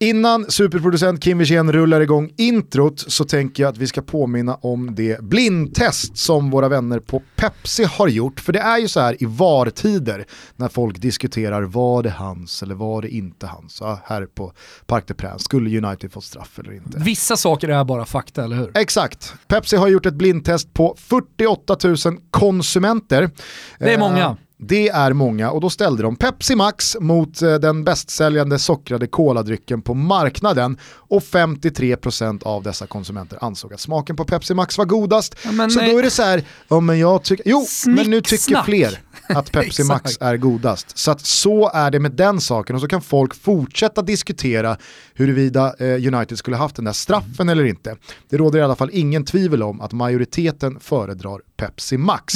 [0.00, 4.94] Innan superproducent Kim Wirsén rullar igång introt så tänker jag att vi ska påminna om
[4.94, 8.40] det blindtest som våra vänner på Pepsi har gjort.
[8.40, 10.26] För det är ju så här i VAR-tider
[10.56, 13.78] när folk diskuterar var det hans eller var det inte hans.
[13.80, 14.52] Ja, här på
[14.86, 16.98] Parc des Princes, skulle United fått straff eller inte?
[16.98, 18.70] Vissa saker är bara fakta, eller hur?
[18.74, 19.34] Exakt.
[19.48, 21.96] Pepsi har gjort ett blindtest på 48 000
[22.30, 23.30] konsumenter.
[23.78, 24.36] Det är många.
[24.60, 29.06] Eh, det är många och då ställde de Pepsi Max mot eh, den bästsäljande sockrade
[29.06, 34.84] koladrycken på marknaden och 53% av dessa konsumenter ansåg att smaken på Pepsi Max var
[34.84, 35.36] godast.
[35.44, 35.92] Ja, så nej.
[35.92, 38.64] då är det så här, ja men jag tycker, jo men nu tycker Snicksnack.
[38.64, 40.98] fler att Pepsi Max är godast.
[40.98, 44.76] Så att så är det med den saken och så kan folk fortsätta diskutera
[45.14, 47.96] huruvida eh, United skulle haft den där straffen eller inte.
[48.30, 52.34] Det råder i alla fall ingen tvivel om att majoriteten föredrar Pepsi Max.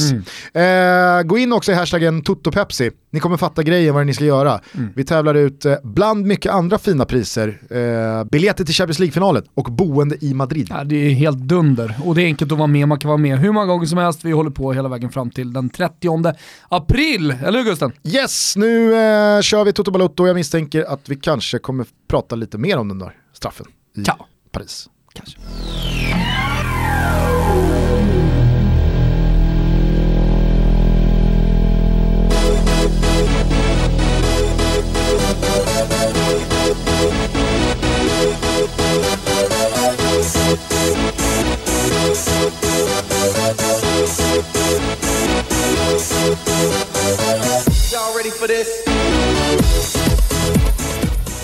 [0.54, 2.90] Eh, gå in också i hashtaggen TotoPepsi.
[3.10, 4.60] Ni kommer fatta grejen vad ni ska göra.
[4.94, 9.64] Vi tävlar ut eh, bland mycket andra fina priser, eh, biljetter till Champions League-finalen och
[9.72, 10.66] boende i Madrid.
[10.70, 12.88] Ja, det är helt dunder och det är enkelt att vara med.
[12.88, 14.24] Man kan vara med hur många gånger som helst.
[14.24, 16.34] Vi håller på hela vägen fram till den 30
[16.68, 17.92] april, eller hur Gusten?
[18.04, 22.36] Yes, nu eh, kör vi Toto Balotto och jag misstänker att vi kanske kommer prata
[22.36, 24.26] lite mer om den där straffen i Ja.
[24.52, 24.88] Paris.
[25.14, 25.38] Kanske.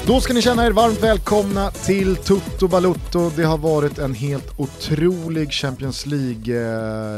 [0.07, 3.31] Då ska ni känna er varmt välkomna till Toto Balutto.
[3.37, 6.57] Det har varit en helt otrolig Champions League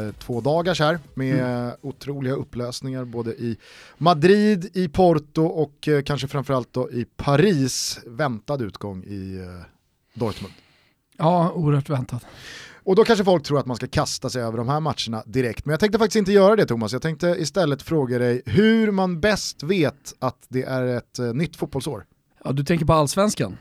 [0.09, 3.57] eh, två dagars här med otroliga upplösningar både i
[3.99, 7.99] Madrid, i Porto och eh, kanske framförallt då i Paris.
[8.07, 9.67] Väntad utgång i eh,
[10.15, 10.55] Dortmund.
[11.17, 12.27] Ja, oerhört väntat.
[12.91, 15.65] Och då kanske folk tror att man ska kasta sig över de här matcherna direkt.
[15.65, 16.93] Men jag tänkte faktiskt inte göra det Thomas.
[16.93, 21.57] Jag tänkte istället fråga dig hur man bäst vet att det är ett eh, nytt
[21.57, 22.05] fotbollsår.
[22.45, 23.57] Ja, du tänker på allsvenskan?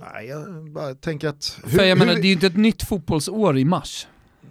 [0.00, 1.44] Nej, jag bara tänker att...
[1.64, 4.06] För jag menar, det är ju inte ett nytt fotbollsår i mars.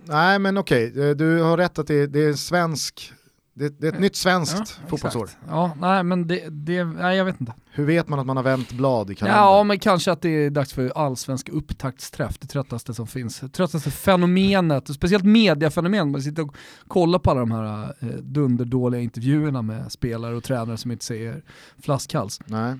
[0.05, 3.13] Nej men okej, eh, du har rätt att det, det är en svensk,
[3.59, 5.23] det, det är ett nytt svenskt fotbollsår.
[5.23, 5.43] exakt.
[5.47, 7.53] Ja, nej men det, det, nej jag vet inte.
[7.71, 9.43] Hur vet man att man har vänt blad i kalendern?
[9.43, 13.39] Ja, men kanske att det är dags för allsvensk upptaktsträff, det tröttaste som finns.
[13.39, 16.55] Det tröttaste fenomenet, speciellt mediafenomen, man sitter och
[16.87, 21.43] kollar på alla de här eh, dunderdåliga intervjuerna med spelare och tränare som inte säger
[21.81, 22.39] flaskhals.
[22.45, 22.71] Nej.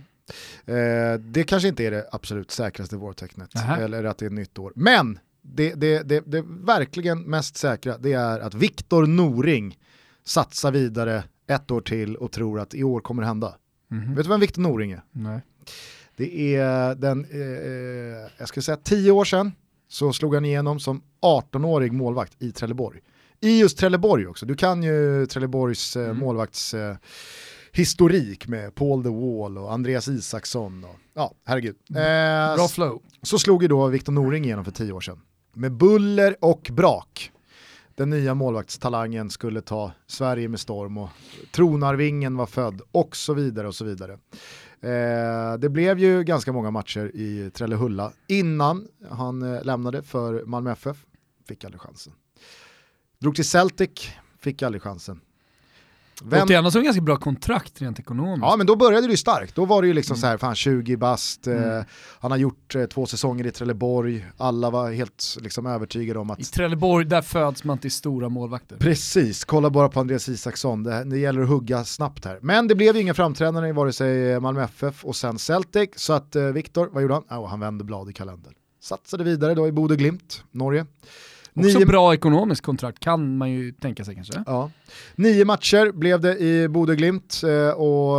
[0.66, 4.74] Eh, det kanske inte är det absolut säkraste vårtecknet, eller att det är nytt år.
[4.76, 9.78] Men det, det, det, det verkligen mest säkra det är att Viktor Noring
[10.30, 13.56] satsar vidare ett år till och tror att i år kommer det hända.
[13.88, 14.16] Mhm.
[14.16, 15.02] Vet du vem Viktor Noring är?
[15.12, 15.42] Nej.
[16.16, 19.52] Det är den, eh, eh, jag skulle säga tio år sedan
[19.88, 23.00] så slog han igenom som 18-årig målvakt i Trelleborg.
[23.42, 26.96] I just Trelleborg också, du kan ju Trelleborgs eh, målvakts eh,
[27.72, 31.76] historik med Paul the Wall och Andreas Isaksson och ja, herregud.
[31.90, 33.02] Eh, Bra flow.
[33.22, 35.22] så slog ju då Viktor Noring igenom för tio år sedan.
[35.54, 37.32] Med buller och brak.
[38.00, 41.10] Den nya målvaktstalangen skulle ta Sverige med storm och
[41.52, 44.14] tronarvingen var född och så vidare och så vidare.
[44.82, 50.72] Eh, det blev ju ganska många matcher i Trellehulla innan han eh, lämnade för Malmö
[50.72, 51.06] FF.
[51.48, 52.14] Fick aldrig chansen.
[53.18, 55.22] Drog till Celtic, fick aldrig chansen.
[56.24, 58.42] Vem- ändå som en ganska bra kontrakt rent ekonomiskt.
[58.42, 60.22] Ja men då började det ju starkt, då var det ju liksom Mm.
[60.22, 61.82] så här, fan 20 bast, eh,
[62.20, 66.32] han har gjort eh, två säsonger i Trelleborg, alla var helt liksom övertygade om I
[66.32, 68.78] att Trelleborg, där föds man till stora målvakter.
[68.78, 72.40] Precis, kolla bara på Andreas Isaksson, det, det gäller att hugga snabbt här.
[72.42, 76.14] Men det blev ju inga framträdanden i vare sig Malmö FF och sen Celtic, så
[76.14, 77.24] att eh, Viktor, vad gjorde han?
[77.40, 78.54] Oh, han vände blad i kalendern.
[78.82, 80.86] Satsade vidare då i Bode Glimt, Norge.
[81.60, 84.44] Också Nio- bra ekonomiskt kontrakt kan man ju tänka sig kanske.
[84.46, 84.72] Ja.
[85.16, 88.18] Nio matcher blev det i Bode Glimt eh, och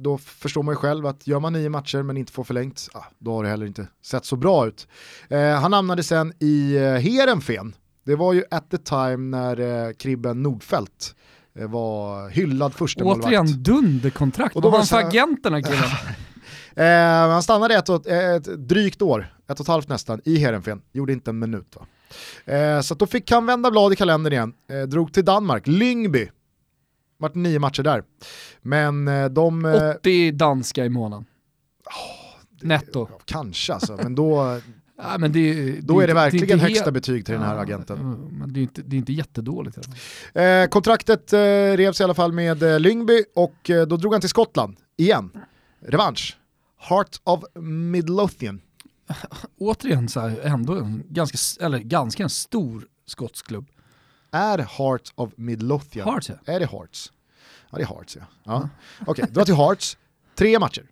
[0.00, 3.04] då förstår man ju själv att gör man nio matcher men inte får förlängt, ah,
[3.18, 4.88] då har det heller inte sett så bra ut.
[5.28, 7.74] Eh, han hamnade sen i eh, Heerenveen.
[8.04, 11.14] Det var ju at the time när Kribben Nordfeldt
[11.54, 13.26] var hyllad första målvakt.
[13.26, 14.54] Återigen dunderkontrakt.
[14.54, 15.78] Vad var han för här- agent den här killen?
[16.76, 20.80] Eh, han stannade ett, och- ett drygt år, ett och ett halvt nästan, i Heerenveen.
[20.92, 21.86] Gjorde inte en minut va.
[22.44, 24.52] Eh, så då fick han vända blad i kalendern igen.
[24.68, 26.28] Eh, drog till Danmark, Lyngby.
[27.18, 28.02] Vart nio matcher där.
[28.62, 29.64] Men eh, de...
[29.64, 31.26] Eh, 80 danska i månaden.
[32.60, 33.08] Netto.
[33.10, 34.60] ja, kanske alltså, men då,
[35.02, 38.28] Ja, men det, då är det verkligen inte högsta betyg till den här Ja, agenten.
[38.30, 39.74] Men det är inte, det är inte jättedåligt.
[39.74, 40.42] fall.
[40.42, 41.38] Eh, kontraktet eh,
[41.76, 45.30] revs i alla fall med eh, Lyngby och eh, då drog han till Skottland igen.
[45.86, 46.36] Revansch.
[46.78, 48.60] Heart of Midlothian.
[49.58, 53.68] återigen så här, ändå en ganska, eller ganska en stor skotsk klubb.
[54.30, 56.08] Är Hearts of Midlothian?
[56.08, 56.52] Hearts, ja.
[56.52, 57.12] Är det Hearts?
[57.70, 58.22] Ja det är Hearts ja.
[58.44, 58.68] ja.
[59.06, 59.96] Okej, dra till Hearts,
[60.34, 60.86] tre matcher.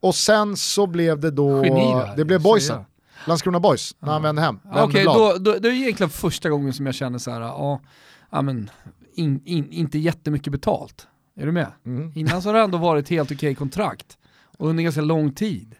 [0.00, 2.84] Och sen så blev det då, Geni där, det blev boysen.
[3.26, 4.60] Landskrona Boys, när han vände hem.
[4.64, 5.16] Vände Okej, blad.
[5.16, 7.80] då, då, det är egentligen första gången som jag känner så här, ja,
[8.30, 8.70] ja men,
[9.14, 11.06] in, in, inte jättemycket betalt.
[11.36, 11.72] Är du med?
[11.86, 12.12] Mm.
[12.14, 14.18] Innan så har det ändå varit helt okej kontrakt.
[14.58, 15.74] Och under ganska lång tid.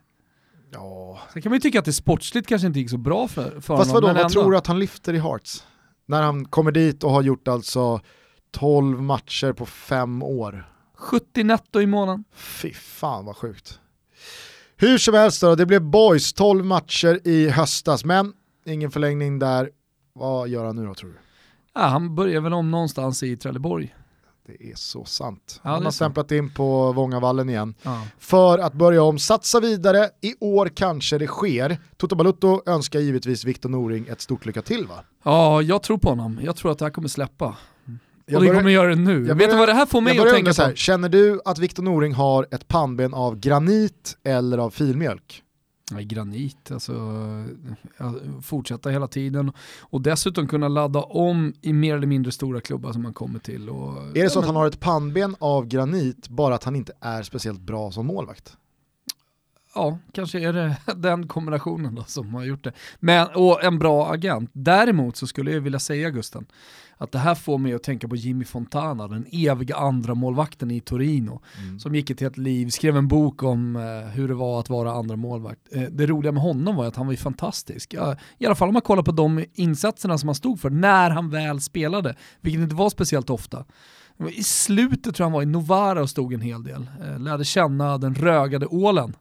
[0.72, 1.18] Ja.
[1.32, 3.60] Sen kan man ju tycka att det sportsligt kanske inte gick så bra för, för
[3.60, 3.92] Fast honom.
[3.92, 5.64] vadå, men vad tror du att han lyfter i Hearts?
[6.06, 8.00] När han kommer dit och har gjort alltså
[8.50, 10.72] 12 matcher på fem år.
[10.96, 12.24] 70 netto i månaden.
[12.34, 13.80] Fy fan vad sjukt.
[14.76, 18.32] Hur som helst då, det blev boys 12 matcher i höstas, men
[18.66, 19.70] ingen förlängning där.
[20.12, 21.16] Vad gör han nu då tror du?
[21.74, 23.94] Ja, han börjar väl om någonstans i Trelleborg.
[24.48, 25.60] Det är så sant.
[25.64, 28.02] Ja, han har stämplat in på Vångavallen igen Ja.
[28.18, 30.08] för att börja om, satsa vidare.
[30.20, 31.78] I år kanske det sker.
[31.96, 34.94] Toto Balutto önskar givetvis Viktor Noring ett stort lycka till va?
[35.24, 36.40] ja, jag tror på honom.
[36.42, 37.56] Jag tror att det här kommer släppa.
[38.26, 39.26] Jag och det kommer göra det nu.
[39.26, 40.76] jag Vet du vad det här får mig att tänka här, på?
[40.76, 45.42] känner du att Viktor Noring har ett pannben av granit eller av filmjölk?
[45.92, 46.94] Nej, granit, alltså
[48.42, 53.02] fortsätta hela tiden och dessutom kunna ladda om i mer eller mindre stora klubbar som
[53.02, 53.68] man kommer till.
[53.68, 56.92] Och, Är det så att han har ett pannben av granit bara att han inte
[57.00, 58.56] är speciellt bra som målvakt?
[59.78, 62.72] Ja, kanske är det den kombinationen då som har gjort det.
[63.00, 64.50] Men, och en bra agent.
[64.52, 66.46] Däremot så skulle jag vilja säga Gusten,
[66.96, 70.80] att det här får mig att tänka på Jimmy Fontana, den eviga andra målvakten i
[70.80, 71.42] Torino,
[71.78, 74.92] som gick ett helt liv, skrev en bok om eh, hur det var att vara
[74.92, 75.60] andra målvakt.
[75.72, 77.94] Eh, det roliga med honom var att han var ju fantastisk.
[77.94, 81.10] Ja, I alla fall om man kollar på de insatserna som han stod för när
[81.10, 83.64] han väl spelade, vilket inte var speciellt ofta.
[84.32, 86.90] I slutet tror jag han var i Novara och stod en hel del.
[87.02, 89.14] Eh, lärde känna den rögade ålen.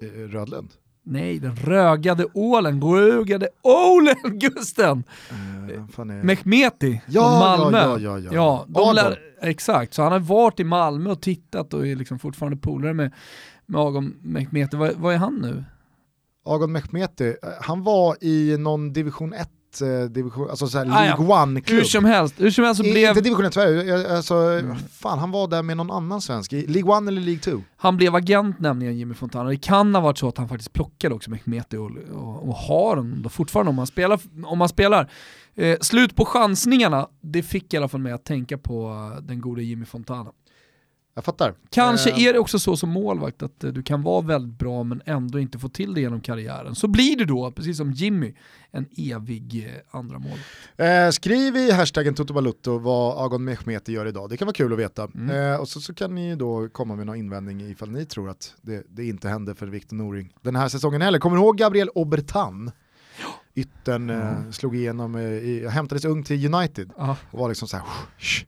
[0.00, 0.68] Eh, Rödlund?
[1.02, 5.04] Nej, den rögade ålen, rögade ålen Gusten!
[5.30, 6.04] Eh.
[6.22, 7.22] Mehmeti Ja,
[7.56, 7.78] från Malmö.
[7.78, 8.66] ja, ja, ja, ja.
[8.74, 12.56] ja lär, exakt, så han har varit i Malmö och tittat och är liksom fortfarande
[12.58, 13.12] polare med,
[13.66, 14.76] med Agon Mehmeti.
[14.76, 15.64] Vad, vad är han nu?
[16.44, 19.46] Agon Mehmeti, eh, han var i någon division 1, eh,
[20.10, 21.16] division, alltså såhär Ah, ja.
[21.16, 21.78] League One-klubb.
[21.78, 24.76] Hur som helst, hur som helst så I- blev Inte division 1 Sverige, alltså, Mm.
[24.92, 27.62] fan han var där med någon annan svensk, i League 1 eller League 2?
[27.76, 29.50] han blev agent nämligen Jimmy Fontana.
[29.50, 32.96] Det kan ha varit så att han faktiskt plockade också Mehmeti och, och, och har
[32.96, 34.20] honom då fortfarande om han spelar.
[34.44, 35.10] Om han spelar.
[35.54, 39.40] Eh, slut på chansningarna, det fick i alla fall mig att tänka på eh, den
[39.40, 40.30] gode Jimmy Fontana.
[41.14, 41.54] Jag fattar.
[41.70, 44.82] Kanske Eh, är det också så som målvakt att eh, du kan vara väldigt bra
[44.84, 46.74] men ändå inte få till det genom karriären.
[46.74, 48.34] Så blir du då, precis som Jimmy,
[48.70, 50.42] en evig eh, andra målvakt.
[50.76, 54.78] Eh, skriv i hashtaggen Totobalutto vad Agon Mehmeti gör idag, det kan vara kul att
[54.78, 55.08] veta.
[55.14, 55.52] Mm.
[55.52, 58.54] Eh, och så, så kan ni då komma med någon invändning ifall ni tror att
[58.62, 61.18] det, det inte hände för Victor Noring den här säsongen heller.
[61.18, 62.70] Kommer du ihåg Gabriel Obertan?
[63.54, 67.16] Yttern eh, slog igenom, i, hämtades ung till United Ja.
[67.30, 67.86] och var liksom så här,
[68.18, 68.44] "Shh,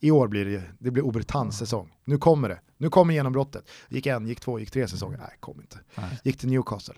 [0.00, 1.90] i år blir det, det blir Obertans säsong.
[2.08, 2.60] Nu kommer det.
[2.78, 3.68] Nu kommer genombrottet.
[3.88, 5.18] Gick en, gick två, gick tre säsonger.
[5.18, 5.78] Nej, kom inte.
[5.94, 6.20] Nej.
[6.24, 6.94] Gick till Newcastle.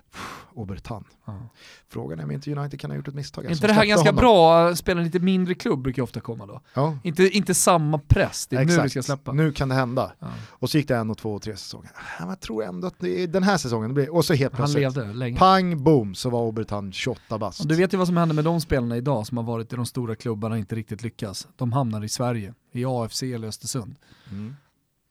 [0.54, 1.04] Obertan.
[1.24, 1.48] Ja.
[1.88, 3.44] Frågan är om inte United kan ha gjort ett misstag.
[3.44, 4.20] Är alltså, inte det här ganska honom.
[4.20, 4.76] bra?
[4.76, 6.60] Spela lite mindre klubb brukar ofta komma då.
[6.74, 6.98] Ja.
[7.02, 8.84] Inte, inte samma press, det är nu Exakt.
[8.84, 9.32] vi ska släppa.
[9.32, 10.12] Nu kan det hända.
[10.18, 10.26] Ja.
[10.48, 11.90] Och så gick det en och två och tre säsonger.
[12.18, 14.96] Jag tror ändå att det är den här säsongen, blir, och så helt Han plötsligt,
[14.96, 15.38] levde länge.
[15.38, 17.60] pang boom så var Obertan 28 bast.
[17.60, 19.76] Och du vet ju vad som händer med de spelarna idag som har varit i
[19.76, 21.48] de stora klubbarna och inte riktigt lyckas.
[21.56, 23.96] De hamnar i Sverige, i AFC eller Östersund.
[24.30, 24.56] Mm.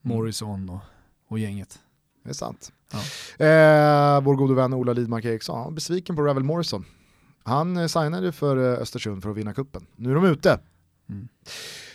[0.08, 0.80] Morrison och,
[1.28, 1.80] och gänget.
[2.24, 2.72] Det är sant.
[2.92, 3.46] Ja.
[3.46, 6.86] Eh, vår gode vän Ola Lidmark Eriksson, besviken på Ravel Morrison.
[7.44, 9.86] Han eh, signade för eh, Östersund för att vinna kuppen.
[9.96, 10.60] Nu är de ute.
[11.10, 11.28] Mm.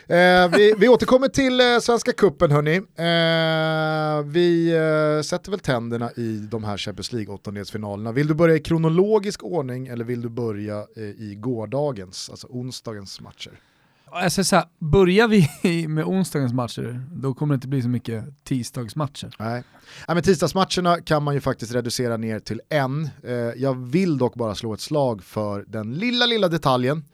[0.07, 2.76] Eh, vi, vi återkommer till eh, Svenska Kuppen hörni.
[2.76, 8.12] Eh, vi eh, sätter väl tänderna i de här Champions League åttondelsfinalerna.
[8.12, 13.52] Vill du börja i kronologisk ordning eller vill du börja i gårdagens, alltså onsdagens matcher?
[14.12, 15.49] Säger så här, börjar vi
[15.88, 19.37] med onsdagens matcher, då kommer det inte bli så mycket tisdagsmatcher.
[19.38, 19.64] Nej.
[20.09, 23.11] Nej, men tisdagsmatcherna kan man ju faktiskt reducera ner till en.
[23.25, 27.04] Eh, jag vill dock bara slå ett slag för den lilla, lilla detaljen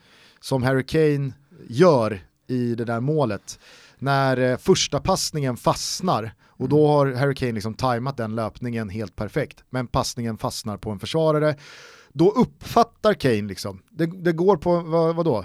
[0.40, 1.32] som Harry Kane
[1.68, 3.58] gör i det där målet.
[3.98, 9.16] När eh, första passningen fastnar och då har Harry Kane liksom tajmat den löpningen helt
[9.16, 9.64] perfekt.
[9.70, 11.56] Men passningen fastnar på en försvarare.
[12.12, 15.44] Då uppfattar Kane liksom, det, det går på vad, vadå,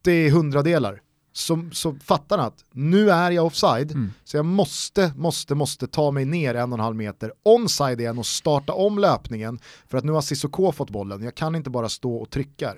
[0.00, 1.00] 80 hundradelar.
[1.32, 4.12] Så, så fattar han att nu är jag offside, Mm.
[4.24, 8.18] så jag måste, måste, måste ta mig ner en och en halv meter onside igen
[8.18, 11.22] och starta om löpningen för att nu har Sissoko fått bollen.
[11.22, 12.74] Jag kan inte bara stå och trycka.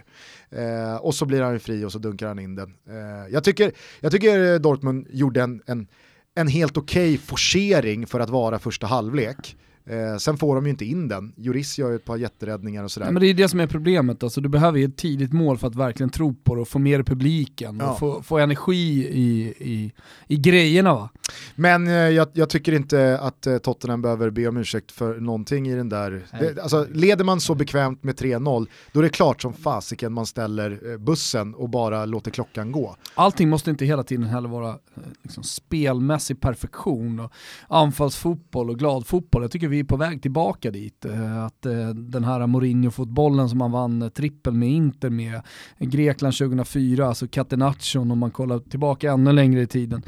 [0.50, 2.74] Eh, och så blir han fri och så dunkar han in den.
[2.88, 5.86] Eh, jag, tycker, jag tycker Dortmund gjorde en, en,
[6.34, 9.56] en helt okej forcering för att vara första halvlek.
[9.86, 11.32] Eh, sen får de ju inte in den.
[11.36, 13.06] Juris gör ju ett par jätteräddningar och sådär.
[13.06, 15.58] Ja, men det är det som är problemet, alltså, du behöver ju ett tidigt mål
[15.58, 17.90] för att verkligen tro på det och få med publiken Ja.
[17.92, 19.92] och få, få energi i, i,
[20.26, 21.08] i grejerna va.
[21.54, 25.68] Men eh, jag, jag tycker inte att eh, Tottenham behöver be om ursäkt för någonting
[25.68, 26.26] i den där.
[26.40, 30.26] Det, alltså, leder man så bekvämt med 3-0, då är det klart som fasiken man
[30.26, 32.96] ställer eh, bussen och bara låter klockan gå.
[33.14, 34.76] Allting måste inte hela tiden heller vara eh,
[35.22, 37.32] liksom, spelmässig perfektion och
[37.68, 39.42] anfallsfotboll och glad fotboll.
[39.42, 41.04] Jag tycker vi är på väg tillbaka dit.
[41.04, 45.42] Eh, att eh, den här Mourinho-fotbollen som man vann eh, trippel med Inter med
[45.78, 50.02] Grekland 2004, alltså Catenaccion om man kollar tillbaka ännu längre i tiden.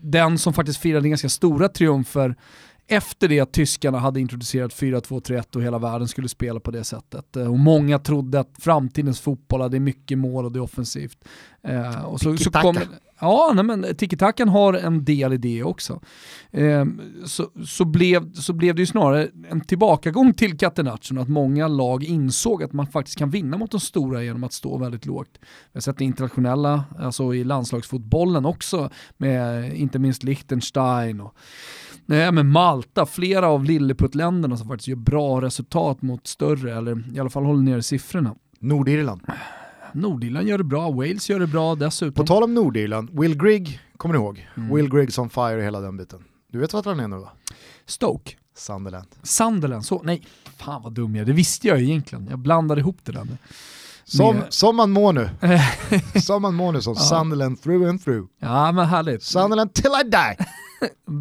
[0.00, 2.36] Den som faktiskt firade ganska stora triumfer
[2.92, 7.36] efter det att tyskarna hade introducerat 4-2-3-1 och hela världen skulle spela på det sättet.
[7.36, 11.18] Eh, Och många trodde att framtidens fotboll, är mycket mål och det är offensivt.
[11.62, 12.76] Eh, och så, så kom,
[13.20, 16.00] ja, nej, men tiki-takan har en del i det också.
[16.50, 16.84] Eh,
[17.26, 22.04] så, så, blev, så blev det ju snarare en tillbakagång till Catenaccion, att många lag
[22.04, 25.38] insåg att man faktiskt kan vinna mot de stora genom att stå väldigt lågt.
[25.40, 31.34] Vi har sett det internationella, alltså i landslagsfotbollen också, med inte minst Liechtenstein och
[32.06, 37.20] Nej, men Malta, flera av lilleputt-länderna som faktiskt gör bra resultat mot större, eller i
[37.20, 38.34] alla fall håller nere siffrorna.
[38.58, 39.20] Nordirland.
[39.92, 42.14] Nordirland gör det bra, Wales gör det bra dessutom.
[42.14, 44.48] På tal om Nordirland, Will Grigg, kommer ni ihåg?
[44.56, 44.74] Mm.
[44.76, 46.24] Will Griggs on fire hela den biten.
[46.52, 47.28] Du vet vart han är nu va?
[47.86, 49.06] Stoke, Sunderland.
[49.22, 50.22] Sunderland, så, nej,
[50.58, 51.26] fan vad dum jag är.
[51.26, 52.26] det visste jag egentligen.
[52.30, 53.26] Jag blandade ihop det där.
[54.04, 55.30] Som, Med- som man mår nu.
[56.20, 57.00] som man mår nu som Ja.
[57.00, 58.28] Sunderland through and through.
[58.38, 59.22] Ja men härligt.
[59.22, 60.36] Sunderland till I die.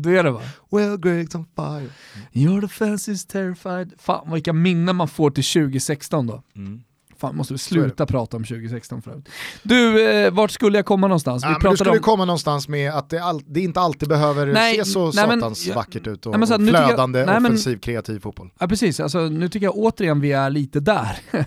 [0.04, 0.42] Det är det va?
[0.72, 1.90] Will Griggs on fire.
[2.34, 3.94] Your defense is terrified.
[3.98, 6.44] Fan vilka minnen man får till 2016 då.
[7.22, 9.30] Fan måste vi sluta prata om 2016 förut.
[9.64, 11.44] Du, eh, vart skulle jag komma någonstans?
[11.44, 12.00] Ja, vi men du skulle om...
[12.00, 15.40] komma någonstans med att det, all, det inte alltid behöver Nej, se så nej, men-
[15.40, 17.78] satans ja, vackert ut och, nej, men så och tycker jag- flödande, nej, men- offensiv,
[17.78, 18.50] kreativ fotboll.
[18.60, 21.18] Ja precis, alltså, nu tycker jag återigen vi är lite där.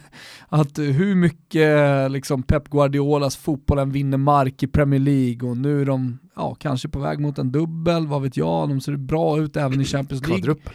[0.49, 5.85] att hur mycket liksom, Pep Guardiolas fotbollen vinner mark i Premier League och nu är
[5.85, 9.57] de ja, kanske på väg mot en dubbel, vad vet jag, de ser bra ut
[9.57, 10.39] även i Champions League.
[10.43, 10.73] Kvadruppel.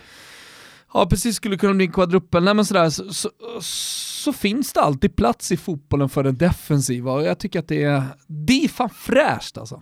[0.93, 2.43] Ja precis, skulle kunna bli en kvadruppel.
[2.43, 3.29] Nej men sådär, så, så,
[3.61, 7.83] så finns det alltid plats i fotbollen för den defensiva och jag tycker att det
[7.83, 9.81] är, det är fan fräscht alltså.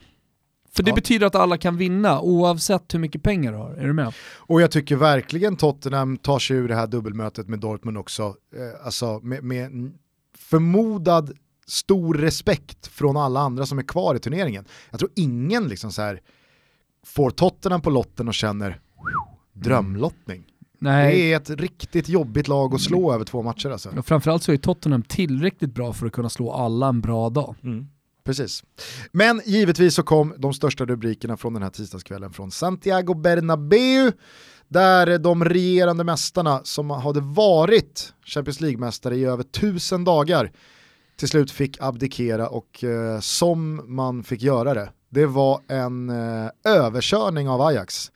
[0.75, 0.95] För det Ja.
[0.95, 3.71] betyder att alla kan vinna oavsett hur mycket pengar du har.
[3.73, 4.13] Är du med?
[4.37, 8.23] Och jag tycker verkligen Tottenham tar sig ur det här dubbelmötet med Dortmund också.
[8.23, 9.91] Eh, alltså med, med
[10.37, 11.31] förmodad
[11.67, 14.65] stor respekt från alla andra som är kvar i turneringen.
[14.89, 16.21] Jag tror ingen liksom så här
[17.05, 18.79] får Tottenham på lotten och känner
[19.53, 20.43] drömlottning.
[20.79, 21.15] Nej.
[21.15, 23.89] Det är ett riktigt jobbigt lag att slå över två matcher alltså.
[23.89, 27.55] Och framförallt så är Tottenham tillräckligt bra för att kunna slå alla en bra dag.
[28.23, 28.63] Precis.
[29.11, 34.11] Men givetvis så kom de största rubrikerna från den här tisdagskvällen från Santiago Bernabéu
[34.67, 40.51] där de regerande mästarna som hade varit Champions League-mästare i över tusen dagar
[41.15, 46.49] till slut fick abdikera och eh, som man fick göra det, det var en eh,
[46.63, 48.11] överkörning av Ajax.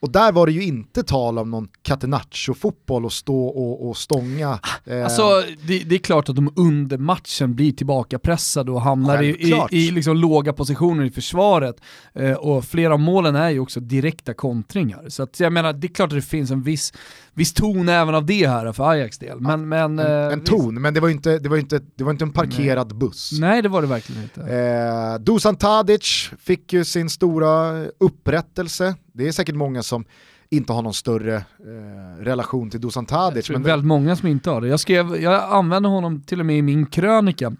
[0.00, 4.58] Och där var det ju inte tal om någon catenaccio-fotboll och stå och, och stånga.
[4.84, 9.26] eh, Alltså det, det är klart att de under matchen blir tillbakapressade och hamnar i,
[9.70, 11.76] i, i liksom låga positioner i försvaret.
[12.14, 15.08] Eh, och flera av målen är ju också direkta kontringar.
[15.08, 16.92] Så att, jag menar, det är klart att det finns en viss,
[17.36, 19.40] viss ton även av det här för Ajax del.
[19.40, 20.46] Men, men, en, eh, en visst.
[20.46, 23.30] ton, men det var ju inte, det var inte, det var inte en parkerad buss.
[23.40, 24.40] Nej det var det verkligen inte.
[24.40, 28.94] Eh, Dusan Tadic fick ju sin stora upprättelse.
[29.12, 30.04] Det är säkert många som
[30.50, 33.50] inte har någon större eh, relation till Dusan Tadic.
[33.50, 34.68] Men väldigt många som inte har det.
[34.68, 37.52] Jag, skrev, jag använde honom till och med i min krönika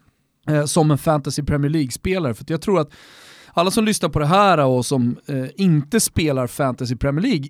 [0.49, 2.35] eh, som en fantasy Premier League-spelare.
[2.35, 2.91] För jag tror att
[3.53, 7.49] alla som lyssnar på det här och som eh, inte spelar fantasy Premier League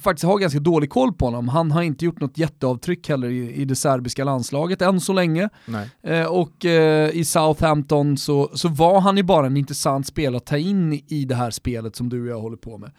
[0.00, 1.48] faktiskt har ganska dålig koll på honom.
[1.48, 5.48] Han har inte gjort något jätteavtryck heller i, i det serbiska landslaget än så länge.
[6.02, 10.46] Eh, och eh, i Southampton så, så var han ju bara en intressant spelare att
[10.46, 12.90] ta in i det här spelet som du och jag håller på med.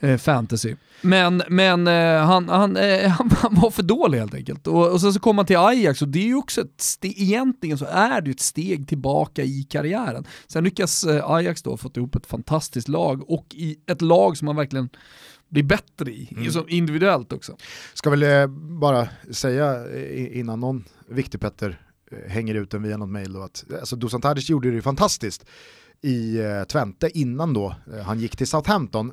[0.00, 0.74] Eh, fantasy.
[1.00, 4.66] Men, men eh, han, han, eh, han, han var för dålig helt enkelt.
[4.66, 7.20] Och, och sen så kom han till Ajax och det är ju också ett steg,
[7.20, 10.26] egentligen så är det ett steg tillbaka i karriären.
[10.46, 14.46] Sen lyckas eh, Ajax då fått ihop ett fantastiskt lag och i ett lag som
[14.46, 14.88] man verkligen
[15.48, 16.64] blir bättre i, Mm.
[16.68, 17.56] individuellt också.
[17.94, 18.46] Ska väl eh,
[18.80, 21.80] bara säga eh, innan någon viktig Petter
[22.12, 24.82] eh, hänger ut den via något mail då att alltså, Dusan Tadic gjorde det ju
[24.82, 25.44] fantastiskt
[26.02, 27.74] i eh, Twente innan då
[28.04, 29.10] han gick till Southampton.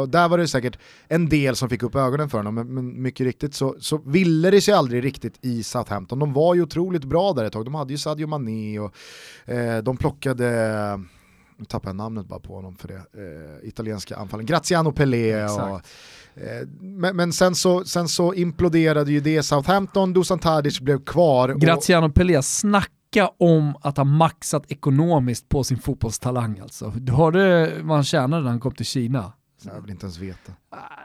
[0.00, 0.78] Och där var det säkert
[1.08, 4.50] en del som fick upp ögonen för honom, men, men mycket riktigt så, så ville
[4.50, 6.18] det sig aldrig riktigt i Southampton.
[6.18, 8.94] De var ju otroligt bra där ett tag, de hade ju Sadio Mané och
[9.82, 10.46] de plockade
[11.56, 15.44] nu tappar jag namnet bara på honom för det, eh, italienska anfallen, Graziano Pelé.
[15.44, 15.80] Och,
[16.34, 21.48] eh, men, men sen, så, sen så imploderade ju det Southampton, Dusan Tadic blev kvar.
[21.48, 26.92] Graziano Pelé, snacka om att ha maxat ekonomiskt på sin fotbollstalang alltså.
[26.96, 29.32] Du hörde vad han tjänade när han kom till Kina?
[29.62, 30.52] Jag vill inte ens veta.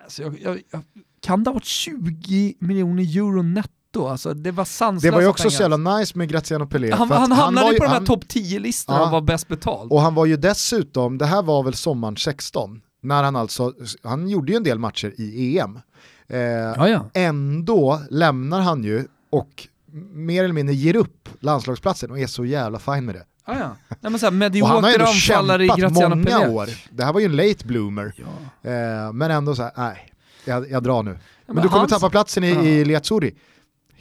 [0.04, 0.84] Alltså, jag, jag, jag,
[1.22, 3.81] kan det ha varit 20 miljoner euro netto?
[3.98, 5.58] Alltså, det var sanslösa Det var ju också pengar.
[5.58, 6.92] så jävla nice med Graziano Pelé.
[6.92, 9.06] Han, han hamnade var ju på de här han- topp 10-listorna Ja.
[9.06, 9.92] och var bäst betald.
[9.92, 14.30] Och han var ju dessutom, det här var väl sommaren 16, när han alltså, han
[14.30, 15.80] gjorde ju en del matcher i EM.
[16.28, 17.06] Eh, ja, ja.
[17.14, 19.68] Ändå lämnar han ju och
[20.14, 23.24] mer eller mindre ger upp landslagsplatsen och är så jävla fin med det.
[23.48, 23.76] Ja, ja.
[23.90, 26.48] Nej, men så här, Och han har ändå anfallare i Graziano många Pelé.
[26.48, 26.70] år.
[26.92, 28.14] Det här var ju en late bloomer.
[28.18, 28.70] Ja.
[28.72, 30.10] Eh, men ändå så här, nej,
[30.46, 31.12] jag, jag drar nu.
[31.12, 31.20] Men,
[31.56, 32.62] men du kommer hans- tappa platsen i, Ja.
[32.62, 33.36] i Liazzurri.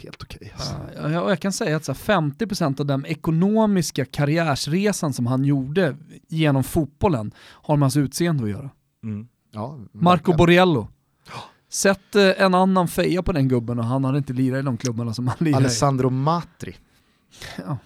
[0.03, 0.75] Helt okej alltså.
[0.97, 5.45] Ja, jag, jag kan säga att så här, 50% av den ekonomiska karriärsresan som han
[5.45, 5.97] gjorde
[6.29, 8.71] genom fotbollen har med hans utseende att göra.
[9.05, 9.29] Mm.
[9.53, 10.33] Ja, Marco.
[10.33, 10.89] Borriello.
[11.69, 14.77] Sätt eh, en annan feja på den gubben och han hade inte lirat i de
[14.77, 15.65] klubbarna som han lirar i.
[15.65, 16.77] Alessandro Matri.
[17.57, 17.79] Ja.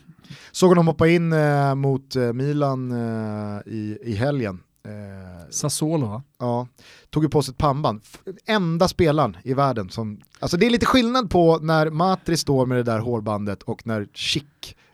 [0.52, 4.60] Såg honom hoppa in eh, mot eh, Milan eh, i, i helgen.
[4.88, 6.22] Eh, Sassuolo va?
[6.38, 6.66] ja,
[7.10, 8.00] tog ju på sig ett pannband.
[8.46, 10.20] Enda spelaren i världen som...
[10.38, 14.08] Alltså det är lite skillnad på när Matri står med det där hårbandet och när
[14.12, 14.44] Chic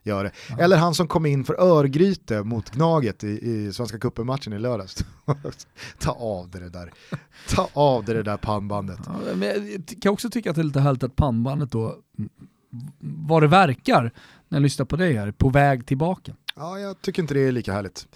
[0.02, 0.32] gör det.
[0.48, 0.58] Ja.
[0.58, 5.04] Eller han som kom in för Örgryte mot Gnaget i, i Svenska cupen-matchen i lördags.
[5.98, 6.92] Ta av det, där.
[7.48, 8.98] Ta av det, där pannbandet.
[9.06, 11.96] Ja, men jag kan också tycka att det är lite härligt att pannbandet då,
[12.98, 14.12] vad det verkar,
[14.48, 16.34] när jag lyssnar på dig här, är på väg tillbaka.
[16.56, 18.06] Ja, jag tycker inte det är lika härligt.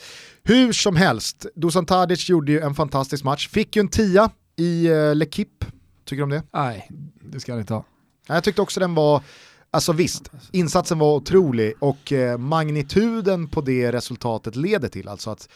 [0.43, 3.49] Hur som helst, Dusan Tadic gjorde ju en fantastisk match.
[3.49, 5.65] Fick ju en tia i uh, L'Equipe.
[6.05, 6.43] Tycker du om det?
[6.53, 6.91] Nej,
[7.23, 7.85] det ska han inte ha.
[8.29, 9.23] Ja, Jag tyckte också den var,
[9.71, 15.49] alltså visst, insatsen var otrolig och eh, magnituden på det resultatet leder till, alltså att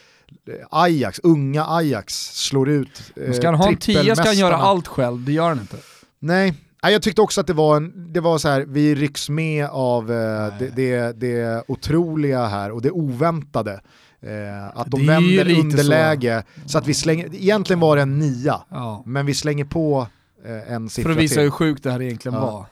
[0.48, 4.56] eh, Ajax, unga Ajax slår ut eh, Ska han ha en tia ska han göra
[4.56, 5.76] allt själv, det gör han inte.
[6.18, 9.66] Nej, jag tyckte också att det var, en, det var så här, vi rycks med
[9.66, 13.80] av eh, det, det, det otroliga här och det oväntade.
[14.20, 16.78] Eh, att de Det vänder underläge så.
[16.78, 19.02] att vi slänger, egentligen var det en nia, Ja.
[19.06, 20.06] men vi slänger på
[20.44, 21.42] eh, en siffra För att visa till.
[21.42, 22.46] hur sjukt det här egentligen Ja.
[22.50, 22.66] var.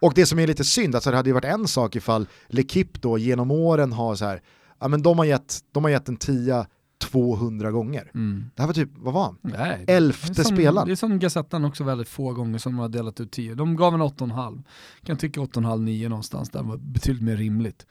[0.00, 2.98] Och det som är lite synd, alltså det hade ju varit en sak ifall L'Equipe
[3.00, 4.40] då genom åren har så här,
[4.80, 6.66] ja men de har gett, de har gett en tia
[6.98, 8.10] 200 gånger.
[8.14, 8.44] Mm.
[8.54, 9.38] Det här var typ, vad var han?
[9.42, 10.86] Nej, det Elfte som, spelaren.
[10.86, 13.54] Det är som Gazettan också väldigt få gånger som de har delat ut 10.
[13.54, 14.62] De gav en 8,5.
[15.04, 17.86] Kan tycka 8,5-9 någonstans, där var betydligt mer rimligt.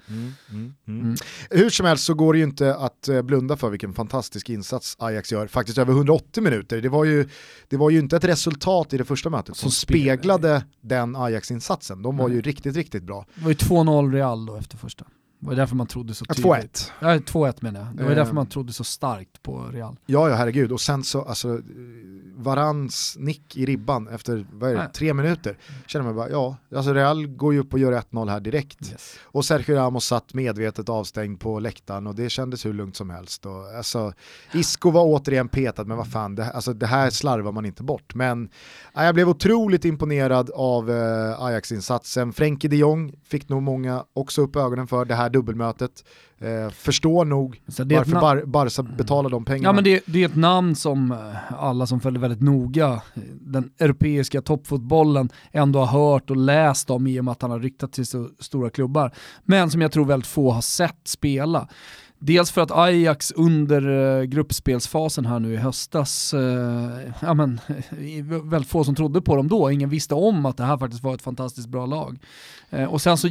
[0.88, 1.15] Mm.
[1.50, 4.96] Hur som helst så går det ju inte att eh, blunda för vilken fantastisk insats
[5.00, 6.82] Ajax gör, faktiskt över 180 minuter.
[6.82, 7.30] Det var ju,
[7.68, 12.02] det var ju inte ett resultat i det första mötet som Som speglade den Ajax-insatsen.
[12.02, 13.26] De var ju riktigt, riktigt bra.
[13.36, 15.06] Det var ju 2-0 Real då efter första.
[15.45, 16.45] Det var därför man trodde så tydligt.
[16.45, 16.91] 2-1.
[16.99, 17.89] Ja, 2-1 menar jag.
[17.97, 18.15] Det var Eh.
[18.15, 19.95] därför man trodde så starkt på Real.
[20.05, 20.71] Ja, ja herregud.
[20.71, 21.62] Och sen så, alltså, eh,
[22.38, 25.58] Varans nick i ribban efter, vad är det, tre minuter.
[25.88, 28.91] Känner man bara, ja, alltså Real går ju upp och gör 1-0 här direkt.
[28.91, 29.15] Yes.
[29.23, 33.45] Och Sergio Ramos satt medvetet avstängd på läktaren och det kändes hur lugnt som helst.
[33.45, 34.13] Och, alltså,
[34.53, 38.15] Isco var återigen petad, men vad fan, det, alltså, det här slarvar man inte bort.
[38.15, 38.49] Men
[38.93, 42.34] ja, jag blev otroligt imponerad av eh, Ajax-insatsen.
[42.34, 46.04] Frenkie de Jong fick nog många också upp ögonen för det här dubbelmötet.
[46.38, 49.67] Eh, förstår nog varför Bar- Barca betalar de pengarna.
[49.69, 53.21] Ja men det, det är ett namn som eh, alla som följer väldigt noga eh,
[53.41, 57.60] den europeiska toppfotbollen ändå har hört och läst om i och med att han har
[57.60, 59.12] ryktat till så stora klubbar.
[59.43, 61.67] Men som jag tror väldigt få har sett spela.
[62.19, 66.89] Dels för att Ajax under eh, gruppspelsfasen här nu i höstas, eh,
[67.21, 67.60] ja men,
[68.43, 71.13] väldigt få som trodde på dem då, ingen visste om att det här faktiskt var
[71.13, 72.19] ett fantastiskt bra lag.
[72.69, 73.28] Eh, och sen så,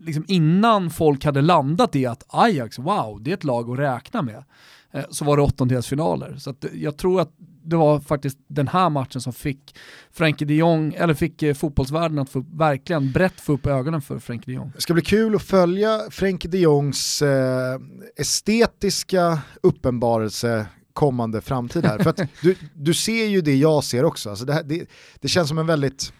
[0.00, 4.22] liksom innan folk hade landat i att Ajax, wow, det är ett lag att räkna
[4.22, 4.44] med,
[4.92, 6.36] eh, så var det åttondelsfinaler.
[6.38, 7.32] Så att, jag tror att
[7.64, 9.76] det var faktiskt den här matchen som fick
[10.12, 14.18] Frenkie de Jong, eller fick eh, fotbollsvärlden att få, verkligen brett få upp ögonen för
[14.18, 14.72] Frenkie de Jong.
[14.74, 17.80] Det ska bli kul att följa Frenkie de Jongs eh,
[18.16, 21.98] estetiska uppenbarelse kommande framtid här.
[21.98, 24.30] För att du, du ser ju det jag ser också.
[24.30, 24.86] Alltså det, här, det,
[25.20, 26.12] det känns som en väldigt,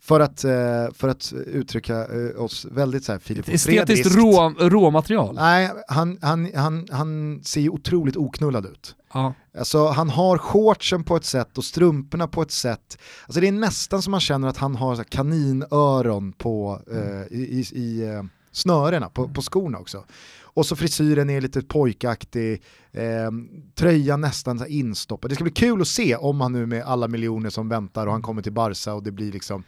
[0.00, 0.50] för att, eh,
[0.94, 5.34] för att uttrycka eh, oss väldigt så här Filip Estetiskt rå, råmaterial.
[5.34, 8.94] Nej, han, han, han, han ser ju otroligt oknullad ut.
[9.12, 9.34] Ja.
[9.58, 12.98] Alltså han har shortsen på ett sätt och strumporna på ett sätt.
[13.26, 17.78] Alltså det är nästan som man känner att han har kaninöron på, eh, i, i,
[17.78, 20.04] i eh, snörena på, på skorna också.
[20.52, 23.30] Och så frisyren är lite pojkaktig, eh,
[23.74, 25.30] tröjan nästan instoppad.
[25.30, 28.12] Det ska bli kul att se om han nu med alla miljoner som väntar och
[28.12, 29.64] han kommer till Barca och det blir liksom,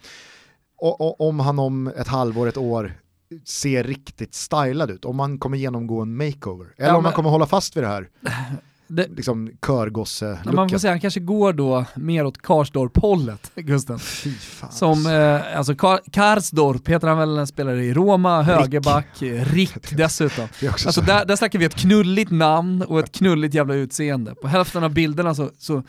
[0.78, 2.92] och, och, om han om ett halvår, ett år
[3.44, 6.66] se riktigt stylad ut, om man kommer genomgå en makeover.
[6.76, 8.08] Eller Ja, om man men- kommer hålla fast vid det här
[8.96, 9.50] Det, liksom
[10.44, 13.98] men man får säga, han kanske går då mer åt Karsdorp-hållet, Gusten.
[13.98, 14.72] Fan.
[14.72, 20.48] Som, eh, alltså Kar Karsdorp heter han väl, spelare i Roma, högerback, eh, Rick dessutom.
[20.70, 24.34] Alltså så- där, där snackar vi ett knulligt namn och ett knulligt jävla utseende.
[24.34, 25.82] På hälften av bilderna så, så,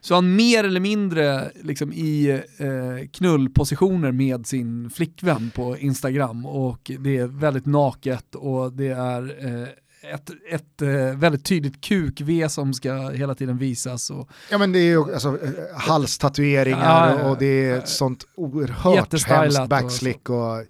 [0.00, 6.90] så han mer eller mindre liksom i eh, knullpositioner med sin flickvän på Instagram och
[6.98, 9.68] det är väldigt naket och det är eh,
[10.12, 14.10] ett, ett eh, väldigt tydligt kuk-V som ska hela tiden visas.
[14.10, 17.30] Och, Ja men det är ju alltså, eh, halstatueringar Ja, ja, ja.
[17.30, 20.30] och det är ett sånt oerhört hemskt och backslick.
[20.30, 20.64] Och,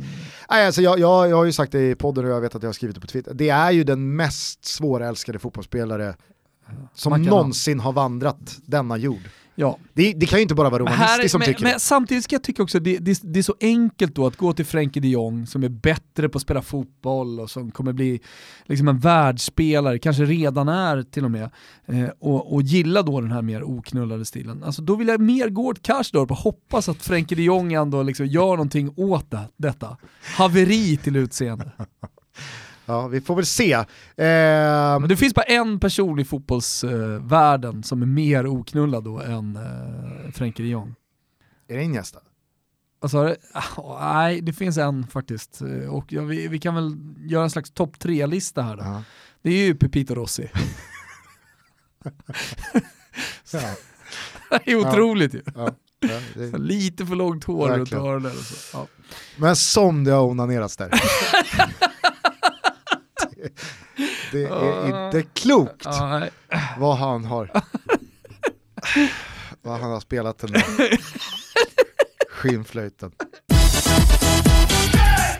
[0.51, 2.63] nej, alltså, jag, jag, jag har ju sagt det i podden och jag vet att
[2.63, 3.35] jag har skrivit det på Twitter.
[3.35, 6.15] Det är ju den mest svårälskade fotbollsspelare
[6.95, 7.31] som kan ha.
[7.31, 9.21] någonsin har vandrat denna jord.
[9.55, 9.79] Ja.
[9.93, 11.81] Det, det kan ju inte bara vara Men, romanistiskt som men, tycker men det.
[11.81, 14.65] samtidigt ska jag tycka också det, det, det är så enkelt då att gå till
[14.65, 18.21] Frenkie de Jong som är bättre på att spela fotboll och som kommer bli
[18.65, 21.51] liksom en världsspelare, kanske redan är till och med,
[21.87, 24.63] eh, och, och gilla då den här mer oknullade stilen.
[24.65, 28.03] Alltså då vill jag mer gå åt Karsdorp och hoppas att Frenkie de Jong ändå
[28.03, 29.97] liksom gör någonting åt det, detta.
[30.37, 31.71] Haveri till utseende.
[32.87, 33.73] Ja, vi får väl se.
[33.73, 33.85] Eh,
[35.01, 40.31] Men det finns bara en person i fotbollsvärlden som är mer oknullad då än eh,
[40.33, 40.95] Frenkie de Jong.
[41.69, 42.19] är det Iniesta?
[43.03, 45.63] Alltså, ah, nej, det finns en faktiskt.
[45.63, 48.83] Eh, Och ja, vi, vi kan väl göra en slags topp tre-lista här då.
[48.83, 49.03] Ja.
[49.43, 50.51] Det är ju Pepito Rossi.
[53.53, 53.61] Ja.
[54.65, 55.43] det är otroligt ju.
[55.55, 55.71] Ja.
[56.35, 58.05] Det- Lite för långt hår runt Verkligen.
[58.05, 58.33] öronen.
[58.33, 58.77] så.
[58.79, 58.87] Ja.
[59.37, 60.91] Men som det har onanerats där.
[64.33, 65.87] det, är inte klokt
[66.79, 67.51] vad han har
[69.63, 70.63] vad han har spelat den där
[72.29, 73.13] skinnflöjten.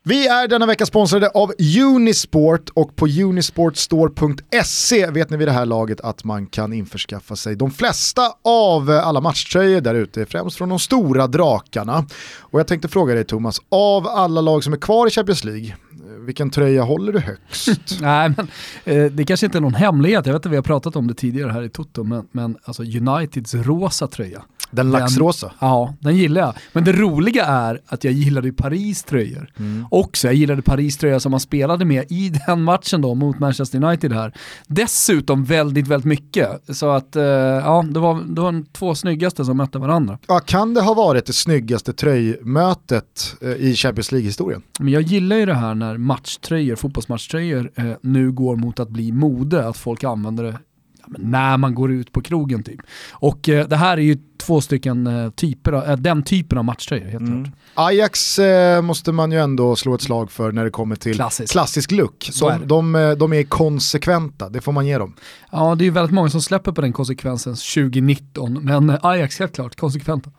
[0.07, 5.67] Vi är denna vecka sponsrade av Unisport och på unisportstore.se vet ni vid det här
[5.67, 10.69] laget att man kan införskaffa sig de flesta av alla matchtröjor där ute, främst från
[10.69, 12.07] de stora drakarna.
[12.39, 15.77] Och jag tänkte fråga dig Thomas, av alla lag som är kvar i Champions League,
[16.19, 17.69] vilken tröja håller du högst?
[18.01, 18.49] Nej, men
[18.85, 21.15] eh, det kanske inte är någon hemlighet, jag vet att vi har pratat om det
[21.15, 24.43] tidigare här i Toto, men, men alltså Uniteds rosa tröja.
[24.75, 25.53] Den laxrosa.
[25.59, 26.55] Ja, den gillar jag.
[26.73, 29.51] Men det roliga är att jag gillade Paris tröjor.
[29.59, 29.87] Mm.
[29.91, 33.85] Också, jag gillade Paris tröja som man spelade med i den matchen då mot Manchester
[33.85, 34.33] United här.
[34.67, 36.77] Dessutom väldigt, väldigt mycket.
[36.77, 40.19] Så att, eh, ja, det var, det var de två snyggaste som mötte varandra.
[40.27, 44.63] Ja, kan det ha varit det snyggaste tröjmötet eh, i Champions League-historien?
[44.79, 49.13] Men jag gillar ju det här när matchtröjor, fotbollsmatchtröjor eh, nu går mot att bli
[49.13, 50.59] mode, att folk använder det
[51.07, 52.81] när man går ut på krogen typ.
[53.11, 56.65] Och eh, det här är ju två stycken eh, typer av, eh, den typen av
[56.65, 57.45] matchtröjor helt Mm.
[57.45, 57.55] klart.
[57.75, 61.53] Ajax eh, måste man ju ändå slå ett slag för när det kommer till Klassiskt.
[61.53, 62.29] klassisk look.
[62.33, 65.15] Så är De, de, eh, de är konsekventa, det får man ge dem.
[65.53, 69.55] Ja, det är ju väldigt många som släpper på den konsekvensen 2019, men Ajax helt
[69.55, 70.31] klart konsekventa.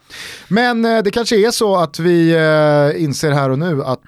[0.47, 4.05] Men eh, det kanske är så att vi eh, inser här och nu att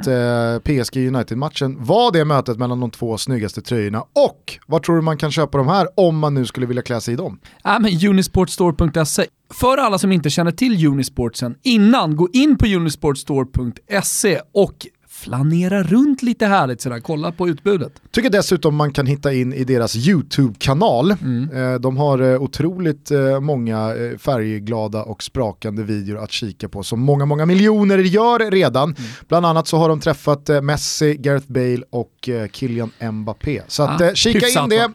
[0.63, 4.01] PSG United-matchen var det mötet mellan de två snyggaste tröjorna.
[4.01, 7.01] Och vad tror du man kan köpa de här om man nu skulle vilja klä
[7.01, 7.39] sig i dem?
[7.63, 9.25] Ja, men Unisportstore.se.
[9.49, 14.87] För alla som inte känner till Unisportsen innan, gå in på unisportstore.se och
[15.27, 17.93] flanera runt lite härligt sådär, kolla på utbudet.
[18.11, 21.11] Tycker dessutom man kan hitta in i deras YouTube-kanal.
[21.11, 26.99] Eh, de har eh, otroligt eh, många färgglada och sprakande videor att kika på som
[26.99, 28.95] många, många miljoner gör redan.
[29.27, 33.61] Bland annat så har de träffat Messi, Gareth Bale och Kylian Mbappé.
[33.67, 34.93] Så att, Ah, kika hyfsat, in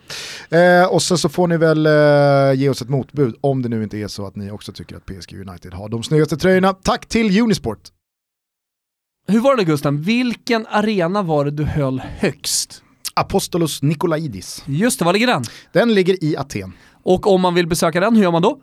[0.48, 0.80] det.
[0.80, 1.88] Eh, och sen så får ni väl
[2.58, 5.06] ge oss ett motbud om det nu inte är så att ni också tycker att
[5.06, 6.72] PSG United har de snyggaste tröjorna.
[6.72, 7.78] Tack till Unisport!
[9.28, 10.02] Hur var det Gusten?
[10.02, 12.82] Vilken arena var det du höll högst?
[13.14, 14.64] Apostolos Nikolaidis.
[14.66, 15.44] Just det, var ligger den?
[15.72, 16.72] Den ligger i Aten.
[17.02, 18.58] Och om man vill besöka den, hur gör man då?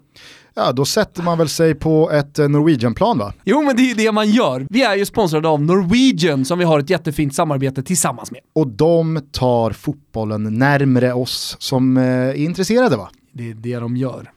[0.53, 3.33] Ja, då sätter man väl sig på ett eh, Norwegian-plan va?
[3.43, 4.67] Jo men det är ju det man gör.
[4.69, 8.41] Vi är ju sponsrade av Norwegian som vi har ett jättefint samarbete tillsammans med.
[8.55, 13.09] Och de tar fotbollen närmre oss som eh, är intresserade va?
[13.33, 14.31] Det är det de gör.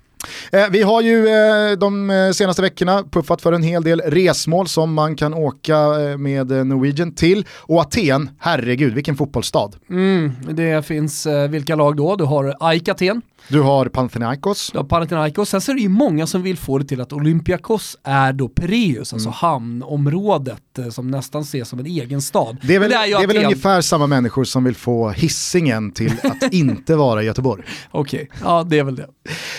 [0.52, 4.68] Eh, vi har ju eh, de eh, senaste veckorna puffat för en hel del resmål
[4.68, 5.78] som man kan åka
[6.18, 7.46] med Norwegian till.
[7.58, 9.70] Och Aten, herregud vilken fotbollsstad.
[9.90, 12.16] Mm, det finns vilka lag då?
[12.16, 15.88] Du har AIK Aten, du har Panathinaikos, du har Panathinaikos, sen så är det ju
[15.88, 21.10] många som vill få det till att Olympiakos är då Pireus, alltså hamnområdet eh, som
[21.10, 22.56] nästan ses som en egen stad.
[22.62, 23.44] det är väl, det ju är väl Aten.
[23.44, 27.62] ungefär samma människor som vill få hissingen till att inte vara Göteborg.
[27.90, 29.06] Okej, ja det är väl det.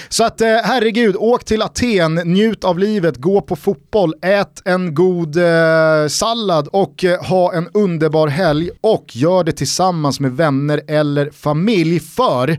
[0.10, 4.94] Så att eh, herregud, åk till Aten, njut av livet, gå på fotboll, ät en
[4.96, 10.82] god eh, sallad och eh, ha en underbar helg och gör det tillsammans med vänner
[10.88, 12.58] eller familj för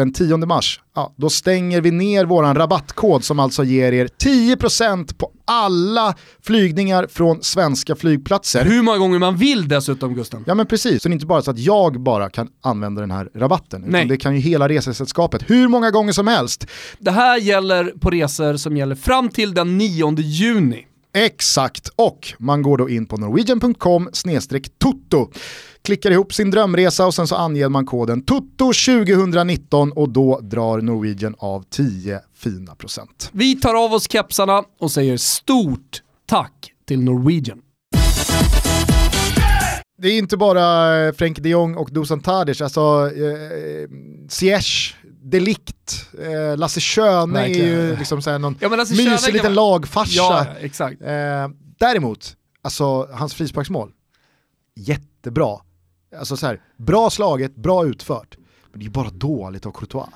[0.00, 5.16] den 10 mars, ja, då stänger vi ner våran rabattkod som alltså ger er 10%
[5.16, 8.64] på alla flygningar från svenska flygplatser.
[8.64, 10.44] Hur många gånger man vill dessutom Gusten.
[10.46, 13.10] Ja men precis, så det är inte bara så att jag bara kan använda den
[13.10, 14.04] här rabatten, Nej.
[14.04, 16.66] det kan ju hela resesällskapet hur många gånger som helst.
[16.98, 20.86] Det här gäller på resor som gäller fram till den 9 juni.
[21.12, 24.10] Exakt, och man går då in på norwegian.com
[24.78, 25.30] toto
[25.82, 31.34] klickar ihop sin drömresa och sen så anger man koden TOTO2019 och då drar Norwegian
[31.38, 33.30] av 10 fina procent.
[33.32, 37.58] Vi tar av oss kepsarna och säger stort tack till Norwegian.
[40.02, 43.88] Det är inte bara eh, Frenkie de Jong och Dusan Tadic, alltså eh,
[44.28, 47.98] Ziyech, Delikt, eh, Lasse Schöne är ju Verkligen.
[47.98, 50.12] liksom såhär någon Ja, men Schöne mysig kan liten man- lagfarsa.
[50.16, 51.02] Ja, exakt.
[51.02, 53.92] Eh, däremot, alltså hans frisparksmål,
[54.76, 55.56] jättebra.
[56.18, 58.36] Alltså så här, bra slaget, bra utfört.
[58.70, 60.08] Men det är ju bara dåligt av Courtois.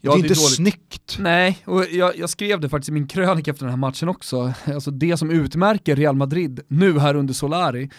[0.00, 0.54] Ja, det är det är inte dåligt.
[0.56, 1.16] snyggt.
[1.18, 4.52] Nej, och jag, jag skrev det faktiskt i min krönika efter den här matchen också.
[4.64, 7.90] Alltså det som utmärker Real Madrid nu här under Solari,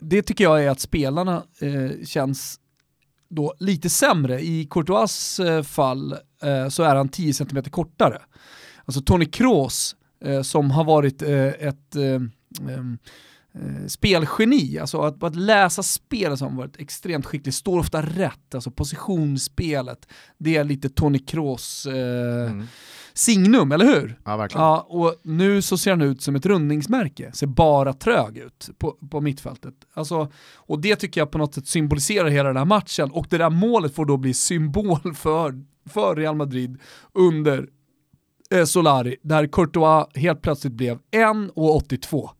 [0.00, 2.59] det tycker jag är att spelarna eh, känns
[3.30, 4.40] då lite sämre.
[4.40, 6.12] I Courtois eh, fall
[6.42, 8.22] eh, så är han 10 cm kortare.
[8.84, 11.96] Alltså Tony Kroos eh, som har varit ett
[13.86, 18.70] spelgeni, alltså att, att läsa spel som har varit extremt skicklig, står ofta rätt, alltså
[18.70, 22.66] positionsspelet, det är lite Tony Kroos eh, Mm
[23.20, 24.18] signum, eller hur?
[24.24, 24.64] Ja, verkligen.
[24.64, 28.96] Ja, och nu så ser han ut som ett rundningsmärke, ser bara trög ut på,
[29.10, 29.74] på mittfältet.
[29.94, 33.38] Alltså, och det tycker jag på något sätt symboliserar hela den här matchen, och det
[33.38, 36.78] där målet får då bli symbol för, för Real Madrid
[37.12, 37.68] under
[38.50, 42.30] eh, Solari, där Courtois helt plötsligt blev 1,82.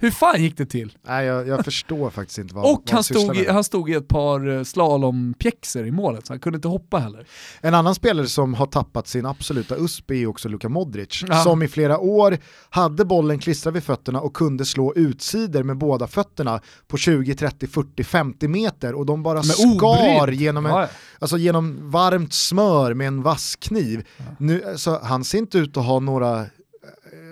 [0.00, 0.92] Hur fan gick det till?
[1.06, 3.94] Nej, jag, jag förstår faktiskt inte vad och vad han stod, i, han stod i
[3.94, 7.26] ett par eh, slalompjäxor i målet, så han kunde inte hoppa heller.
[7.60, 11.42] En annan spelare som har tappat sin absoluta USP är också Luka Modric, Ja.
[11.42, 12.38] som i flera år
[12.70, 17.66] hade bollen klistrad vid fötterna och kunde slå utsidor med båda fötterna på 20, 30,
[17.66, 20.40] 40, 50 meter och de bara Men skar obrydd.
[20.40, 20.88] genom, en, Ja, ja.
[21.18, 24.06] alltså genom varmt smör med en vass kniv.
[24.38, 26.46] Nu, alltså, han ser inte ut att ha några,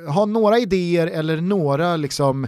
[0.07, 2.47] ha några idéer eller några liksom,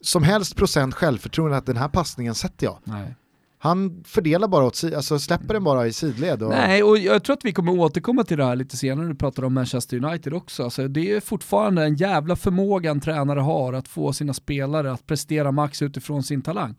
[0.00, 2.78] som helst procent självförtroende att den här passningen sätter jag.
[2.84, 3.14] Nej.
[3.58, 6.42] Han fördelar bara åt si- alltså släpper den bara i sidled.
[6.42, 9.12] Och, Nej, och jag tror att vi kommer återkomma till det här lite senare när
[9.12, 10.64] vi pratar om Manchester United också.
[10.64, 15.06] Alltså, det är fortfarande en jävla förmåga en tränare har att få sina spelare att
[15.06, 16.74] prestera max utifrån sin talang.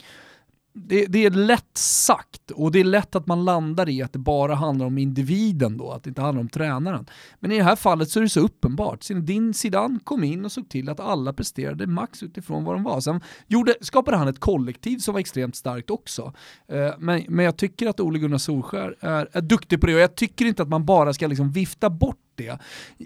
[0.76, 4.18] Det, det är lätt sagt och det är lätt att man landar i att det
[4.18, 7.06] bara handlar om individen då, att det inte handlar om tränaren.
[7.40, 9.06] Men i det här fallet så är det så uppenbart.
[9.22, 13.00] Din Zidane kom in och såg till att alla presterade max utifrån vad de var.
[13.00, 16.32] Sen gjorde, skapade han ett kollektiv som var extremt starkt också.
[16.68, 20.00] Eh, men, men jag tycker att Ole Gunnar Solskär är, är duktig på det och
[20.00, 22.58] jag tycker inte att man bara ska liksom vifta bort det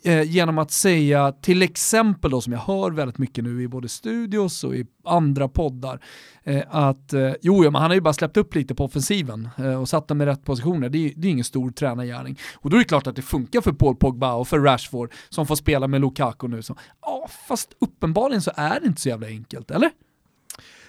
[0.05, 3.89] eh, genom att säga till exempel då som jag hör väldigt mycket nu i både
[3.89, 6.01] studios och i andra poddar
[6.45, 9.49] eh, att eh, jo, ja, men han har ju bara släppt upp lite på offensiven
[9.59, 10.89] eh, och satt dem i rätt positioner.
[10.89, 12.39] Det är, det är ingen stor tränargärning.
[12.55, 15.47] Och då är det klart att det funkar för Paul Pogba och för Rashford som
[15.47, 16.63] får spela med Lukaku nu.
[16.63, 19.91] Så, ja, fast uppenbarligen så är det inte så jävla enkelt, eller?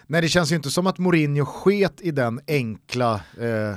[0.07, 3.75] Nej det känns ju inte som att Mourinho sket i den enkla, eh,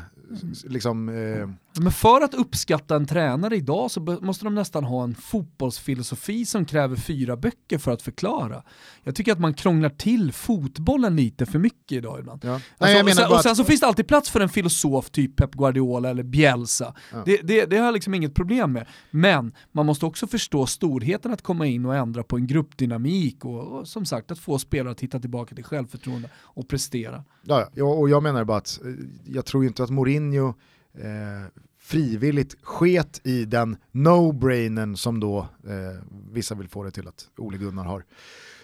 [0.64, 1.48] liksom, eh,
[1.81, 6.65] men för att uppskatta en tränare idag så måste de nästan ha en fotbollsfilosofi som
[6.65, 8.63] kräver fyra böcker för att förklara.
[9.03, 12.45] Jag tycker att man krånglar till fotbollen lite för mycket idag ibland.
[12.45, 12.53] ja.
[12.55, 15.37] Alltså, Nej, och, sen, och sen så finns det alltid plats för en filosof typ
[15.37, 16.95] Pep Guardiola eller Bielsa.
[17.13, 17.23] Ja.
[17.27, 18.87] Det, det, det har jag liksom inget problem med.
[19.11, 23.79] Men man måste också förstå storheten att komma in och ändra på en gruppdynamik och,
[23.79, 27.25] och som sagt att få spelare att hitta tillbaka till självförtroende och prestera.
[27.43, 28.91] Ja, och jag menar bara att eh,
[29.25, 30.55] jag tror inte att Mourinho
[30.98, 31.48] eh,
[31.81, 36.02] frivilligt sket i den no-brainen som då eh,
[36.33, 38.05] vissa vill få det till att Ole Gunnar har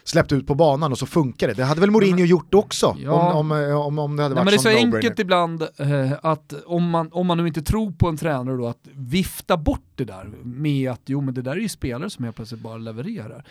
[0.04, 1.54] släppt ut på banan och så funkar det.
[1.54, 3.32] Det hade väl Mourinho gjort också Ja.
[3.32, 4.96] om, om, eh, om, om det hade Nej, varit men det är så som no-brainer.
[4.96, 8.66] enkelt ibland eh, att om man, om man nu inte tror på en tränare då
[8.66, 12.24] att vifta bort det där med att jo men det där är ju spelare som
[12.24, 13.44] helt plötsligt bara levererar.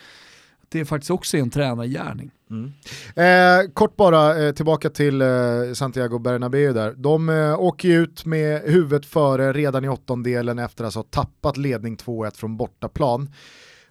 [0.68, 2.30] Det är faktiskt också en tränargärning.
[2.50, 2.72] Mm.
[3.16, 5.28] Eh, kort bara eh, tillbaka till eh,
[5.74, 6.94] Santiago Bernabéu där.
[6.96, 11.56] De eh, åker ju ut med huvudet före redan i åttondelen efter att ha tappat
[11.56, 13.30] ledning 2-1 från bortaplan.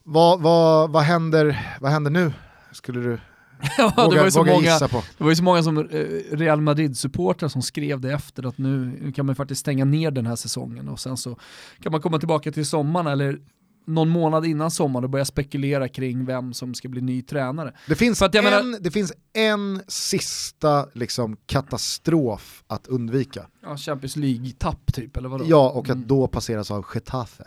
[0.04, 2.34] Vad, vad, vad, händer, vad händer nu,
[2.72, 3.20] skulle du
[3.78, 5.04] Ja, det, var ju så många, gissa på.
[5.18, 5.84] det var ju så många som, eh,
[6.32, 10.26] Real Madrid-supportrar som skrev det efter att nu nu kan man faktiskt stänga ner den
[10.26, 11.38] här säsongen och sen så
[11.82, 13.40] kan man komma tillbaka till sommaren eller
[13.88, 17.74] någon månad innan sommaren och börja spekulera kring vem som ska bli ny tränare.
[17.88, 23.48] Det finns, en, menar- det finns en sista liksom, katastrof att undvika.
[23.64, 25.46] Ja, Champions League-tapp typ, eller vadå?
[25.48, 26.08] Ja, och att Mm.
[26.08, 27.44] då passeras av Getafe.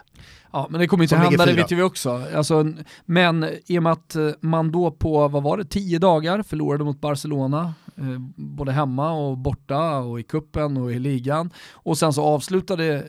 [0.53, 2.23] Ja, men det kommer inte hända, det vet vi också.
[2.35, 2.73] Alltså,
[3.05, 6.85] men i och med att eh, man då på, vad var det, tio dagar förlorade
[6.85, 11.51] mot Barcelona, eh, både hemma och borta och i kuppen och i ligan.
[11.73, 13.09] Och sen så avslutade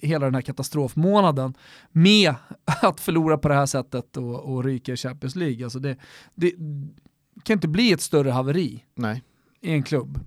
[0.00, 1.54] hela den här katastrofmånaden
[1.92, 2.34] med
[2.82, 5.64] att förlora på det här sättet och, och ryka i Champions League.
[5.64, 5.96] Alltså det,
[6.34, 6.52] det
[7.42, 9.22] kan inte bli ett större haveri Nej.
[9.60, 10.20] i en klubb.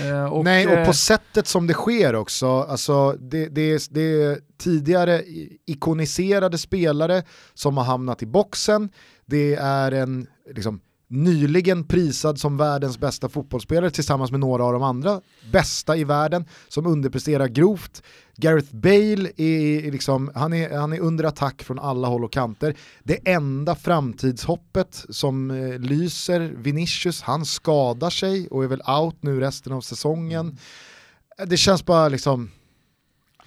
[0.00, 3.94] Eh, och, Nej, och eh, på sättet som det sker också, alltså det, det, är-
[3.94, 5.22] det är tidigare
[5.66, 7.22] ikoniserade spelare
[7.54, 8.88] som har hamnat i boxen,
[9.26, 14.82] det är en liksom, nyligen prisad som världens bästa fotbollsspelare tillsammans med några av de
[14.82, 15.20] andra
[15.52, 18.02] bästa i världen som underpresterar grovt.
[18.36, 22.76] Gareth Bale är, liksom, han är, han är under attack från alla håll och kanter.
[23.02, 29.40] Det enda framtidshoppet som eh, lyser, Vinicius, han skadar sig och är väl out nu
[29.40, 30.58] resten av säsongen.
[31.46, 32.50] Det känns bara liksom,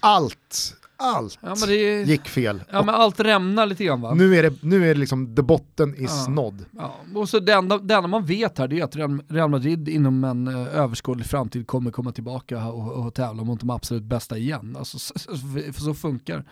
[0.00, 2.62] allt, allt ja, det, gick fel.
[2.70, 4.14] ja, men allt rämnar lite grann va?
[4.14, 6.32] Nu är det, nu är det liksom, the botten is Ja.
[6.32, 6.64] nådd.
[6.76, 9.88] Ja, och så det enda, det enda man vet här det är att Real- Madrid
[9.88, 14.38] inom en eh, överskådlig framtid kommer komma tillbaka och, och tävla mot de absolut bästa
[14.38, 14.76] igen.
[14.78, 15.36] Alltså, så, så,
[15.72, 16.44] för så funkar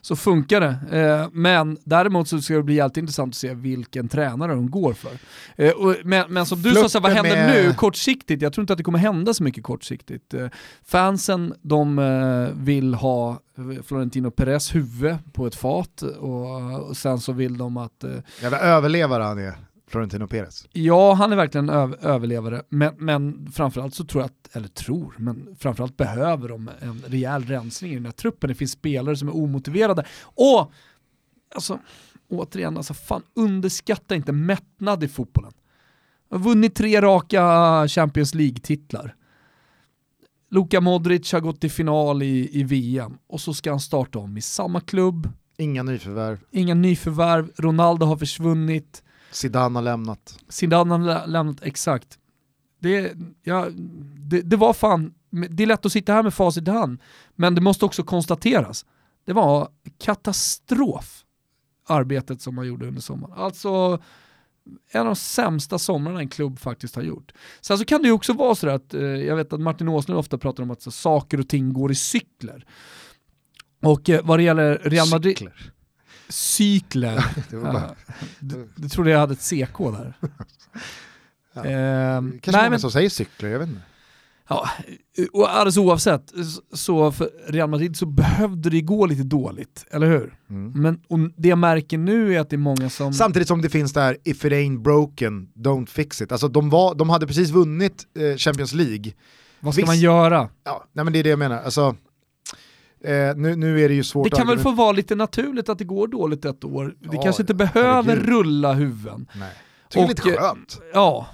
[0.00, 0.98] Så funkar det.
[1.00, 4.92] Eh, men däremot så ska det bli jävligt intressant att se vilken tränare de går
[4.92, 5.10] för.
[5.56, 8.42] Eh, och, men, men som du sa, så här, vad händer med- nu kortsiktigt?
[8.42, 10.34] Jag tror inte att det kommer hända så mycket kortsiktigt.
[10.34, 10.46] Eh,
[10.84, 13.40] fansen, de eh, vill ha
[13.96, 18.10] Florentino Perez huvud på ett fat och, och sen så vill de att eh,
[18.42, 19.54] Jävla överlevare han är,
[19.88, 20.68] Florentino Perez.
[20.72, 24.68] Ja, han är verkligen en öv- överlevare, men, men framförallt så tror jag att, eller
[24.68, 28.48] tror, men framförallt behöver de en rejäl rensning i den här truppen.
[28.48, 30.04] Det finns spelare som är omotiverade.
[30.22, 30.72] Och,
[31.54, 31.78] alltså,
[32.28, 35.52] återigen, alltså fan underskatta inte mättnad i fotbollen.
[36.30, 37.42] Har vunnit tre raka
[37.88, 39.14] Champions League-titlar.
[40.50, 44.36] Luka Modric har gått till final i, i VM och så ska han starta om
[44.36, 45.28] i samma klubb,
[45.58, 50.38] Inga nyförvärv, inga nyförvärv, Ronaldo har försvunnit, Zidane har lämnat.
[50.48, 52.18] Zidane har lä- lämnat exakt.
[52.80, 53.66] Det, ja,
[54.18, 55.14] det, det var fan,
[55.50, 57.00] det är lätt att sitta här med facit i hand,
[57.34, 58.86] men det måste också konstateras.
[59.26, 61.24] Det var katastrof,
[61.88, 63.34] arbetet som man gjorde under sommaren.
[63.36, 64.02] Alltså
[64.90, 67.32] en av de sämsta somrarna en klubb faktiskt har gjort.
[67.60, 70.18] Sen så kan det ju också vara så att, eh, jag vet att Martin Åslund
[70.18, 72.66] ofta pratar om att så, saker och ting går i cykler.
[73.82, 75.36] Och eh, vad det gäller Real Madrid...
[75.38, 75.72] Cykler.
[76.28, 77.24] Cykler.
[77.50, 80.14] Det var bara, Ja, du, du trodde jag hade ett CK där.
[81.52, 81.64] Ja.
[81.64, 83.80] Ehm, kanske nej, många men, som säger cykler, jag vet inte.
[84.48, 84.68] Ja,
[85.32, 86.32] och alldeles oavsett,
[86.72, 90.38] så för Real Madrid så behövde det gå lite dåligt, eller hur?
[90.50, 90.72] Mm.
[90.82, 93.12] Men och det jag märker nu är att det är många som...
[93.12, 96.32] Samtidigt som det finns det här if it ain't broken, don't fix it.
[96.32, 99.12] Alltså de, var, de hade precis vunnit eh, Champions League.
[99.60, 99.86] vad ska visst.
[99.86, 100.48] man göra?
[100.64, 101.62] Ja, nej men det är det jag menar.
[101.62, 101.96] Alltså,
[103.04, 105.68] eh, nu, nu är det ju svårt Det kan väl argument- få vara lite naturligt
[105.68, 106.94] att det går dåligt ett år.
[107.00, 108.28] Vi Ja, kanske inte ja, behöver herregud.
[108.28, 109.26] rulla huvuden.
[109.34, 109.48] Nej.
[109.92, 110.80] Det är lite Och, eh, skönt.
[110.94, 111.26] Ja,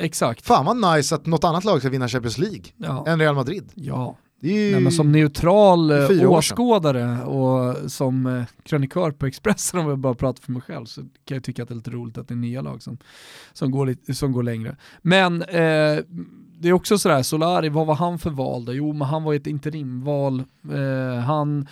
[0.00, 0.46] exakt.
[0.46, 3.04] Fan vad nice att något annat lag ska vinna Champions League Ja.
[3.06, 3.72] än Real Madrid.
[3.74, 4.16] ja.
[4.42, 4.72] Det är ju...
[4.72, 5.92] Nej, men som neutral
[6.26, 11.00] åskådare och som eh, krönikör på Expressen, om jag bara pratar för mig själv, så
[11.00, 12.98] kan jag tycka att det är lite roligt att det är nya lag som,
[13.52, 14.76] som, går, lite, som går längre.
[15.02, 15.98] Men eh,
[16.58, 18.72] det är också sådär, Solari, vad var han för val då?
[18.72, 20.42] Jo, men han var ju ett interimval.
[20.72, 21.66] Eh, han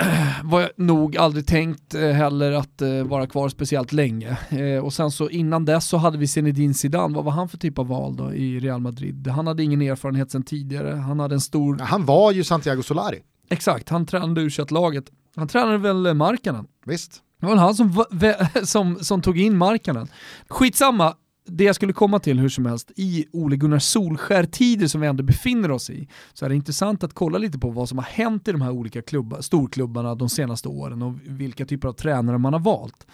[0.44, 4.38] var nog aldrig tänkt eh, heller att eh, vara kvar speciellt länge.
[4.48, 7.58] Eh, och sen så innan dess så hade vi Zinedine Zidane, vad var han för
[7.58, 9.28] typ av val då i Real Madrid?
[9.28, 11.78] Han hade ingen erfarenhet sedan tidigare, han hade en stor...
[11.78, 13.18] Han var ju Santiago Solari,
[13.50, 15.04] Exakt, han tränade u laget
[15.36, 16.66] Han tränade väl Markkanen?
[16.86, 17.22] visst?
[17.40, 18.04] Det var han som,
[18.64, 20.08] som, som tog in Markkanen.
[20.48, 25.06] Skitsamma, det jag skulle komma till hur som helst, i Ole Gunnar Solskär-tider som vi
[25.06, 28.04] ändå befinner oss i, så är det intressant att kolla lite på vad som har
[28.04, 32.38] hänt i de här olika klubba, storklubbarna de senaste åren och vilka typer av tränare
[32.38, 33.06] man har valt.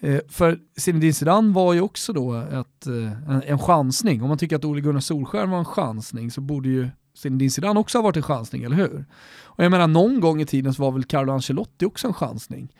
[0.00, 4.22] Eh, för Zinedine Zidane var ju också då ett, eh, en, en chansning.
[4.22, 7.80] Om man tycker att Ole Gunnar Solskär var en chansning så borde ju Zinedine Zidane
[7.80, 9.04] också ha varit en chansning, eller hur?
[9.44, 12.72] Och jag menar, någon gång i tiden så var väl Carlo Ancelotti också en chansning.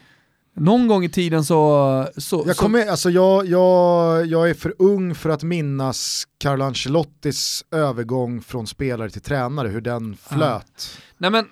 [0.59, 2.09] Någon gång i tiden så...
[2.17, 6.65] så, Jag, så kommer, alltså jag, jag, jag är för ung för att minnas Carlo
[6.65, 11.01] Ancelottis övergång från spelare till tränare, hur den flöt.
[11.19, 11.47] nej men,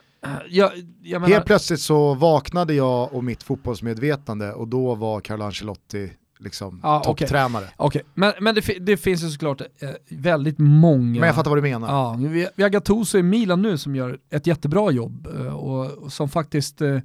[0.48, 5.44] jag, jag menar, Helt plötsligt så vaknade jag och mitt fotbollsmedvetande och då var Carlo
[5.44, 7.04] Ancelotti liksom, okej.
[7.04, 7.64] topptränare.
[7.76, 11.20] Okej, men, men det, det finns ju såklart eh, väldigt många...
[11.20, 11.88] Men jag fattar vad du menar.
[11.88, 15.90] Ja, vi, vi har Gattuso i Milan nu som gör ett jättebra jobb eh, och,
[15.92, 16.98] och som faktiskt eh,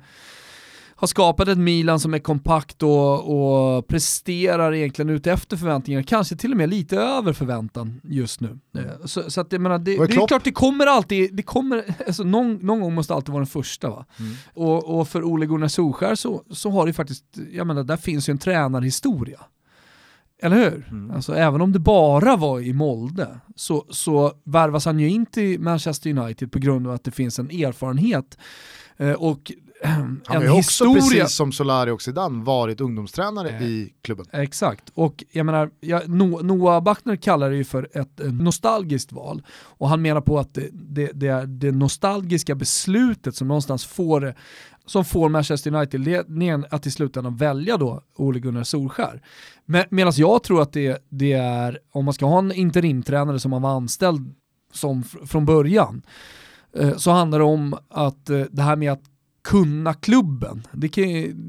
[1.02, 6.36] har skapat ett Milan som är kompakt och, och presterar egentligen ut efter förväntningarna, kanske
[6.36, 8.60] till och med lite över förväntan just nu.
[8.78, 11.84] Eh, Så, så att jag menar, det, det är klart det kommer alltid, det kommer,
[12.08, 14.06] alltså någon, någon gång måste alltid vara den första va.
[14.20, 14.34] Mm.
[14.54, 18.30] Och, och för Ole Gunnar Solskär så, så har det faktiskt, jag menar där finns
[18.30, 19.39] ju en tränarhistoria.
[20.43, 20.88] Eller hur?
[20.91, 21.12] Mm.
[21.12, 25.60] Alltså, även om det bara var i Molde så, så värvas han ju in till
[25.60, 28.38] Manchester United på grund av att det finns en erfarenhet
[28.97, 29.52] eh, och
[29.84, 31.24] Han har ju också, historia.
[31.24, 33.64] precis som Solari och Zidane, varit ungdomstränare Eh.
[33.64, 34.26] i klubben.
[34.32, 39.12] Exakt, och jag menar, jag, No- Noah Bachner kallar det ju för ett eh, nostalgiskt
[39.12, 39.44] val.
[39.64, 44.34] Och han menar på att det, det, det är det nostalgiska beslutet som någonstans får,
[44.86, 49.22] som får Manchester United-ledningen att i slutändan välja då Ole Gunnar Solskär.
[49.66, 53.52] Men, Medan jag tror att det, det är, om man ska ha en interimtränare som
[53.52, 54.34] man var anställd
[54.74, 56.02] som fr- från början,
[56.78, 59.02] eh, så handlar det om att eh, det här med att
[59.44, 60.68] kunna klubben.
[60.72, 61.04] Det kan,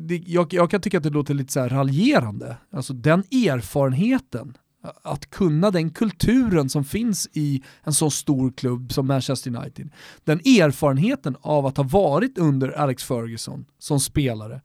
[0.06, 2.56] det, jag, jag kan tycka att det låter lite så här raljerande.
[2.72, 4.56] Alltså den erfarenheten,
[5.02, 9.90] att kunna den kulturen som finns i en så stor klubb som Manchester United.
[10.24, 14.60] Den erfarenheten av att ha varit under Alex Ferguson som spelare.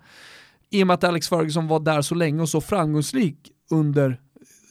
[0.69, 4.19] I och med att Alex Ferguson var där så länge och så framgångsrik under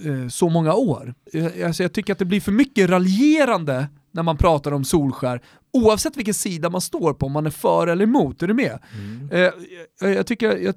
[0.05, 1.15] eh, så många år.
[1.33, 5.43] Eh, alltså jag tycker att det blir för mycket raljerande när man pratar om Solskär,
[5.77, 8.79] oavsett vilken sida man står på, om man är för eller emot, är du med?
[9.31, 9.51] Eh,
[10.01, 10.75] jag, jag, tycker, jag,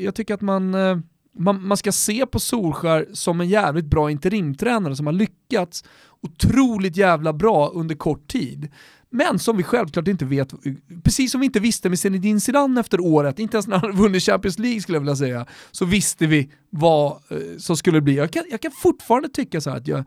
[0.00, 0.98] jag, tycker att man, eh,
[1.38, 5.84] man, man ska se på Solskär som en jävligt bra interimtränare som har lyckats
[6.22, 8.68] otroligt jävla bra under kort tid.
[9.10, 10.54] Men som vi självklart inte vet,
[11.02, 14.22] precis som vi inte visste med Zinedine Zidane efter året, inte ens när han vunnit
[14.22, 18.16] Champions League skulle jag vilja säga, så visste vi vad eh, som skulle bli.
[18.16, 20.04] Jag kan, jag kan fortfarande tycka så här att jag,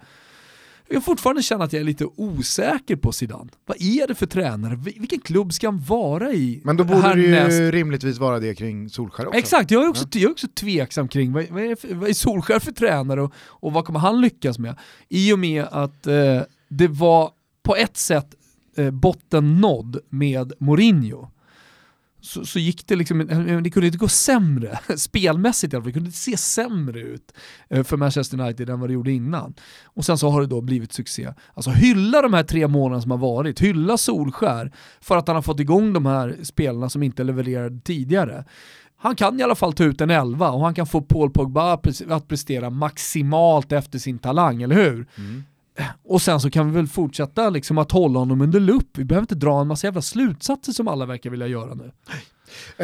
[0.87, 3.49] jag kan fortfarande känna att jag är lite osäker på Zidane.
[3.65, 4.75] Vad är det för tränare?
[4.75, 6.61] Vil- Vilken klubb ska han vara i?
[6.63, 7.73] Men då borde det ju härnäst?
[7.73, 9.37] rimligtvis vara det kring Solskär också.
[9.39, 12.13] Exakt, jag är också, jag är också tveksam kring vad, vad, är, för- vad är
[12.13, 14.75] Solskär för tränare och, och vad kommer han lyckas med?
[15.09, 17.31] I och med att eh, det var
[17.63, 18.35] på ett sätt
[18.77, 21.29] eh, botten nådd med Mourinho.
[22.23, 25.83] Så, så gick det liksom, eh, eh, det kunde inte gå sämre, spelmässigt i alla
[25.83, 27.33] fall, det kunde inte se sämre ut
[27.69, 29.53] eh, för Manchester United än vad det gjorde innan.
[29.83, 31.33] Och sen så har det då blivit succé.
[31.53, 34.71] Alltså hylla de här tre månaderna som har varit, hylla Solskär
[35.01, 38.45] för att han har fått igång de här spelarna som inte levererade tidigare.
[38.97, 41.79] Han kan i alla fall ta ut en elva och han kan få Paul Pogba
[42.07, 45.07] att prestera maximalt efter sin talang, eller hur?
[45.17, 45.43] Mm.
[46.03, 48.97] Och sen så kan vi väl fortsätta liksom att hålla honom under lupp.
[48.97, 51.91] Vi behöver inte dra en massa jävla slutsatser som alla verkar vilja göra nu.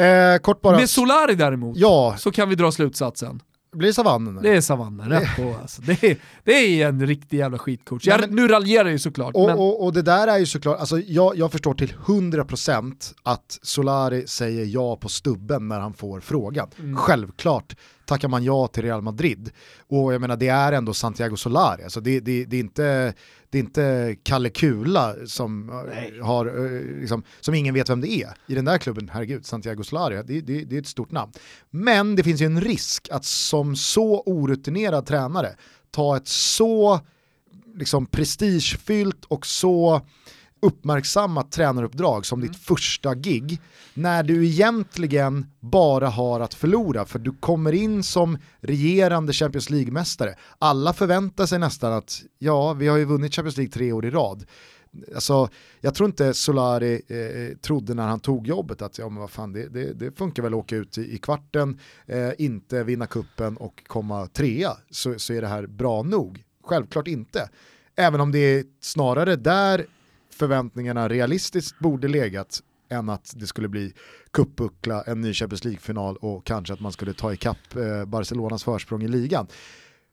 [0.01, 3.41] Eh, kort bara, Med Solari däremot, ja, så kan vi dra slutsatsen.
[3.71, 4.37] Blir det savannen?
[4.37, 4.49] eller?
[4.49, 5.81] Det är savannen, rätt på alltså.
[5.81, 8.07] det, är, det är en riktig jävla skitcoach.
[8.07, 10.45] Jag, men- nu raljerar jag ju såklart, Och, men och, och det där är ju
[10.45, 15.93] såklart, alltså jag, jag förstår till 100% att Solari säger ja på stubben när han
[15.93, 16.69] får frågan.
[16.79, 16.97] Mm.
[16.97, 19.51] Självklart tackar man ja till Real Madrid.
[19.87, 23.13] Och jag menar det är ändå Santiago Solari, alltså det, det, det, är, inte,
[23.49, 28.09] det är inte Kalle Kula som, eh, har, eh, liksom, som ingen vet vem det
[28.09, 29.09] är i den där klubben.
[29.13, 31.31] Herregud, Santiago Solari, det, det, det är ett stort namn.
[31.69, 35.55] Men det finns ju en risk att som så orutinerad tränare
[35.91, 36.99] ta ett så
[37.75, 40.01] liksom prestigefyllt och så
[40.61, 43.61] uppmärksammat tränaruppdrag som ditt första gig
[43.93, 50.35] när du egentligen bara har att förlora för du kommer in som regerande Champions League-mästare.
[50.59, 54.09] Alla förväntar sig nästan att ja, vi har ju vunnit Champions League tre år i
[54.09, 54.45] rad.
[55.15, 55.49] Alltså,
[55.81, 59.53] jag tror inte Solari eh, trodde när han tog jobbet att ja, men vad fan,
[59.53, 63.57] det, det, det funkar väl att åka ut i, i kvarten, eh, inte vinna kuppen
[63.57, 66.43] och komma trea så, så är det här bra nog.
[66.63, 67.49] Självklart inte.
[67.95, 69.85] Även om det är snarare där
[70.39, 72.59] förväntningarna realistiskt borde legat
[72.91, 73.93] än att det skulle bli
[74.31, 79.03] kuppbuckla, en ny Champions League-final och kanske att man skulle ta ikapp eh, Barcelonas försprång
[79.03, 79.47] i ligan.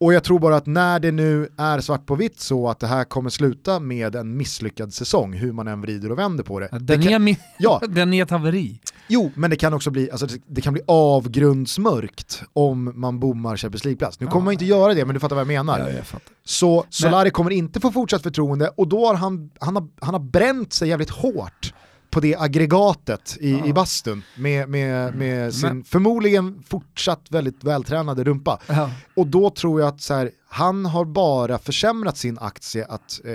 [0.00, 2.86] Och jag tror bara att när det nu är svart på vitt så att det
[2.86, 6.68] här kommer sluta med en misslyckad säsong, hur man än vrider och vänder på det.
[6.72, 8.80] den, det kan, är, ja, den är ett haveri.
[9.08, 13.84] Jo, men det kan också bli, alltså, det- kan bli avgrundsmörkt om man bommar Champions
[13.84, 14.20] League-plats.
[14.20, 14.44] Nu kommer Ja.
[14.44, 15.78] man inte göra det, men du fattar vad jag menar.
[15.78, 16.04] Ja, jag.
[16.44, 20.20] Så Solari kommer inte få fortsatt förtroende och då har han, han, har, han har
[20.20, 21.74] bränt sig jävligt hårt
[22.10, 23.66] på det aggregatet i, Ja.
[23.66, 28.58] i bastun med, med, med sin förmodligen fortsatt väldigt vältränade rumpa.
[28.66, 28.90] Ja.
[29.16, 33.30] Och då tror jag att så här, han har bara försämrat sin aktie att eh,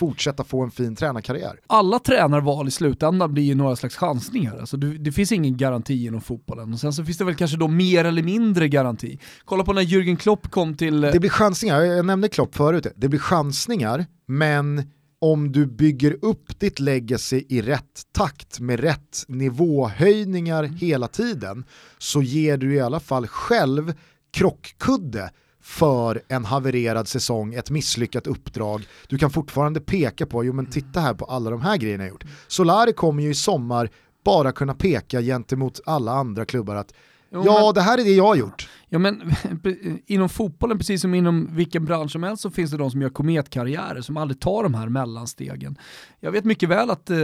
[0.00, 1.60] fortsätta få en fin tränarkarriär.
[1.66, 4.58] Alla tränarval i slutändan blir ju några slags chansningar.
[4.58, 6.72] Alltså det, det finns ingen garanti inom fotbollen.
[6.72, 9.18] Och sen så finns det väl kanske då mer eller mindre garanti.
[9.44, 11.00] Kolla på när Jürgen Klopp kom till...
[11.00, 14.82] Det blir chansningar, jag nämnde Klopp förut, det blir chansningar, men
[15.20, 21.64] om du bygger upp ditt legacy i rätt takt med rätt nivåhöjningar hela tiden
[21.98, 23.94] så ger du i alla fall själv
[24.32, 25.30] krockkudde
[25.60, 28.86] för en havererad säsong, ett misslyckat uppdrag.
[29.08, 32.10] Du kan fortfarande peka på, jo men titta här på alla de här grejerna jag
[32.10, 32.24] gjort.
[32.48, 33.90] Solari kommer ju i sommar
[34.24, 36.92] bara kunna peka gentemot alla andra klubbar att
[37.32, 38.68] Jo, ja, men, det här är det jag har gjort.
[38.88, 39.32] Ja, men,
[40.06, 43.08] inom fotbollen, precis som inom vilken bransch som helst, så finns det de som gör
[43.08, 45.78] kometkarriärer, som aldrig tar de här mellanstegen.
[46.20, 47.18] Jag vet mycket väl att eh,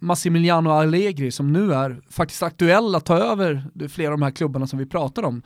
[0.00, 4.66] Massimiliano Allegri, som nu är faktiskt aktuell att ta över flera av de här klubbarna
[4.66, 5.42] som vi pratar om,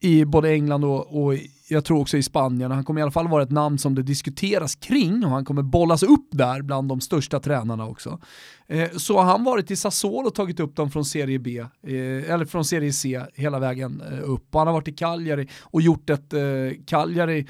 [0.00, 1.34] i både England och, och
[1.68, 2.70] jag tror också i Spanien.
[2.70, 5.62] Han kommer i alla fall vara ett namn som det diskuteras kring och han kommer
[5.62, 8.20] bollas upp där bland de största tränarna också.
[8.66, 12.32] Eh, så har han varit i Sassuolo och tagit upp dem från Serie B, eh,
[12.32, 14.54] eller från Serie C hela vägen eh, upp.
[14.54, 16.40] Och han har varit i Cagliari och gjort ett eh,
[16.86, 17.46] Cagliari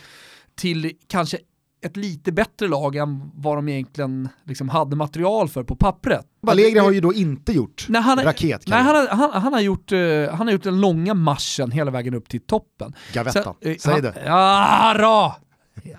[0.54, 1.38] till kanske
[1.82, 6.26] ett lite bättre lag än vad de egentligen liksom hade material för på pappret.
[6.46, 8.62] Allegri har ju då inte gjort nej, han, raket.
[8.66, 11.90] Nej, han, har, han, han, har gjort, uh, han har gjort den långa marschen hela
[11.90, 12.94] vägen upp till toppen.
[13.12, 14.14] Gavetta, Så, uh, säg det.
[14.26, 15.36] Ja, bra!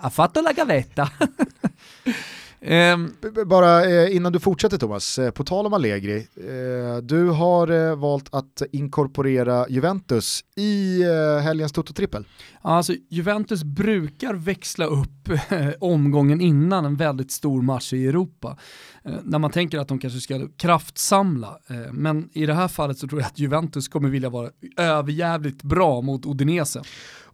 [0.02, 1.10] Ha fatto la gavetta.
[2.66, 3.14] Um,
[3.46, 7.96] Bara eh, innan du fortsätter Thomas, eh, på tal om Allegri, eh, du har eh,
[7.96, 12.26] valt att inkorporera Juventus i eh, helgens Toto-trippel.
[12.62, 18.58] Alltså Juventus brukar växla upp eh, omgången innan en väldigt stor match i Europa.
[19.24, 21.58] när man tänker att de kanske ska kraftsamla.
[21.92, 26.02] men i det här fallet så tror jag att Juventus kommer vilja vara överjävligt bra
[26.02, 26.82] mot Udinese.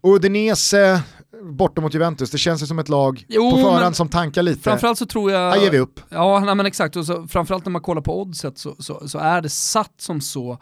[0.00, 1.02] Och Udinese
[1.42, 4.62] borta mot Juventus, det känns ju som ett lag jo, på förhand som tankar lite.
[4.62, 5.52] Framförallt så tror jag...
[5.52, 6.00] Här ger vi upp.
[6.08, 6.96] Ja, nej, men exakt.
[6.96, 10.20] Och så, framförallt när man kollar på oddset så, så, så är det satt som
[10.20, 10.58] så eh,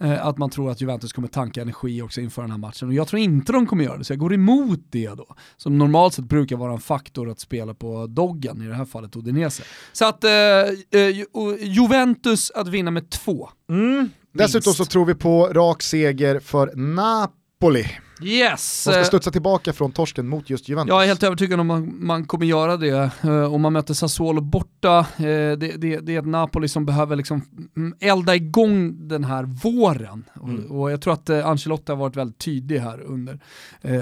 [0.00, 2.88] att man tror att Juventus kommer tanka energi också inför den här matchen.
[2.88, 5.26] Och jag tror inte de kommer göra det, så jag går emot det då.
[5.56, 9.16] Som normalt sett brukar vara en faktor att spela på Doggan, i det här fallet
[9.16, 9.62] Udinese.
[9.92, 11.26] Så att eh, eh,
[11.60, 13.48] Juventus att vinna med två.
[13.70, 14.10] Mm.
[14.32, 17.86] Dessutom så tror vi på rak seger för Napoli.
[18.22, 18.84] Yes!
[18.84, 20.88] De ska studsa tillbaka från torsken mot just Juventus.
[20.88, 23.10] Jag är helt övertygad om att man, man kommer göra det.
[23.24, 27.16] Uh, om man möter Sassuolo borta, uh, det, det, det, är ett Napoli som behöver
[27.16, 27.42] liksom
[27.76, 30.24] mm, elda igång den här våren.
[30.42, 30.64] Mm.
[30.64, 33.38] Och, och, jag tror att uh, Ancelotti har varit väldigt tydlig här under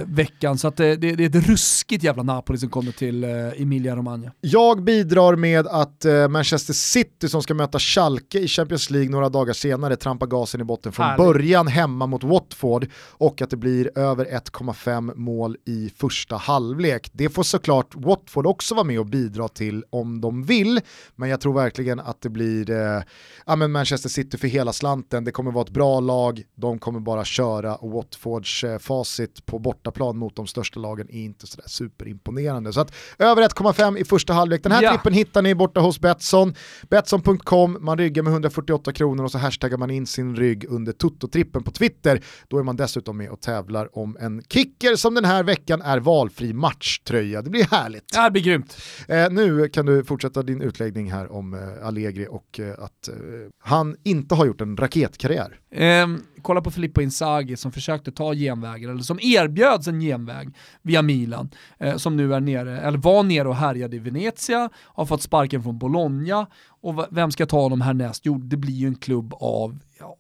[0.05, 0.59] veckan.
[0.59, 4.33] Så att, det, det, är ett ruskigt jävla Napoli som kommer till Emilia Romagna.
[4.41, 9.53] Jag bidrar med att Manchester City som ska möta Schalke i Champions League några dagar
[9.53, 11.27] senare trampar gasen i botten från Härligt.
[11.27, 17.11] början hemma mot Watford och att det blir över 1,5 mål i första halvlek.
[17.13, 20.81] Det får såklart Watford också vara med och bidra till om de vill,
[21.15, 23.03] men jag tror verkligen att det blir eh,
[23.47, 25.25] ja, men Manchester City för hela slanten.
[25.25, 29.59] Det kommer vara ett bra lag, de kommer bara köra och Watfords eh, facit på
[29.59, 32.73] bortaplan mot de största lagen är inte sådär superimponerande.
[32.73, 34.63] Så att över 1,5 i första halvlek.
[34.63, 34.91] Den här ja.
[34.91, 36.55] trippen hittar ni borta hos Betsson.
[36.91, 41.63] Betsson.com, man ryggar med 148 kronor och så hashtaggar man in sin rygg under Toto-trippen
[41.63, 42.25] på Twitter.
[42.49, 45.99] Då är man dessutom med och tävlar om en kicker som den här veckan är
[45.99, 47.43] valfri matchtröja.
[47.43, 48.13] Det blir härligt.
[48.13, 48.77] Det blir grymt.
[49.09, 53.15] Eh, nu kan du fortsätta din utläggning här om eh, Allegri och eh, att eh,
[53.59, 55.61] han inte har gjort en raketkarriär.
[56.05, 61.03] Um, kolla på Filippo Inzaghi som försökte ta genvägar, eller som erbjöds en genväg via
[61.03, 65.23] Milan, eh, som nu är nere, eller var nere och härjade i Venezia, har fått
[65.23, 66.47] sparken från Bologna,
[66.83, 68.21] och vem ska ta honom härnäst?
[68.25, 70.17] Jo, det blir ju en klubb av, ja,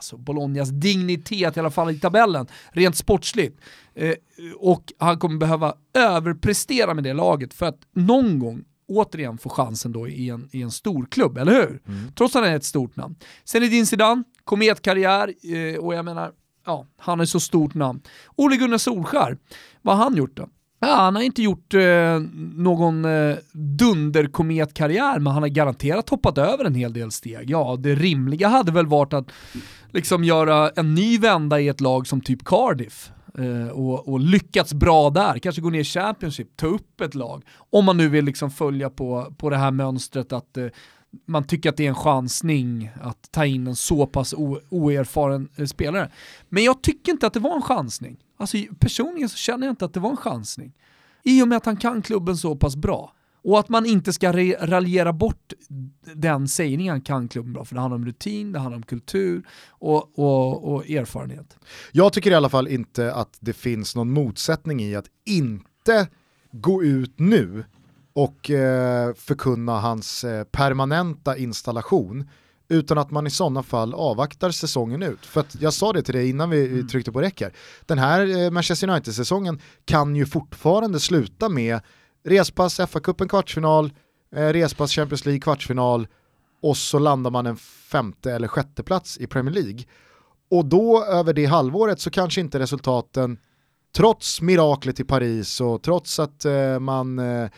[0.00, 3.60] alltså Bolognas dignitet i alla fall i tabellen, rent sportsligt.
[3.94, 4.14] Eh,
[4.56, 9.92] och han kommer behöva överprestera med det laget för att någon gång återigen få chansen
[9.92, 11.82] då i en, i en stor klubb, eller hur?
[11.88, 12.12] Mm.
[12.14, 13.14] Trots att han är ett stort namn.
[13.44, 16.32] Sen är din Zidane, kometkarriär, eh, och jag menar,
[16.66, 18.00] ja, han är så stort namn.
[18.36, 19.38] Ole Gunnar Solskär,
[19.82, 20.48] vad har han gjort då?
[20.82, 22.20] Ja, han har inte gjort eh,
[22.54, 27.50] någon eh, dunderkometkarriär, men han har garanterat hoppat över en hel del steg.
[27.50, 29.30] Ja, det rimliga hade väl varit att
[29.92, 33.12] liksom göra en ny vända i ett lag som typ Cardiff.
[33.38, 37.44] Eh, och, och, lyckats bra där, kanske gå ner i Championship, ta upp ett lag.
[37.56, 40.66] Om man nu vill liksom följa på, på det här mönstret att eh,
[41.26, 44.34] man tycker att det är en chansning att ta in en så pass
[44.68, 46.10] oerfaren eh, spelare.
[46.48, 48.16] Men jag tycker inte att det var en chansning.
[48.36, 50.72] Alltså personligen så känner jag inte att det var en chansning.
[51.22, 53.12] I och med att han kan klubben så pass bra.
[53.42, 54.32] Och att man inte ska
[54.66, 55.52] raljera bort
[56.14, 60.18] den sägningen kan klubben bra, för det handlar om rutin, det handlar om kultur och,
[60.18, 61.56] och, och erfarenhet.
[61.92, 66.08] Jag tycker i alla fall inte att det finns någon motsättning i att inte
[66.52, 67.64] gå ut nu
[68.12, 72.28] och eh, förkunna hans eh, permanenta installation
[72.68, 75.26] utan att man i sådana fall avvaktar säsongen ut.
[75.26, 76.88] För att jag sa det till dig innan vi mm.
[76.88, 77.52] tryckte på räcker.
[77.86, 81.80] Den här eh, Manchester United-säsongen kan ju fortfarande sluta med
[82.24, 83.92] respass FA-cupen kvartsfinal,
[84.36, 86.06] eh, respass Champions League kvartsfinal
[86.62, 89.84] och så landar man en femte eller sjätte plats i Premier League.
[90.50, 93.38] Och då över det halvåret så kanske inte resultaten,
[93.96, 97.50] trots miraklet i Paris och trots att eh, man eh,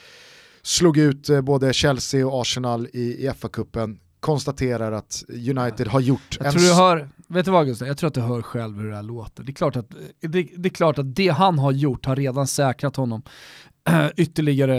[0.62, 6.36] slog ut eh, både Chelsea och Arsenal i, i FA-cupen, konstaterar att United har gjort
[6.38, 6.52] jag en...
[6.52, 8.96] Tror du hör, vet du vad Gustav, jag tror att du hör själv hur det
[8.96, 9.42] här låter.
[9.42, 9.90] Det är, klart att,
[10.20, 13.22] det, det är klart att det han har gjort har redan säkrat honom
[14.16, 14.76] ytterligare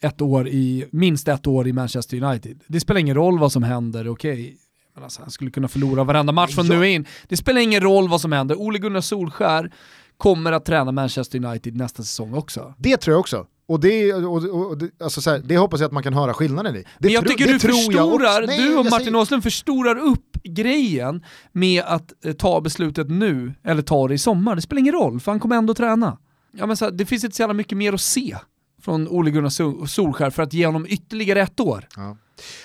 [0.00, 2.60] ett år i, minst ett år i Manchester United.
[2.66, 4.32] Det spelar ingen roll vad som händer, okej.
[4.32, 4.56] Okay.
[5.04, 7.06] Alltså, han skulle kunna förlora varenda match från nu in.
[7.28, 8.60] Det spelar ingen roll vad som händer.
[8.60, 9.72] Ole Gunnar Solskär
[10.16, 12.74] kommer att träna Manchester United nästa säsong också.
[12.78, 13.46] Det tror jag också.
[13.68, 16.34] Och det, och, och, och, alltså så här, det hoppas jag att man kan höra
[16.34, 16.78] skillnaden i.
[16.78, 19.16] Det Men jag tro, tycker du förstorar, Nej, du och Martin säger...
[19.16, 24.56] Åslund förstorar upp grejen med att eh, ta beslutet nu, eller ta det i sommar.
[24.56, 26.18] Det spelar ingen roll, för han kommer ändå träna.
[26.58, 28.36] Ja, men så här, det finns inte så jävla mycket mer att se
[28.82, 31.88] från Ole Gunnar Solskär för att ge honom ytterligare ett år.
[31.96, 32.16] Ja.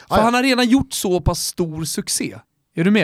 [0.08, 2.38] För han har redan gjort så pass stor succé.
[2.76, 3.04] Är du med?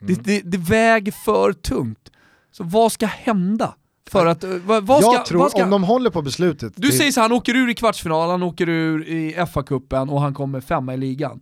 [0.00, 0.14] Mm.
[0.14, 2.10] Det, det, det väger för tungt.
[2.52, 3.74] Så vad ska hända?
[4.10, 6.72] För att, vad, vad jag ska, tror, ska, om de håller på beslutet...
[6.76, 10.34] Du säger så han åker ur i kvartsfinal, han åker ur i FA-cupen och han
[10.34, 11.40] kommer femma i ligan.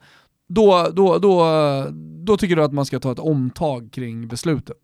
[0.48, 1.46] Då, då, då,
[2.24, 4.76] då tycker du att man ska ta ett omtag kring beslutet?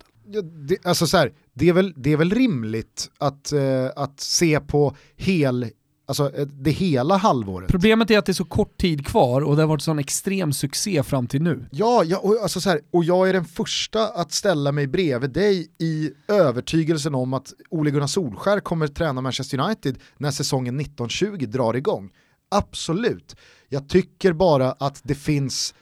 [0.67, 4.59] Det, alltså så här, det, är väl, det är väl rimligt att, eh, att se
[4.59, 5.71] på hel
[6.11, 7.69] Alltså eh, det hela halvåret.
[7.69, 10.53] Problemet är att det är så kort tid kvar och det har varit sån extrem
[10.53, 11.65] succé fram till nu.
[11.71, 15.29] Ja, ja och, alltså så här, och jag är den första att ställa mig bredvid
[15.29, 21.45] dig i övertygelsen om att Ole Gunnar Solskär kommer träna Manchester United när säsongen 1920
[21.45, 22.09] drar igång.
[22.49, 23.35] Absolut.
[23.69, 25.73] Jag tycker bara att det finns,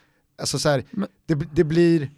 [0.41, 1.08] alltså så här, Men...
[1.26, 2.10] det, det blir,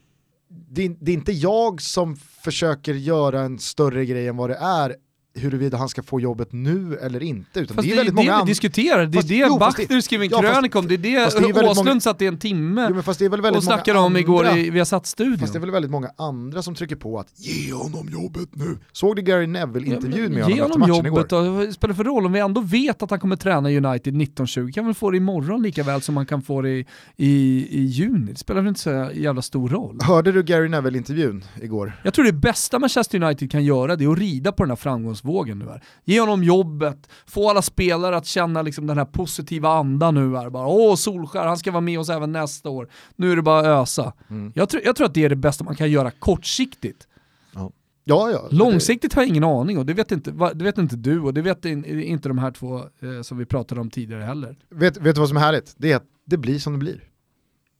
[0.73, 4.95] det, det är inte jag som försöker göra en större grej än vad det är
[5.33, 7.59] huruvida han ska få jobbet nu eller inte.
[7.59, 10.21] Utan fast det är väldigt det, många det vi diskuterar, det är det Bachter skrev
[10.21, 11.09] en ja, krönika om, det är det,
[11.53, 11.99] det Åslund många...
[11.99, 14.69] satt i en timme jo, fast det är väl väldigt och snackade om igår i
[14.69, 15.39] Viasat-studion.
[15.39, 18.77] Fast det är väl väldigt många andra som trycker på att ge honom jobbet nu.
[18.91, 21.25] Såg du Gary Neville-intervjun med honom efter matchen jobbet igår?
[21.29, 24.71] Då, vad spelar för roll om vi ändå vet att han kommer träna United 1920,
[24.73, 26.85] kan vi få det imorgon lika väl som man kan få det i,
[27.17, 28.31] i, i juni.
[28.31, 29.97] Det spelar väl inte så jävla stor roll.
[30.01, 32.01] Hörde du Gary Neville-intervjun igår?
[32.03, 34.75] Jag tror det bästa Manchester United kan göra det är att rida på den här
[34.75, 35.83] framgångs framgångsvågen nu här.
[36.05, 40.49] Ge honom jobbet, få alla spelare att känna liksom den här positiva andan nu här.
[40.49, 42.89] Bara, Åh, Solskär, han ska vara med oss även nästa år.
[43.15, 44.13] Nu är det bara att ösa.
[44.29, 44.51] Mm.
[44.55, 47.07] Jag, tror, jag tror att det är det bästa man kan göra kortsiktigt.
[47.53, 47.71] Ja.
[48.03, 48.47] Ja, ja.
[48.51, 51.41] Långsiktigt har jag ingen aning och det vet inte, det vet inte du och det
[51.41, 54.57] vet inte de här två eh, som vi pratade om tidigare heller.
[54.69, 55.73] Vet, vet du vad som är härligt?
[55.77, 57.03] Det är att det blir som det blir.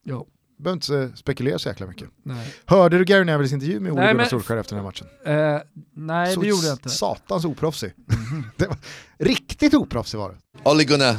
[0.03, 0.25] Ja
[0.61, 2.09] behöver inte spekulera så jäkla mycket.
[2.23, 2.53] Nej.
[2.65, 5.07] Hörde du Gary Nevilles intervju med Ole Gunnar Solskjaer efter den här matchen?
[5.55, 5.61] Uh,
[5.93, 6.89] nej, så det gjorde jag inte.
[6.89, 7.93] Satans oproffsig.
[8.31, 8.75] Mm -hmm.
[9.17, 10.69] riktigt oproffsig var det.
[10.69, 11.15] Ole Gunnar,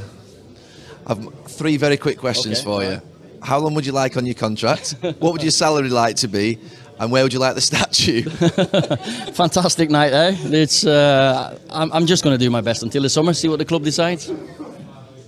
[1.05, 3.01] I've three very quick questions okay, for you.
[3.41, 4.97] How long would you like on your contract?
[5.03, 6.59] What would your salary like to be?
[6.99, 8.23] And where would you like the statue?
[9.33, 10.37] Fantastic night, eh?
[10.63, 10.85] It's.
[10.85, 13.35] Uh, I'm, I'm just going to do my best until the summer.
[13.35, 14.31] See what the club decides.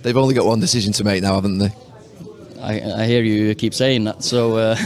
[0.01, 1.71] They've only got one decision to make now, haven't they?
[2.65, 4.23] I, I hear you keep saying that.
[4.23, 4.77] So uh,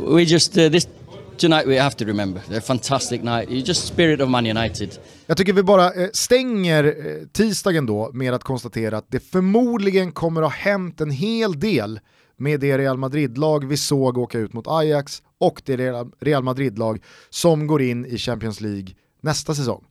[0.14, 0.88] we just uh, this
[1.36, 2.40] tonight we have to remember.
[2.50, 3.50] A fantastic night.
[3.50, 4.98] You just spirit of Man United.
[5.26, 10.12] Jag tycker vi bara eh, stänger eh, tisdagen då med att konstatera att det förmodligen
[10.12, 12.00] kommer att ha hänt en hel del
[12.36, 15.76] med det Real Madrid-lag vi såg åka ut mot Ajax och det
[16.20, 18.88] Real Madrid-lag som går in i Champions League
[19.20, 19.84] nästa säsong.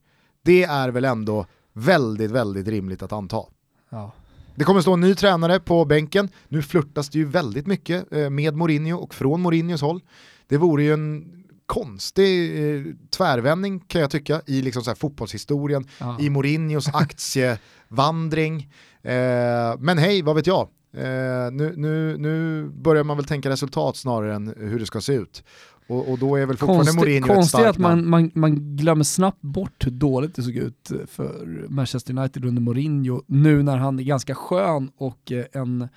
[0.44, 3.44] Det är väl ändå väldigt, väldigt rimligt att anta.
[3.90, 4.12] Ja.
[4.56, 6.30] Det kommer stå en ny tränare på bänken.
[6.48, 10.02] Nu flörtas det ju väldigt mycket eh, med Mourinho och från Mourinhos håll.
[10.48, 11.32] Det vore ju en
[11.66, 16.18] konstig eh, tvärvändning kan jag tycka i liksom så fotbollshistorien, ja.
[16.20, 18.72] i Mourinhos aktievandring.
[19.02, 20.68] Eh, men hej, vad vet jag?
[20.94, 25.14] Eh, nu, nu, nu börjar man väl tänka resultat snarare än hur det ska se
[25.14, 25.44] ut.
[25.88, 29.04] Och, och, då är väl fortfarande Konstigt, Mourinho Konstigt ett att man, man, man, glömmer
[29.04, 34.00] snabbt bort hur dåligt det såg ut för Manchester United under Mourinho nu när han
[34.00, 35.88] är ganska skön och eh, en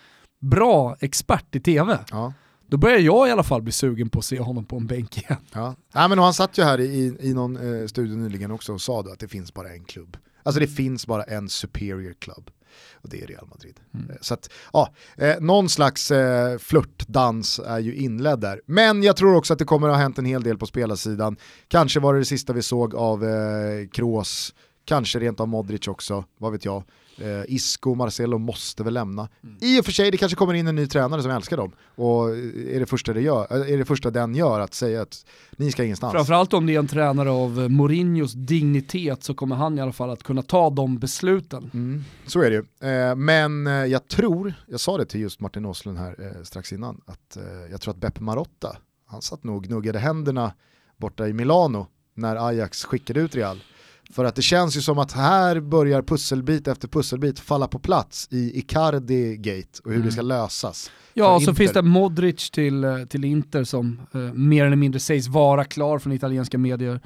[0.41, 1.99] bra expert i tv.
[2.11, 2.33] Ja.
[2.67, 5.19] Då börjar jag i alla fall bli sugen på att se honom på en bänk
[5.19, 5.41] igen.
[5.53, 5.75] Ja.
[5.93, 9.01] Ja, men han satt ju här i, i någon eh, studio nyligen också och sa
[9.01, 10.17] att det finns bara en klubb.
[10.43, 12.51] Alltså det finns bara en superior club
[12.95, 13.81] och det är Real Madrid.
[13.95, 14.11] Mm.
[14.11, 18.61] Eh, så att, ja, eh, någon slags eh, flörtdans är ju inledd där.
[18.67, 21.37] Men jag tror också att det kommer att ha hänt en hel del på spelarsidan.
[21.69, 24.55] Kanske var det det sista vi såg av eh, Kroos,
[24.85, 26.83] kanske rent av Modric också, vad vet jag.
[27.21, 29.29] Eh, Isco, Marcelo måste väl lämna.
[29.61, 31.73] I och för sig, det kanske kommer in en ny tränare som älskar dem.
[31.95, 35.27] Och är det första, det gör, eh, är det första den gör att säga att
[35.57, 36.13] ni ska ingenstans.
[36.13, 39.93] Framförallt om det är en tränare av eh, Mourinhos dignitet så kommer han i alla
[39.93, 41.71] fall att kunna ta de besluten.
[41.75, 42.91] Mm, så är det ju.
[42.91, 46.73] Eh, men eh, jag tror, jag sa det till just Martin Åslund här eh, strax
[46.73, 50.53] innan, att eh, jag tror att Beppe Marotta, han satt nog och gnuggade händerna
[50.97, 53.63] borta i Milano när Ajax skickade ut Real.
[54.13, 58.29] För att det känns ju som att här börjar pusselbit efter pusselbit falla på plats
[58.31, 60.91] i Icardi-gate och hur det ska lösas.
[61.15, 65.01] Ja, och så finns det Modric till, eh, till Inter som eh, mer eller mindre
[65.01, 67.01] sägs vara klar från italienska medier.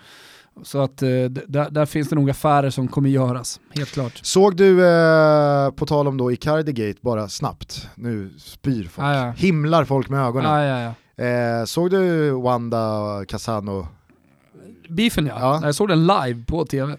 [0.62, 1.09] Så att eh,
[1.48, 4.20] där, där finns det nog affärer som kommer göras, helt klart.
[4.22, 9.30] Såg du, eh, på tal om då Icardi-gate, bara snabbt, nu spyr folk, Ja, ja.
[9.36, 10.50] himlar folk med ögonen.
[10.50, 10.94] Ja, ja, ja.
[11.24, 13.86] Eh, såg du Wanda Casano?
[14.88, 15.36] Beefen ja.
[15.40, 15.60] Ja.
[15.66, 16.96] jag såg den live på tv.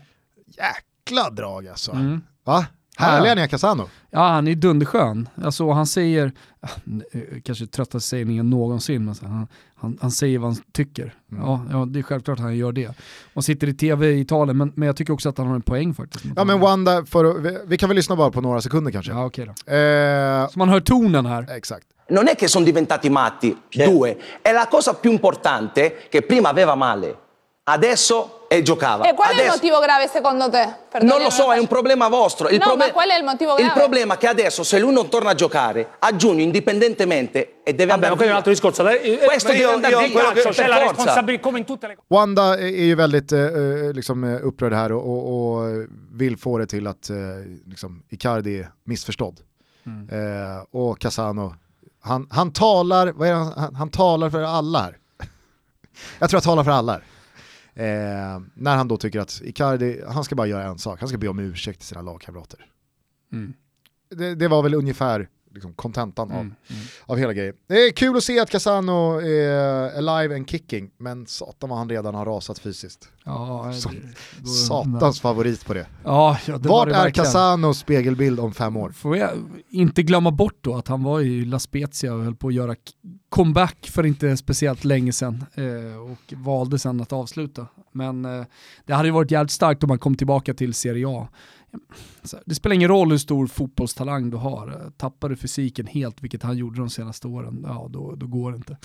[0.48, 1.92] Jäkla drag alltså.
[1.92, 2.22] Mm.
[2.46, 2.66] Va?
[2.98, 3.36] Härliga Ja.
[3.36, 3.90] Nia Casano.
[4.12, 5.30] Ja, han är dunderskön.
[5.44, 6.32] Alltså, han säger,
[7.12, 11.14] eh, kanske tröttaste sägningen någonsin, men han, han, han säger vad han tycker.
[11.32, 11.44] Mm.
[11.46, 12.92] Ja, ja, det är självklart att han gör det.
[13.34, 15.62] Och sitter i tv i Italien, men, men jag tycker också att han har en
[15.62, 16.26] poäng faktiskt.
[16.36, 19.12] Ja men Wanda, för, vi, vi kan väl lyssna bara på några sekunder kanske.
[19.12, 19.74] Ja, okej då.
[19.74, 21.52] Eh, Så man hör tonen här.
[21.58, 21.88] exakt.
[22.10, 23.56] Non è che sono diventati matti,
[23.88, 24.18] due.
[24.44, 27.16] È la cosa più importante che prima aveva male,
[27.64, 29.08] adesso e giocava.
[29.10, 30.76] E qual è il Adesso- motivo grave secondo te?
[30.92, 32.50] Perdoni, Non lo so, è un problema vostro.
[32.50, 33.80] Il No, proble- ma qual è il motivo Il grave?
[33.80, 37.86] problema è che adesso se lui non torna a giocare, a giugno indipendentemente e deve
[37.92, 38.36] Vabbè, andare ma quello è un via.
[38.36, 38.88] altro discorso.
[38.88, 42.06] Eh, Questo deve io- andare io- per c'è la responsabilità come in tutte le cose.
[42.10, 46.68] Wanda är ju väldigt eh, eh, liksom, eh, upprörd här och, och, vill få det
[46.68, 47.16] till att eh,
[47.68, 49.40] liksom, Icardi är missförstådd.
[50.12, 51.56] Eh, och Casano,
[52.02, 54.98] han, han, talar, vad är det, han, han, han talar för alla här.
[56.20, 57.04] Jag tror jag talar för alla här.
[57.76, 61.18] Eh, när han då tycker att Icardi, han ska bara göra en sak, han ska
[61.18, 62.66] be om ursäkt till sina lagkamrater.
[63.32, 63.54] Mm.
[64.10, 66.82] Det, det var väl ungefär liksom, kontentan av, Mm, mm.
[67.06, 67.56] av hela grejen.
[67.68, 71.90] Det är kul att se att Casano är alive and kicking, men satan vad han
[71.90, 73.10] redan har rasat fysiskt.
[73.26, 73.90] Ja, det- Så-
[74.42, 75.86] då- Satans favorit på det.
[76.04, 77.10] Ja, ja, det var Vart det är.
[77.10, 78.90] Casanos spegelbild om fem år?
[78.90, 79.30] Får jag
[79.70, 82.76] inte glömma bort då att han var i La Spezia och höll på att göra
[83.30, 87.68] comeback för inte speciellt länge sedan eh, och valde sedan att avsluta.
[87.92, 88.46] Men eh,
[88.86, 91.28] det hade ju varit jävligt starkt om han kom tillbaka till Serie A.
[92.46, 94.68] Det spelar ingen roll hur stor fotbollstalang du har.
[94.68, 98.52] Eh, Tappar du fysiken helt, vilket han gjorde de senaste åren, ja då, då går
[98.52, 98.78] det inte.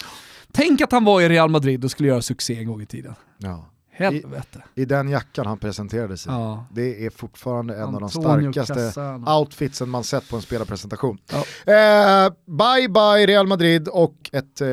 [0.53, 3.15] Tänk att han var i Real Madrid och skulle göra succé en gång i tiden.
[3.39, 3.65] Ja.
[3.91, 4.63] Helvete.
[4.75, 6.33] I den jackan han presenterade sig.
[6.33, 6.67] Ja.
[6.73, 9.39] Det är fortfarande en av de Antonio starkaste Cassano.
[9.41, 11.19] outfitsen man sett på en spelarpresentation.
[11.33, 11.39] Ja.
[11.73, 14.69] Eh, bye bye Real Madrid och ett eh,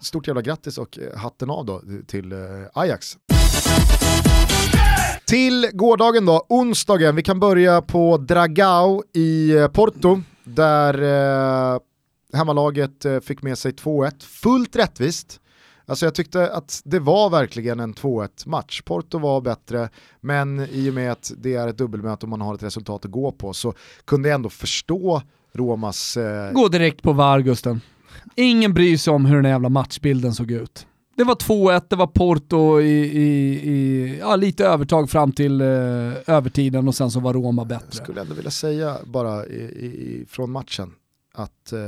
[0.00, 2.38] stort jävla grattis och eh, hatten av då till eh,
[2.74, 3.16] Ajax.
[5.28, 11.02] Till gårdagen då, onsdagen, vi kan börja på Dragao i eh, Porto där
[11.74, 11.80] eh,
[12.32, 15.40] hemmalaget eh, fick med sig 2-1, fullt rättvist.
[15.86, 18.82] Alltså jag tyckte att det var verkligen en 2-1 match.
[18.82, 19.88] Porto var bättre,
[20.20, 23.10] men i och med att det är ett dubbelmöte och man har ett resultat att
[23.10, 23.74] gå på så
[24.04, 25.22] kunde jag ändå förstå
[25.52, 26.16] Romas...
[26.16, 27.80] Eh, Gå direkt på VAR Gusten.
[28.34, 30.86] Ingen bryr sig om hur den jävla matchbilden såg ut.
[31.18, 35.66] Det var 2-1, det var Porto i, i, i ja, lite övertag fram till eh,
[36.26, 38.04] övertiden och sen så var Roma jag bättre.
[38.04, 40.94] skulle ändå vilja säga bara i, från matchen
[41.34, 41.80] att eh,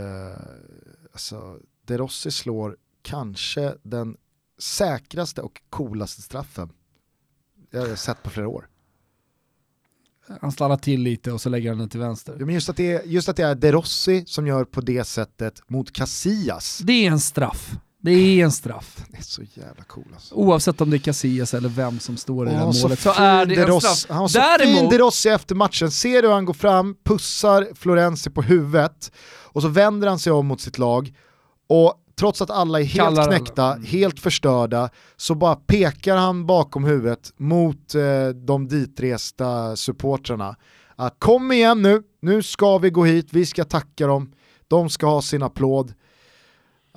[1.13, 1.57] alltså,
[1.87, 4.17] De Rossi slår kanske den
[4.59, 6.73] säkraste och coolaste straffen
[7.71, 8.69] jag har sett på flera år.
[10.41, 12.37] Han stannar till lite och så lägger han den till vänster.
[12.39, 14.81] Ja, men just, att det är, just att det är De Rossi som gör på
[14.81, 16.79] det sättet mot Casillas.
[16.79, 17.77] Det är en straff.
[18.03, 19.05] Det är en straff.
[19.11, 20.35] Det är så jävla cool alltså.
[20.35, 23.23] Oavsett om det är Casillas eller vem som står i det så målet så fin
[23.25, 24.07] är det De en straff.
[24.09, 26.97] Han var så fin Däremot, De Rossi efter matchen, ser du hur han går fram,
[27.05, 31.13] pussar Florenzi på huvudet och så vänder han sig om mot sitt lag
[31.69, 33.37] och trots att alla är helt Kallar alla.
[33.37, 40.57] knäckta, helt förstörda, så bara pekar han bakom huvudet mot eh, de ditresta supportrarna.
[40.97, 44.33] Att kom igen nu, nu ska vi gå hit, vi ska tacka dem,
[44.69, 45.95] de ska ha sin applåd.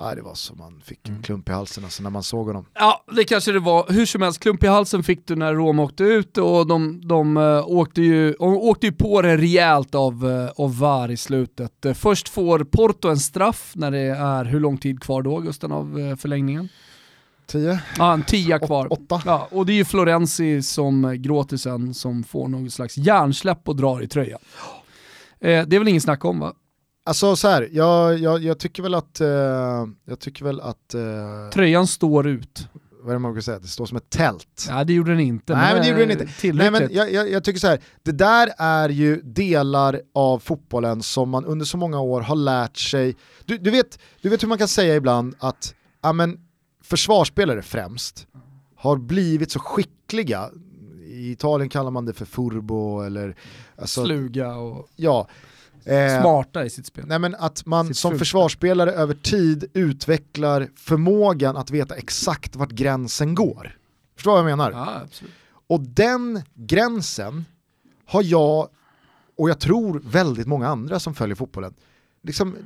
[0.00, 1.16] Nej, det var som man fick Mm.
[1.16, 2.66] en klump i halsen alltså, när man såg honom.
[2.74, 3.86] Ja, det kanske det var.
[3.92, 7.36] Hur som helst, klump i halsen fick du när Roma åkte ut och de, de
[7.36, 11.86] uh, åkte, ju, de åkte ju på det rejält av, uh, av VAR i slutet.
[11.86, 15.72] Uh, först får Porto en straff när det är, hur lång tid kvar då Gusten
[15.72, 16.68] av förlängningen?
[17.46, 17.80] Tio?
[17.98, 18.92] Ja, en tia kvar.
[18.92, 19.22] Åt- åtta?
[19.26, 23.76] Ja, och det är ju Florenzi som gråter sen som får någon slags hjärnsläpp och
[23.76, 24.40] drar i tröjan.
[25.40, 26.52] Eh, det är väl ingen snack om va?
[27.06, 29.28] Alltså så här, jag, jag, jag tycker väl att, eh,
[30.04, 32.68] jag tycker väl att, eh, Tröjan står ut.
[33.00, 34.66] vad är det man brukar säga, det står som ett tält.
[34.68, 35.54] Ja det gjorde den inte.
[35.54, 36.24] Nej men det gjorde den inte.
[36.24, 36.82] Nej, Tillräckligt.
[36.82, 41.30] men jag, jag, jag tycker så här, det där är ju delar av fotbollen som
[41.30, 43.16] man under så många år har lärt sig.
[43.44, 46.38] Du, du, vet, du vet hur man kan säga ibland att ja, men,
[46.82, 48.26] försvarsspelare främst
[48.76, 50.50] har blivit så skickliga,
[51.06, 53.36] i Italien kallar man det för furbo eller...
[53.76, 55.28] Alltså, Sluga och ja.
[55.86, 57.04] Eh, smarta i sitt spel.
[57.06, 58.18] Nej men att man Sitt som fulspel.
[58.18, 63.76] försvarsspelare över tid utvecklar förmågan att veta exakt vart gränsen går.
[64.16, 64.70] Förstår du vad jag menar?
[64.72, 65.02] Ja.
[65.66, 67.44] Och den gränsen
[68.06, 68.68] har jag,
[69.36, 71.74] och jag tror väldigt många andra som följer fotbollen,
[72.22, 72.56] liksom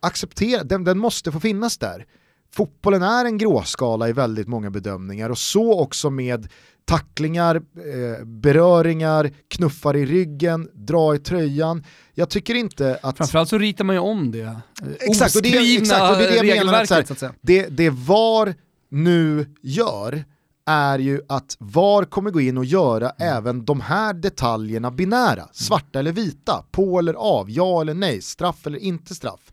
[0.00, 2.06] acceptera, den, den måste få finnas där.
[2.52, 6.48] Fotbollen är en gråskala i väldigt många bedömningar och så också med
[6.86, 11.84] tacklingar, eh, beröringar, knuffar i ryggen, dra i tröjan.
[12.14, 13.16] Jag tycker inte att...
[13.16, 14.56] Framförallt så ritar man ju om det.
[15.00, 16.82] Exakt, och det, är- exakt, och det är det jag menar.
[16.82, 18.54] Att så, här, att det, det VAR
[18.90, 20.24] nu gör
[20.66, 23.36] är ju att VAR kommer gå in och göra Mm.
[23.36, 28.66] även de här detaljerna binära, svarta eller vita, på eller av, ja eller nej, straff
[28.66, 29.52] eller inte straff.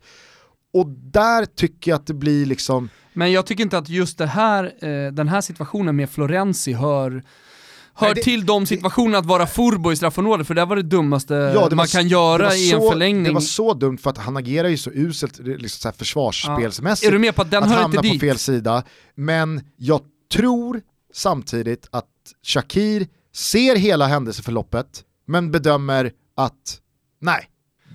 [0.74, 4.26] Och där tycker jag att det blir liksom, Men jag tycker inte att just det
[4.26, 7.22] här, eh, den här situationen med Florenzi hör
[7.96, 10.82] Hör Nej, det- till de situationerna att vara furbo i straffområdet, för det var det
[10.82, 13.24] dummaste ja, det man var, kan göra i en så, förlängning.
[13.24, 17.08] Det var så dumt för att han agerar ju så uselt liksom så här försvarsspelsmässigt.
[17.08, 18.20] Är du med på att den att hör hamna inte på dit?
[18.20, 18.82] fel sida.
[19.14, 20.00] Men jag
[20.32, 20.80] tror
[21.12, 22.06] samtidigt att
[22.42, 26.80] Shakir ser hela händelseförloppet men bedömer att
[27.20, 27.48] nej,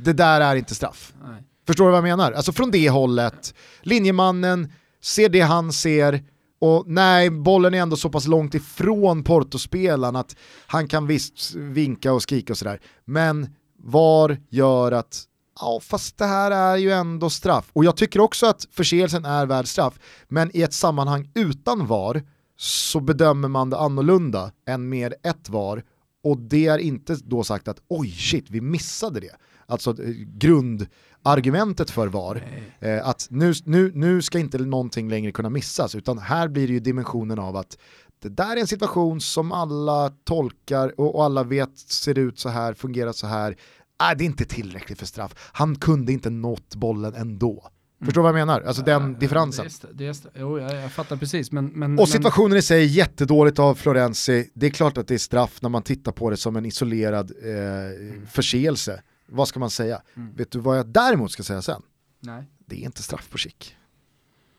[0.03, 1.13] det där är inte straff.
[1.27, 1.43] Nej.
[1.69, 2.31] Förstår du vad jag menar?
[2.31, 6.23] Alltså från det hållet, linjemannen ser det han ser
[6.59, 10.35] och nej, bollen är ändå så pass långt ifrån Portospelaren att
[10.67, 12.81] han kan visst vinka och skrika och sådär.
[13.05, 13.49] Men
[13.83, 15.23] VAR gör att
[15.59, 17.69] ja fast det här är ju ändå straff.
[17.73, 19.93] Och jag tycker också att förseelsen är värd straff,
[20.27, 22.23] men i ett sammanhang utan VAR
[22.57, 25.83] så bedömer man det annorlunda än med ett VAR
[26.23, 29.35] och det är inte då sagt att oj shit vi missade det.
[29.69, 32.43] Alltså eh, grundargumentet för VAR,
[32.79, 36.73] eh, att nu, nu, nu ska inte någonting längre kunna missas utan här blir det
[36.73, 37.77] ju dimensionen av att
[38.21, 42.49] det där är en situation som alla tolkar och, och alla vet ser ut så
[42.49, 43.55] här, fungerar så här.
[44.01, 45.49] Nej, det är inte tillräckligt för straff.
[45.53, 47.69] Han kunde inte nått bollen ändå.
[48.05, 48.61] Förstår du vad jag menar?
[48.61, 49.65] Alltså den differensen.
[49.65, 51.65] Det är, st- det är, st- jo, jag, jag fattar precis, men...
[51.65, 54.49] men Och situationen i sig är jättedåligt av Florenzi.
[54.53, 57.31] Det är klart att det är straff när man tittar på det som en isolerad
[57.43, 59.01] eh, förseelse.
[59.31, 60.01] Vad ska man säga?
[60.35, 61.81] Vet du vad jag däremot ska säga sen?
[62.19, 62.43] Nej.
[62.65, 63.73] Det är inte straff på Chic.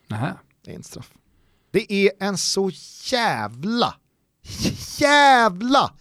[0.08, 0.34] Nähä.
[0.64, 1.12] Det är inte straff.
[1.70, 2.70] Det är en så
[3.12, 3.94] jävla,
[4.98, 5.94] jävla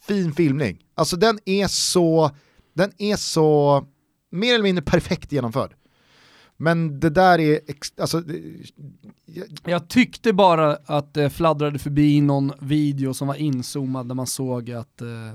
[0.00, 0.84] fin filmning.
[0.94, 2.30] Alltså den är så,
[2.74, 3.86] den är så
[4.30, 5.74] mer eller mindre perfekt genomförd.
[6.56, 7.60] Men det där är,
[8.00, 8.22] alltså,
[9.26, 14.26] jag, Jag tyckte bara att det fladdrade förbi någon video som var inzoomad där man
[14.26, 15.34] såg att eh,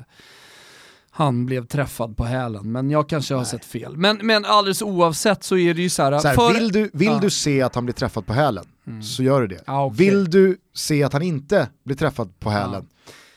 [1.18, 2.72] han blev träffad på hälen.
[2.72, 3.98] Men jag kanske har sett fel.
[3.98, 6.20] Men, men alldeles oavsett så är det ju så här.
[6.20, 7.20] Så här, för- vill du, vill Ja.
[7.22, 8.66] du se att han blir träffad på hälen
[9.04, 9.64] så gör du det.
[9.68, 10.06] Ja, okej.
[10.10, 12.86] Vill du se att han inte blir träffad på hälen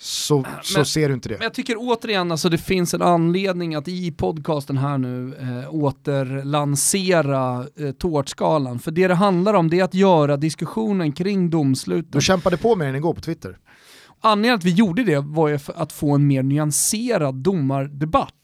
[0.00, 1.34] så, så Men- ser du inte det.
[1.34, 5.74] Men jag tycker återigen, alltså det finns en anledning att i podcasten här nu eh,
[5.74, 8.78] återlansera eh, tårtskalan.
[8.78, 12.76] För det det handlar om det är att göra diskussionen kring domsluten Du kämpade på
[12.76, 13.58] med den igår på Twitter.
[14.20, 18.34] Anledningen att vi gjorde det var ju för att få en mer nyanserad domardebatt.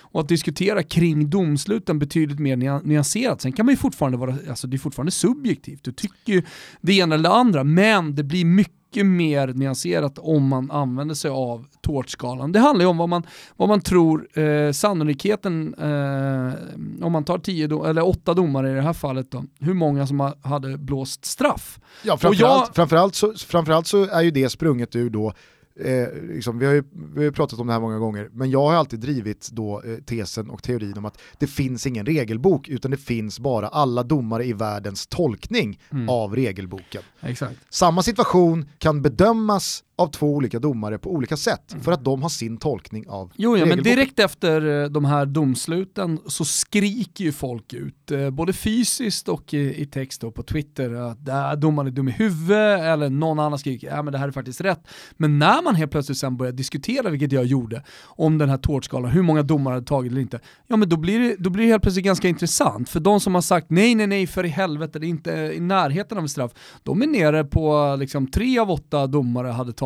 [0.00, 3.40] Och att diskutera kring domsluten betydligt mer nyanserat.
[3.40, 5.84] Sen kan man ju fortfarande vara, alltså det är fortfarande subjektivt.
[5.84, 6.42] Du tycker ju
[6.80, 11.30] det ena eller det andra, men det blir mycket mer nyanserat om man använder sig
[11.30, 12.52] av tårtskalan.
[12.52, 13.22] Det handlar ju om vad man,
[13.56, 18.74] vad man tror eh, sannolikheten, eh, om man tar tio do- eller åtta domare i
[18.74, 21.80] det här fallet då, hur många som ha- hade blåst straff.
[22.02, 25.32] Ja, framförallt, jag- framförallt, så, framförallt så är ju det sprunget ur då,
[25.80, 26.82] eh, liksom, vi, har ju,
[27.14, 29.96] vi har pratat om det här många gånger, men jag har alltid drivit då eh,
[29.96, 34.44] tesen och teorin om att det finns ingen regelbok utan det finns bara alla domare
[34.44, 36.08] i världens tolkning Mm.
[36.08, 37.02] av regelboken.
[37.20, 37.54] Exakt.
[37.70, 42.28] Samma situation kan bedömas av två olika domare på olika sätt för att de har
[42.28, 47.32] sin tolkning av Jo, ja, men direkt efter eh, de här domsluten så skriker ju
[47.32, 51.90] folk ut, eh, både fysiskt och i, text då på Twitter, att äh, domaren är
[51.90, 54.88] dum i huvudet, eller någon annan skriker, ja men det här är faktiskt rätt.
[55.12, 59.10] Men när man helt plötsligt sen börjar diskutera, vilket jag gjorde, om den här tårtskalan,
[59.10, 61.70] hur många domare hade tagit eller inte, ja men då blir, det, då blir det
[61.70, 62.88] helt plötsligt ganska intressant.
[62.88, 65.60] För de som har sagt nej, nej, nej, för i helvete, det är inte i
[65.60, 69.83] närheten av en straff, de är nere på liksom tre av åtta domare hade tagit.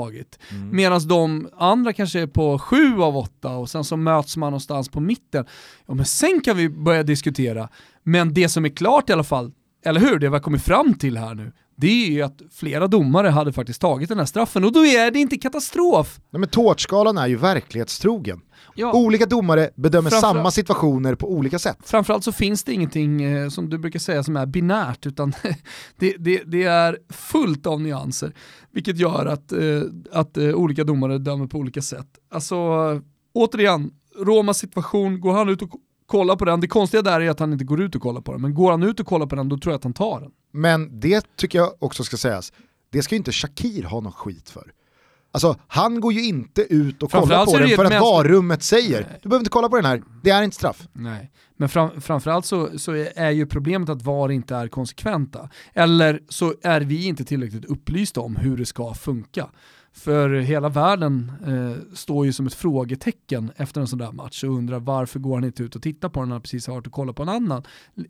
[0.72, 4.88] Medan de andra kanske är på sju av åtta och sen så möts man någonstans
[4.88, 5.44] på mitten.
[5.86, 7.68] Ja men sen kan vi börja diskutera.
[8.03, 9.53] Men det som är klart i alla fall,
[9.84, 12.87] eller hur, det vi har kommit fram till här nu, det är ju att flera
[12.87, 16.20] domare hade faktiskt tagit den här straffen och då är det inte katastrof.
[16.31, 18.41] Nej, men tårtskalan är ju verklighetstrogen.
[18.74, 18.93] Ja.
[18.93, 21.79] Olika domare bedömer samma situationer på olika sätt.
[21.85, 25.33] Framförallt så finns det ingenting eh, som du brukar säga som är binärt utan
[25.99, 28.33] det, det, det är fullt av nyanser.
[28.70, 29.61] Vilket gör att, eh,
[30.12, 32.09] att eh, olika domare dömer på olika sätt.
[32.31, 32.57] Alltså
[33.33, 35.70] återigen, Romas situation, går han ut och
[36.07, 38.33] kollar på den, det konstiga där är att han inte går ut och kollar på
[38.33, 40.20] den, men går han ut och kollar på den då tror jag att han tar
[40.20, 40.31] den.
[40.51, 42.53] Men det tycker jag också ska sägas,
[42.90, 44.72] det ska ju inte Shakir ha någon skit för.
[45.32, 49.28] Alltså han går ju inte ut och kollar på den för att varummet säger du
[49.28, 50.88] behöver inte kolla på den här, det är inte straff.
[50.92, 51.30] Nej.
[51.57, 55.51] Men fram, framförallt så, så är ju problemet att VAR inte är konsekventa.
[55.74, 59.49] Eller så är vi inte tillräckligt upplysta om hur det ska funka.
[59.99, 64.51] För hela världen eh, står ju som ett frågetecken efter en sån där match och
[64.51, 66.86] undrar varför går han inte ut och tittar på den när han precis har varit
[66.86, 67.62] och kollat på en annan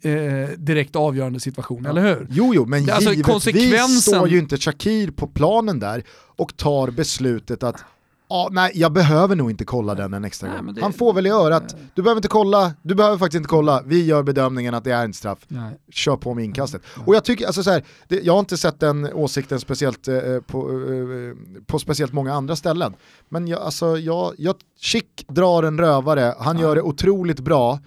[0.02, 2.26] eh, direkt avgörande situation, eller hur?
[2.30, 6.02] Jo, jo, men alltså givetvis konsekvensen- står ju inte Shakir på planen där
[6.36, 7.84] och tar beslutet att
[8.30, 10.74] Ja, nej, jag behöver nog inte kolla den en extra Nej, gång.
[10.74, 13.82] det- Han får väl göra att, du behöver inte kolla, du behöver faktiskt inte kolla,
[13.86, 15.38] vi gör bedömningen att det är en straff.
[15.48, 15.78] Nej.
[15.92, 16.82] Kör på med inkastet.
[17.06, 20.14] Och jag tycker, alltså så här, det, jag har inte sett den åsikten speciellt eh,
[20.46, 22.94] på, eh, på speciellt många andra ställen.
[23.28, 27.78] Men jag, alltså, jag, jag, Chick drar en rövare, han gör det otroligt bra.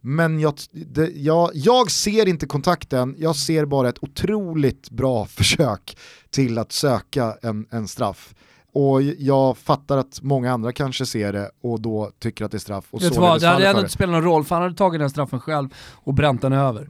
[0.00, 5.96] Men jag, det, jag, jag ser inte kontakten, jag ser bara ett otroligt bra försök
[6.30, 8.34] till att söka en, en straff.
[8.74, 12.58] Och jag fattar att många andra kanske ser det och då tycker att det är
[12.58, 14.74] straff och Vet således vad, det hade ändå inte spelat någon roll för han hade
[14.74, 16.88] tagit den straffen själv och bränt den över.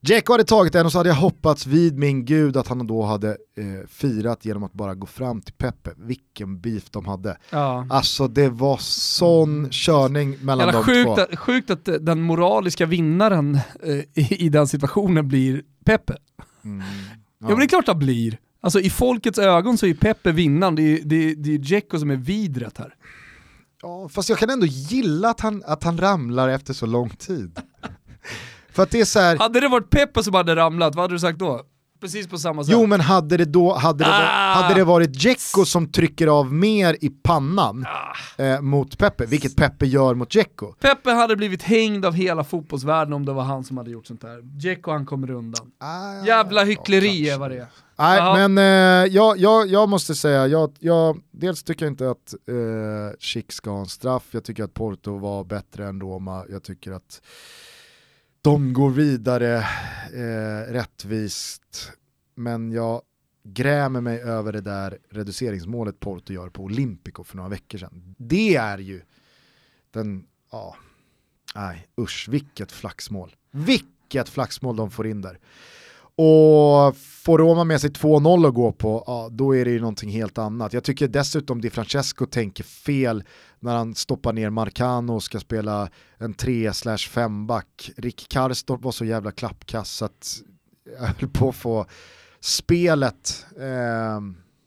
[0.00, 3.02] Dzeko hade tagit den och så hade jag hoppats vid min gud att han då
[3.02, 5.90] hade eh, firat genom att bara gå fram till Peppe.
[5.96, 7.36] Vilken beef de hade.
[7.50, 7.86] Ja.
[7.90, 11.22] Alltså det var sån körning mellan Jävla de sjukt, två.
[11.22, 16.16] att, sjukt att eh, den moraliska vinnaren eh, i, i den situationen blir Peppe.
[16.64, 16.82] Mm,
[17.38, 17.48] Ja.
[17.48, 18.38] men det är klart han blir.
[18.66, 21.98] Alltså i folkets ögon så är Peppe vinnaren, det är, det är, det är Dzeko
[21.98, 22.94] som är vidret här.
[23.82, 27.60] Ja, fast jag kan ändå gilla att han, att han ramlar efter så lång tid.
[28.70, 31.14] För att det är så här, Hade det varit Peppe som hade ramlat, vad hade
[31.14, 31.62] du sagt då?
[32.00, 32.72] Precis på samma sätt.
[32.72, 34.54] jo men hade det då, hade det, Ah!
[34.62, 37.86] hade det varit Dzeko som trycker av mer i pannan
[38.38, 38.42] Ah.
[38.42, 40.72] eh, mot Peppe, vilket Peppe gör mot Dzeko.
[40.72, 44.22] Peppe hade blivit hängd av hela fotbollsvärlden om det var han som hade gjort sånt
[44.22, 44.42] här.
[44.42, 45.66] Dzeko han kommer undan.
[45.80, 47.32] Ah, Jävla hyckleri kanske.
[47.34, 47.66] är vad det är.
[47.98, 48.48] Nej, Ja.
[48.48, 53.16] men eh, jag, jag, jag måste säga, jag, jag, dels tycker jag inte att eh,
[53.20, 56.92] Schick ska ha en straff, jag tycker att Porto var bättre än Roma, jag tycker
[56.92, 57.20] att
[58.46, 59.56] de går vidare
[60.14, 61.92] eh, rättvist,
[62.34, 63.02] men jag
[63.44, 68.14] grämer mig över det där reduceringsmålet Porto gör på Olympico för några veckor sedan.
[68.18, 69.02] Det är ju
[69.90, 70.76] den, ja,
[71.54, 73.36] nej usch, vilket flaxmål.
[73.50, 75.38] Vilket flaxmål de får in där.
[76.18, 80.10] Och får Roma med sig 2-0 att gå på, ja, då är det ju någonting
[80.10, 80.72] helt annat.
[80.72, 83.24] Jag tycker dessutom Di Francesco tänker fel
[83.60, 85.88] när han stoppar ner Marcano och ska spela
[86.18, 87.90] en 3-5 back.
[87.96, 90.40] Rick Karstorp var så jävla klappkass att
[91.00, 91.86] jag höll på att få
[92.40, 93.46] spelet.
[93.60, 94.20] Eh,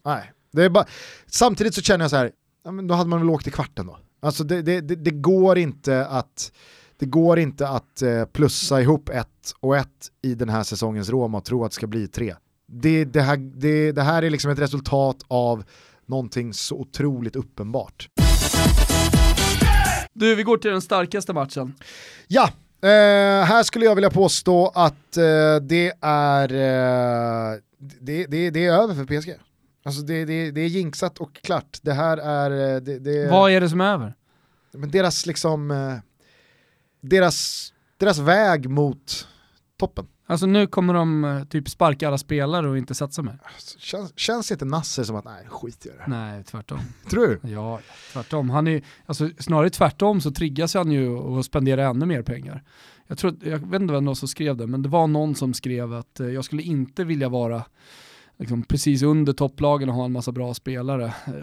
[0.05, 0.85] nej, det är bara...
[1.27, 2.31] Samtidigt så känner jag så här,
[2.63, 3.97] ja, men då hade man väl åkt i kvarten då.
[4.21, 6.51] Alltså det, det, det, det går inte att
[6.99, 11.37] det går inte att eh, plussa ihop ett och ett i den här säsongens Roma
[11.37, 12.35] och tro att det ska bli tre.
[12.67, 15.63] Det, det, här, det, det här är liksom ett resultat av
[16.05, 18.09] någonting så otroligt uppenbart.
[20.19, 21.73] Du, vi går till den starkaste matchen.
[22.27, 22.43] Ja,
[22.81, 27.59] eh, här skulle jag vilja påstå att eh, det är eh,
[27.99, 29.35] det, det, det är över för PSG.
[29.85, 31.77] Alltså det, det, det är jinxat och klart.
[31.81, 32.75] Det här är...
[32.75, 34.13] eh, Det, det, Vad är det som är över?
[34.71, 35.71] men deras liksom...
[35.71, 35.93] eh,
[37.01, 39.27] Deras, deras väg mot
[39.79, 40.07] toppen.
[40.29, 43.39] Alltså nu kommer de eh, typ sparka alla spelare och inte satsa mer.
[43.77, 46.03] Känns, känns inte Nasser som att nej, skit i det.
[46.07, 46.79] Nej, tvärtom.
[47.09, 47.49] Tror du?
[47.49, 47.79] Ja,
[48.13, 48.49] tvärtom.
[48.49, 52.63] Han är, alltså, snarare tvärtom så triggas han ju att spendera ännu mer pengar.
[53.07, 55.35] Jag, tror, jag vet inte vem det var som skrev det, men det var någon
[55.35, 57.63] som skrev att eh, jag skulle inte vilja vara
[58.37, 61.05] liksom, precis under topplagen och ha en massa bra spelare.
[61.05, 61.33] eh,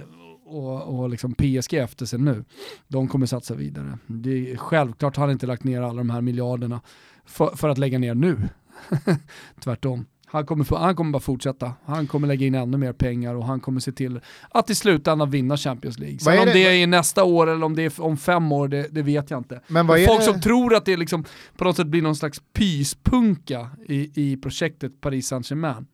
[0.46, 2.44] Och, och liksom PSG efter sig nu.
[2.88, 3.98] De kommer satsa vidare.
[4.06, 6.80] Det är, självklart har han inte lagt ner alla de här miljarderna
[7.24, 8.36] för, för att lägga ner nu.
[9.64, 10.06] Tvärtom.
[10.28, 11.72] Han kommer, han kommer bara fortsätta.
[11.84, 14.20] Han kommer lägga in ännu mer pengar och han kommer se till
[14.50, 16.18] att i slutändan vinna Champions League.
[16.18, 18.88] Sen om det- det är nästa år eller om det är om fem år, det,
[18.90, 19.60] det vet jag inte.
[19.66, 21.24] Men vad är Folk det- som tror att det liksom
[21.56, 25.86] på något sätt blir någon slags pyspunka i, i projektet Paris Saint-Germain.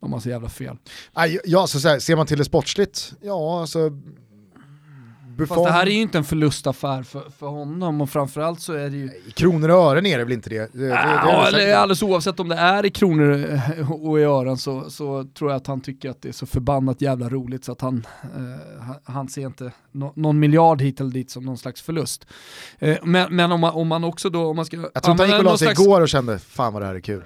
[0.00, 0.76] De har så jävla fel.
[1.44, 3.90] Ja, så så här, ser man till det sportsligt, ja alltså
[5.38, 8.72] Buffon, Fast det här är ju inte en förlustaffär för, för honom och framförallt så
[8.72, 9.04] är det ju...
[9.28, 10.72] I kronor och ören är det väl inte det?
[10.72, 13.60] det, det, Ja, det alldeles oavsett om det är i kronor
[14.02, 17.00] och i ören så, så tror jag att han tycker att det är så förbannat
[17.00, 21.30] jävla roligt så att han, eh, han- ser inte nå- någon miljard hit eller dit
[21.30, 22.26] som någon slags förlust.
[22.78, 24.76] Eh, men men om, man, om man också då, om man ska...
[24.94, 26.86] Jag tror inte han gick och la sig slags- igår och kände fan vad det
[26.86, 27.22] här är kul.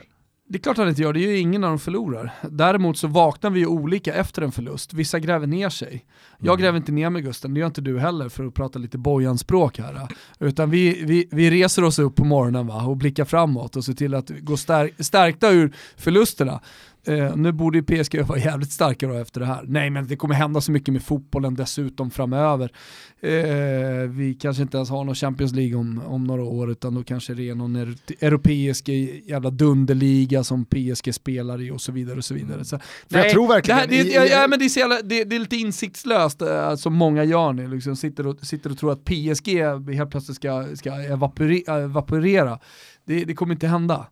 [0.52, 2.34] Det är klart han inte gör, det är ju ingen av dem förlorar.
[2.50, 4.94] Däremot så vaknar vi ju olika efter en förlust.
[4.94, 6.04] Vissa gräver ner sig.
[6.38, 8.98] Jag gräver inte ner mig Gusten, det gör inte du heller för att prata lite
[8.98, 10.08] Bojan-språk här.
[10.40, 13.92] Utan vi, vi, vi reser oss upp på morgonen va, och blickar framåt och ser
[13.92, 16.60] till att gå stär- stärkta ur förlusterna.
[17.06, 19.64] Eh, nu borde ju PSG vara jävligt starka då efter det här.
[19.66, 22.72] Nej men det kommer hända så mycket med fotbollen dessutom framöver.
[23.20, 27.02] Eh, vi kanske inte ens har någon Champions League om, om några år utan då
[27.04, 28.88] kanske det är någon euro- europeisk
[29.24, 32.18] jävla dunderliga som PSG spelar i och så vidare.
[32.18, 32.64] och så vidare.
[32.64, 32.78] Så,
[33.10, 35.24] För jag tror verkligen det, här, det, i- ja, ja, men det, är jävla, det,
[35.24, 38.92] det är lite insiktslöst eh, som många gör nu, liksom sitter, och, sitter och tror
[38.92, 39.48] att PSG
[39.94, 42.58] helt plötsligt ska, ska evapore, evaporera.
[43.04, 44.06] Det, det kommer inte hända.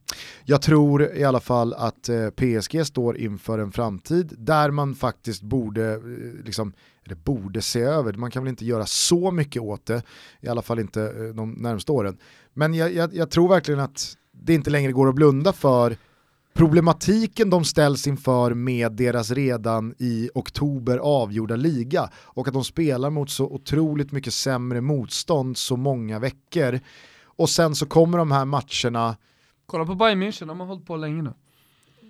[0.44, 5.42] Jag tror i alla fall att eh, PSG står inför en framtid där man faktiskt
[5.42, 6.72] borde, eh, liksom,
[7.04, 10.02] eller borde se över, man kan väl inte göra så mycket åt det,
[10.40, 12.18] i alla fall inte eh, de närmsta åren.
[12.54, 15.96] Men jag, jag, jag tror verkligen att det inte längre går att blunda för
[16.54, 23.10] problematiken de ställs inför med deras redan i oktober avgjorda liga och att de spelar
[23.10, 26.80] mot så otroligt mycket sämre motstånd så många veckor
[27.40, 29.16] och sen så kommer de här matcherna
[29.66, 31.32] Kolla på Bayern München, de har hållit på länge nu.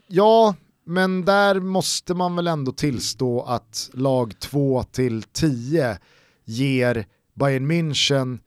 [0.07, 0.55] Ja,
[0.85, 5.99] men där måste man väl ändå tillstå att lag 2 till 10
[6.45, 8.39] ger Bayern München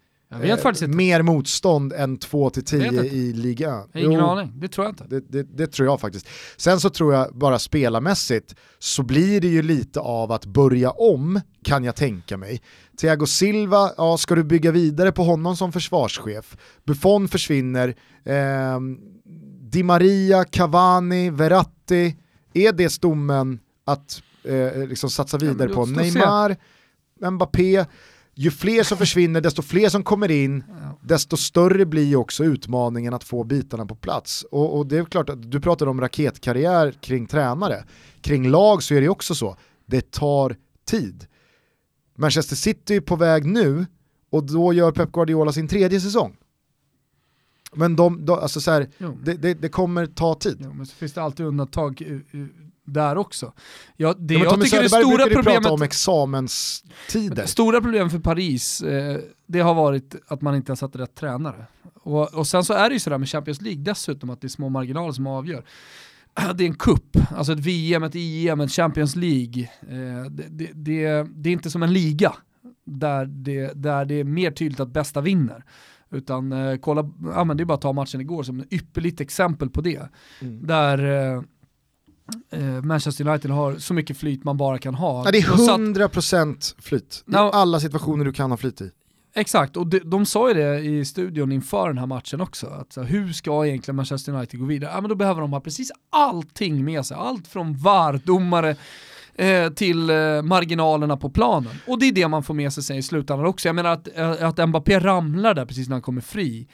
[0.65, 0.87] inte.
[0.87, 3.15] mer motstånd än 2 till Jag vet 10 inte.
[3.15, 3.89] i ligan.
[3.91, 5.03] Jag har ingen aning, det tror jag inte.
[5.07, 6.27] Det, det, det tror jag faktiskt.
[6.57, 11.41] Sen så tror jag bara spelarmässigt så blir det ju lite av att börja om
[11.63, 12.61] kan jag tänka mig.
[12.97, 16.57] Thiago Silva, ja ska du bygga vidare på honom som försvarschef?
[16.83, 18.97] Buffon försvinner, ehm,
[19.73, 22.15] Di Maria, Cavani, Verratti,
[22.53, 25.81] är det stommen att eh, liksom satsa vidare det på?
[25.81, 25.95] att se.
[25.95, 26.55] Neymar,
[27.31, 27.85] Mbappé,
[28.35, 30.63] ju fler som försvinner, desto fler som kommer in,
[31.01, 34.45] desto större blir också utmaningen att få bitarna på plats.
[34.51, 37.83] Och, och det är klart att du pratar om raketkarriär kring tränare.
[38.21, 41.27] Kring lag så är det också så, det tar tid.
[42.15, 43.85] Manchester City är på väg nu
[44.29, 46.37] och då gör Pep Guardiola sin tredje säsong.
[47.75, 49.17] Men de, de, alltså så här, Jo.
[49.23, 50.57] det, det, det kommer ta tid.
[50.59, 52.21] Ja, men så finns det alltid undantag
[52.85, 53.53] där också.
[53.97, 55.61] Ja, det Ja, jag Tommy tycker det Söderberg stora brukar ju problemet...
[55.61, 57.45] prata om examenstider.
[57.45, 61.65] Stora problem för Paris, eh, det har varit att man inte har satt rätt tränare.
[61.93, 64.49] Och, och sen så är det ju sådär med Champions League dessutom att det är
[64.49, 65.65] små marginaler som avgör.
[66.55, 69.69] Det är en kupp, alltså ett VM, ett EM, ett Champions League.
[69.81, 72.33] Eh, det, det, det, det är inte som en liga
[72.85, 75.63] där det, där det är mer tydligt att bästa vinner.
[76.11, 79.21] Utan eh, kolla, ja, men det är bara att ta matchen igår som ett ypperligt
[79.21, 80.09] exempel på det.
[80.41, 80.67] Mm.
[80.67, 80.99] Där
[82.49, 85.25] eh, Manchester United har så mycket flyt man bara kan ha.
[85.25, 87.23] Ja, det är 100% flyt.
[87.25, 87.51] Ja.
[87.53, 88.91] alla situationer du kan ha flyt i.
[89.35, 92.67] Exakt, och de, de sa ju det i studion inför den här matchen också.
[92.67, 94.91] Att så, hur ska egentligen Manchester United gå vidare?
[94.93, 97.17] Ja, men då behöver de ha precis allting med sig.
[97.17, 98.75] Allt från VAR-domare
[99.35, 101.73] eh, till eh, marginalerna på planen.
[101.87, 103.67] Och det är det man får med sig sen i slutändan också.
[103.67, 106.67] Jag menar att, eh, att Mbappé ramlar där precis när han kommer fri.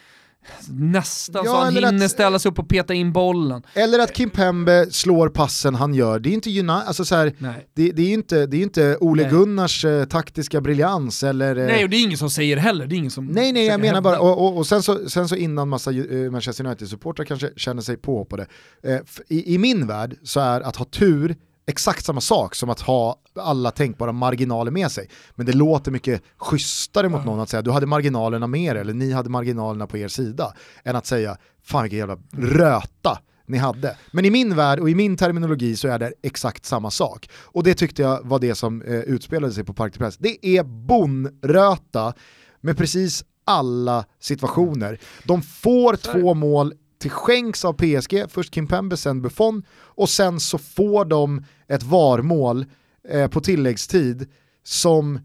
[0.69, 3.63] Nästan Ja, så han hinner att- ställa sig upp och peta in bollen.
[3.73, 6.19] Eller att Kim Pembe slår passen han gör.
[6.19, 7.33] Det är inte United, alltså så här,
[7.73, 9.31] det, det, är inte, det är inte Ole Nej.
[9.31, 11.55] Gunnars eh, taktiska briljans eller...
[11.55, 12.87] eh, Nej, och det är ingen som säger heller.
[12.87, 14.25] Det är ingen som Nej, nej, jag menar bara, hävda.
[14.29, 17.97] och, och, och sen, så, sen så innan massa eh, Manchester United-supportrar kanske känner sig
[17.97, 18.45] påhoppade.
[18.83, 21.35] Eh, i, I min värld så är att ha tur
[21.67, 25.09] exakt samma sak som att ha alla tänkbara marginaler med sig.
[25.35, 28.93] Men det låter mycket schysstare mot någon att säga du hade marginalerna med er eller
[28.93, 30.53] ni hade marginalerna på er sida.
[30.83, 33.97] Än att säga fan vilken jävla röta ni hade.
[34.11, 37.29] Men i min värld och i min terminologi så är det exakt samma sak.
[37.43, 40.17] Och det tyckte jag var det som eh, utspelade sig på Park Press.
[40.17, 42.13] Det är bonröta
[42.61, 44.99] med precis alla situationer.
[45.23, 50.39] De får två mål till skänks av PSG, först Kim Pembe, sen Buffon, och sen
[50.39, 52.65] så får de ett VAR-mål
[53.09, 54.27] eh, på tilläggstid
[54.63, 55.19] som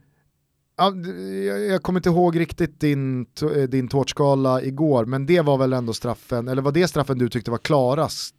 [1.71, 5.93] jag, kommer inte ihåg riktigt din, eh, din tårtskala igår, men det var väl ändå
[5.93, 8.35] straffen, eller var det straffen du tyckte var klarast?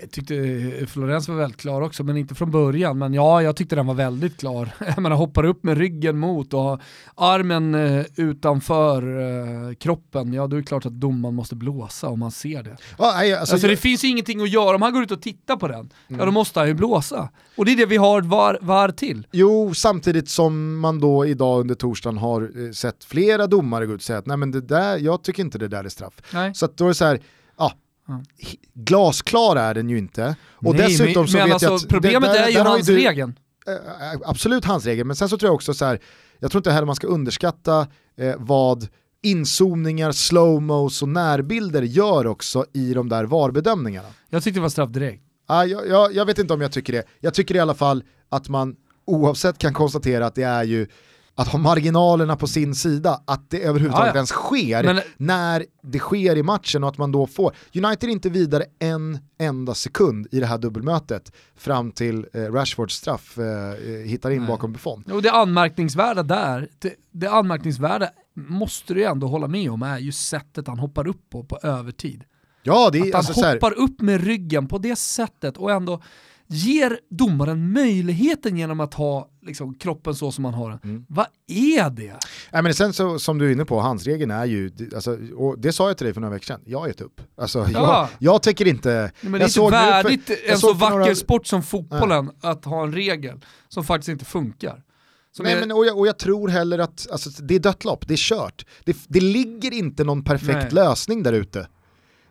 [0.00, 2.98] Jag tyckte eh, Florens var väldigt klar också, men inte från början.
[2.98, 4.68] Men ja, jag tyckte den var väldigt klar.
[4.86, 6.80] Jag menar, hoppar upp med ryggen mot och har
[7.14, 9.02] armen eh, utanför
[9.68, 12.76] eh, kroppen, ja då är det klart att domaren måste blåsa om man ser det.
[12.98, 15.10] Ja, nej, alltså, Alltså, jag- det finns ju ingenting att göra, om han går ut
[15.10, 16.26] och tittar på den, ja Mm.
[16.26, 17.28] då måste han ju blåsa.
[17.56, 19.26] Och det är det vi har var, var till.
[19.32, 24.02] Jo, samtidigt som man då idag under torsdagen har sett flera domare gå ut och
[24.02, 26.14] säga att nej men det där, jag tycker inte det där är straff.
[26.32, 26.54] Nej.
[26.54, 27.20] Så att då är det så här,
[28.74, 30.36] glasklar är den ju inte.
[30.50, 31.88] Och Nej, dessutom men, så men vet alltså, jag att...
[31.88, 33.34] problemet där- är ju där hans du- regeln.
[33.66, 36.00] eh, absolut hans regel, men sen så tror jag också så här,
[36.38, 37.86] jag tror inte heller man ska underskatta
[38.18, 38.88] eh, vad
[39.22, 44.08] inzoomningar, slowmos och närbilder gör också i de där VAR-bedömningarna.
[44.28, 45.22] Jag tyckte det var straff direkt.
[45.46, 47.04] Ah, jag, jag, jag vet inte om jag tycker det.
[47.20, 50.86] Jag tycker i alla fall att man oavsett kan konstatera att det är ju
[51.34, 54.16] att ha marginalerna på sin sida, att det överhuvudtaget Ja, ja.
[54.16, 58.12] ens sker Men- när det sker i matchen och att man då får, United är
[58.12, 63.44] inte vidare en enda sekund i det här dubbelmötet fram till eh, Rashfords straff eh,
[63.44, 64.48] eh, hittar in Nej.
[64.48, 65.04] bakom Buffon.
[65.12, 70.12] Och det anmärkningsvärda där, det, det anmärkningsvärda måste du ändå hålla med om är ju
[70.12, 72.24] sättet han hoppar upp på, på övertid.
[72.62, 75.56] Ja, det är Att han alltså så här, hoppar upp med ryggen på det sättet
[75.56, 76.02] och ändå
[76.52, 80.78] ger domaren möjligheten genom att ha liksom, kroppen så som han har den.
[80.84, 81.04] Mm.
[81.08, 82.16] Vad är det?
[82.52, 85.72] Nej, men sen så, som du är inne på, handsregeln är ju, alltså, och det
[85.72, 87.20] sa jag till dig för några veckor sedan, jag har gett upp.
[87.36, 88.08] Alltså, Ja.
[88.18, 88.90] jag, jag tänker inte...
[88.90, 91.62] Nej, Men det är inte för- värdigt jag en så för vacker några- sport som
[91.62, 94.82] fotbollen att ha en regel som faktiskt inte funkar.
[95.32, 97.84] Som Nej, är, men, och, jag, och jag tror heller att alltså, det är dött
[97.84, 98.66] lopp, det är kört.
[98.84, 100.68] Det, det ligger inte någon perfekt Nej.
[100.70, 101.68] lösning där ute.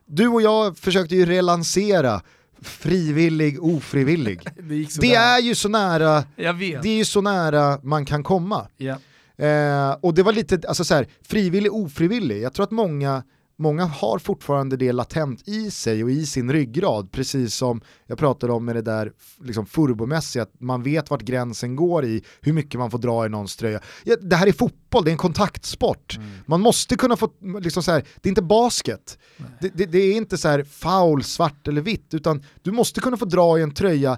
[0.06, 2.22] Du och jag försökte ju relansera
[2.62, 4.40] frivillig, ofrivillig.
[4.64, 6.84] det Det är ju så nära, Jag vet.
[6.84, 8.68] det är ju så nära man kan komma.
[8.78, 8.98] Ja.
[9.46, 12.42] Eh, och det var lite, alltså så här, frivillig, ofrivillig.
[12.42, 13.24] Jag tror att många,
[13.60, 18.54] många har fortfarande det latent i sig och i sin ryggrad, precis som jag pratade
[18.54, 19.12] om med det där
[19.42, 23.30] liksom furbomässiga, att man vet vart gränsen går i hur mycket man får dra i
[23.30, 23.82] någons tröja.
[24.04, 26.20] Ja, det här är fotboll, det är en kontaktsport.
[26.46, 27.30] Man måste kunna få,
[27.62, 29.18] liksom så här, det är inte basket.
[29.62, 33.18] Det, det, det är inte så här foul, svart eller vitt, utan du måste kunna
[33.18, 34.18] få dra i en tröja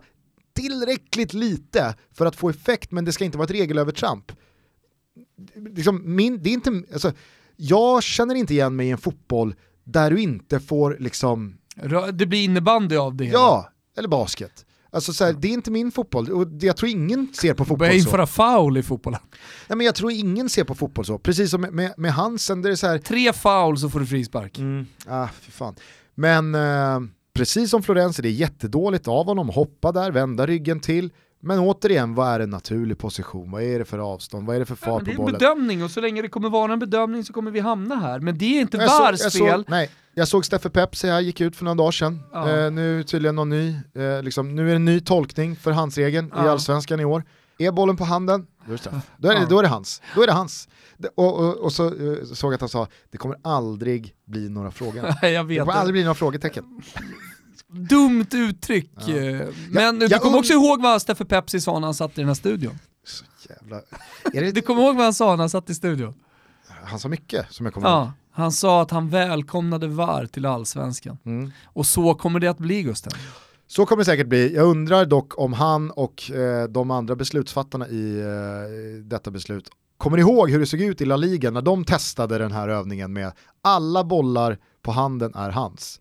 [0.54, 4.32] tillräckligt lite för att få effekt, men det ska inte vara ett regelövertramp
[5.56, 7.14] liksom min, det är inte, alltså,
[7.56, 11.57] jag känner inte igen mig i en fotboll där du inte får liksom,
[12.14, 13.40] Det blir innebandy av det hela.
[13.40, 14.65] ja, eller basket.
[14.94, 17.88] Alltså så här, det är inte min fotboll och jag tror ingen ser på fotboll
[17.88, 17.94] så.
[17.94, 19.19] införa foul i fotbollen.
[19.69, 22.61] Nej, men jag tror ingen ser på fotboll så, precis som med, med, med Hansen,
[22.61, 24.60] där det är så här, Tre foul så får du frispark.
[25.07, 25.76] ah, fy fan.
[26.15, 26.99] Men eh,
[27.34, 31.10] precis som Florens är det jättedåligt av honom, hoppa där, vända ryggen till,
[31.42, 33.52] men återigen, vad är en naturlig position?
[33.52, 34.48] Vad är det för avstånd?
[34.48, 35.40] Vad är det för fart men det är på en bollen?
[35.40, 38.20] bedömning och så länge det kommer vara en bedömning så kommer vi hamna här.
[38.20, 39.66] Men det är inte VARs fel.
[39.68, 42.20] Nej, jag såg Steffe Pepsi här, gick ut för några dagar sedan.
[42.34, 42.50] Ja.
[42.66, 46.28] Eh, nu tydligen någon ny, eh, liksom, nu är det en ny tolkning för handsregeln
[46.28, 46.50] i Ja.
[46.50, 47.24] allsvenskan i år.
[47.58, 49.02] Är bollen på handen, då är det.
[49.18, 50.02] Då är det, då är det hans.
[50.16, 50.70] Då är det hans.
[51.16, 54.72] Och, och, och så eh, såg jag att han sa, det kommer aldrig bli några
[54.72, 55.02] frågor.
[55.22, 55.74] Det kommer det.
[55.74, 56.82] aldrig bli några frågetecken.
[57.72, 58.91] Dumt uttryck.
[59.07, 59.15] Ja.
[59.18, 62.27] eh, Men du kommer också ihåg vad Steffe Pepsi sa när han satt i den
[62.27, 62.80] här studion.
[63.06, 63.81] Så jävla...
[64.34, 66.14] Det, Du kommer ihåg vad han sa när han satt i studion?
[66.84, 67.98] han sa mycket som jag kommer ihåg.
[67.98, 71.18] Ja, han sa att han välkomnade VAR till allsvenskan.
[71.26, 71.52] Mm.
[71.65, 73.11] Och så kommer det att bli Gusten.
[73.68, 74.56] Så kommer det säkert bli.
[74.56, 80.18] Jag undrar dock om han och eh, de andra beslutsfattarna i eh, detta beslut kommer
[80.18, 83.31] ihåg hur det såg ut i La Liga när de testade den här övningen med
[83.61, 85.99] alla bollar på handen är hans.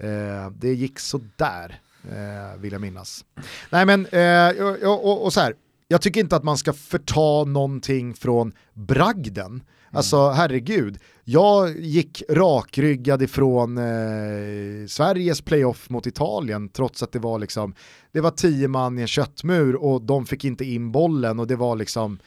[0.00, 3.24] Eh, det gick sådär, eh, vill jag minnas.
[3.70, 5.54] Nej men, eh, och, och, och så här,
[5.88, 9.62] jag tycker inte att man ska förta någonting från bragden.
[9.92, 17.38] Alltså herregud, jag gick rakryggad ifrån eh, Sveriges playoff mot Italien trots att det var
[17.38, 17.74] liksom,
[18.12, 21.56] det var tio man i en köttmur och de fick inte in bollen och det
[21.56, 22.18] var liksom,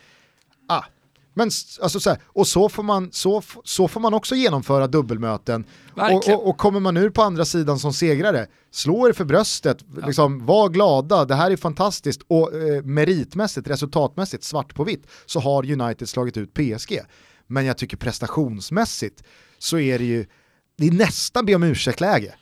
[0.67, 0.83] ah.
[1.33, 1.49] Men
[1.81, 5.65] alltså så här, och så får, man, så, så får man också genomföra dubbelmöten.
[5.95, 9.77] Och, och, och kommer man ur på andra sidan som segrare, slå er för bröstet,
[10.05, 12.21] liksom, var glada, det här är fantastiskt.
[12.27, 16.99] Och eh, meritmässigt, resultatmässigt, svart på vitt, så har United slagit ut PSG.
[17.47, 19.23] Men jag tycker prestationsmässigt
[19.57, 20.25] så är det ju,
[20.77, 22.35] det är nästan be om ursäkt-läge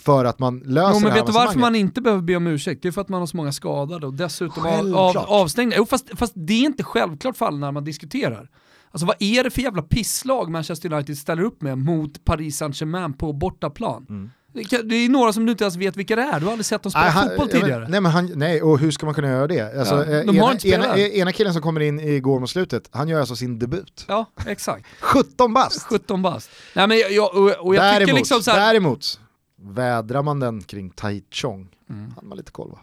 [0.00, 2.36] för att man löser Jo, det men här vet du varför man inte behöver be
[2.36, 2.82] om ursäkt?
[2.82, 5.76] Det är för att man har så många skadade och dessutom av, avstängda.
[5.78, 8.48] Jo, fast, fast det är inte självklart för alla när man diskuterar.
[8.90, 13.12] Alltså vad är det för jävla pisslag Manchester United ställer upp med mot Paris Saint-Germain
[13.12, 14.30] på bortaplan?
[14.54, 16.52] Det, kan, det är några som du inte ens vet vilka det är, du har
[16.52, 17.88] aldrig sett dem spela han- fotboll tidigare.
[17.88, 19.78] nej, men han, nej, och hur ska man kunna göra det?
[19.78, 22.88] Alltså, Ja, eh, de har ena, ena, ena killen som kommer in igår mot slutet,
[22.92, 24.04] han gör alltså sin debut.
[24.08, 24.86] Ja, exakt.
[25.00, 25.82] 17 bast!
[25.82, 26.50] 17 bast.
[26.74, 29.20] Nej men jag, och, och jag tycker Däremot, liksom så här, däremot
[29.62, 32.10] vädrar man den kring Tai Chong, Mm.
[32.14, 32.78] hade man lite koll va?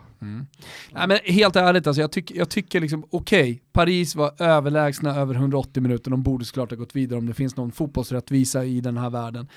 [0.91, 5.35] Nej, men helt ärligt, alltså, jag, tycker jag tycker liksom, okej, Paris var överlägsna över
[5.35, 8.97] 180 minuter, de borde såklart ha gått vidare om det finns någon fotbollsrättvisa i den
[8.97, 9.47] här världen.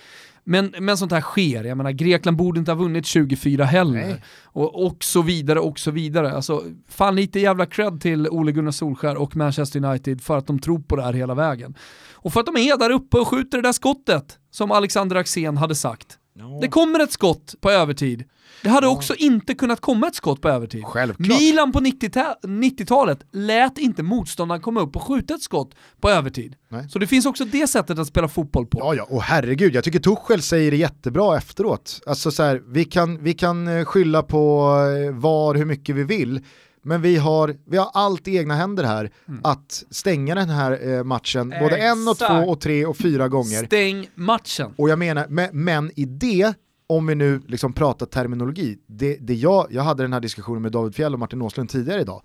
[0.44, 4.06] Men, men sånt här sker, jag menar Grekland borde inte ha vunnit 24 heller.
[4.06, 4.22] Nej.
[4.44, 6.32] Och, och så vidare, och så vidare.
[6.32, 10.58] Alltså, fan lite jävla cred till Ole Gunnar Solskär och Manchester United för att de
[10.58, 11.74] tror på det här hela vägen.
[12.12, 15.56] Och för att de är där uppe och skjuter det där skottet, som Alexander Axén
[15.56, 16.18] hade sagt.
[16.60, 18.24] Det kommer ett skott på övertid.
[18.62, 20.84] Det hade också inte kunnat komma ett skott på övertid.
[20.84, 21.28] Självklart.
[21.40, 26.54] Milan på 90-ta- 90-talet lät inte motståndaren komma upp och skjuta ett skott på övertid.
[26.68, 26.88] Nej.
[26.88, 28.78] Så det finns också det sättet att spela fotboll på.
[28.78, 32.00] Ja, ja, och herregud, jag tycker Tuchel säger det jättebra efteråt.
[32.06, 34.70] Alltså så här, vi kan, vi kan eh, skylla på
[35.08, 36.40] eh, var hur mycket vi vill,
[36.82, 39.10] men vi har, vi har allt i egna händer här
[39.42, 42.44] att stänga den här eh, matchen både en och Exakt.
[42.44, 43.66] två och tre och fyra gånger.
[43.66, 44.74] Stäng matchen.
[44.76, 46.54] Och jag menar, men, men i det,
[46.86, 50.72] om vi nu liksom pratar terminologi, det, det jag, jag hade den här diskussionen med
[50.72, 52.22] David Fjell och Martin Åslund tidigare idag,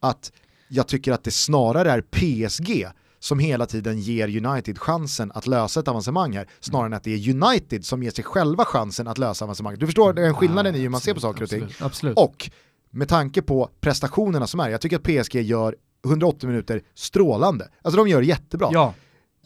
[0.00, 0.32] att
[0.68, 2.86] jag tycker att det snarare är PSG
[3.18, 7.10] som hela tiden ger United chansen att lösa ett avancemang här, snarare än att det
[7.10, 9.80] är United som ger sig själva chansen att lösa avancemanget.
[9.80, 11.62] Du förstår den skillnaden i hur man ser på saker och ting.
[11.62, 11.82] Absolut.
[11.82, 12.18] absolut.
[12.18, 12.50] Och
[12.96, 17.68] med tanke på prestationerna som är, jag tycker att PSG gör 180 minuter strålande.
[17.82, 18.68] Alltså de gör det jättebra.
[18.72, 18.94] Ja.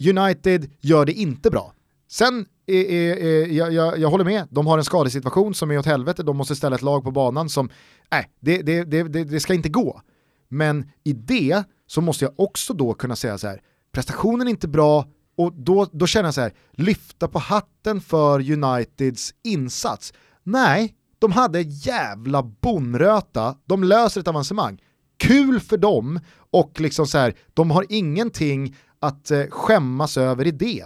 [0.00, 1.72] United gör det inte bra.
[2.10, 5.78] Sen, är, är, är, jag, jag, jag håller med, de har en skadesituation som är
[5.78, 7.70] åt helvete, de måste ställa ett lag på banan som,
[8.10, 10.00] nej, det, det, det, det, det ska inte gå.
[10.48, 13.60] Men i det så måste jag också då kunna säga så här,
[13.92, 15.06] prestationen är inte bra,
[15.36, 20.12] och då, då känner jag så här, lyfta på hatten för Uniteds insats.
[20.42, 24.82] Nej, de hade jävla bonröta, de löser ett avancemang.
[25.18, 26.20] Kul för dem
[26.50, 30.84] och liksom så här, de har ingenting att eh, skämmas över i det.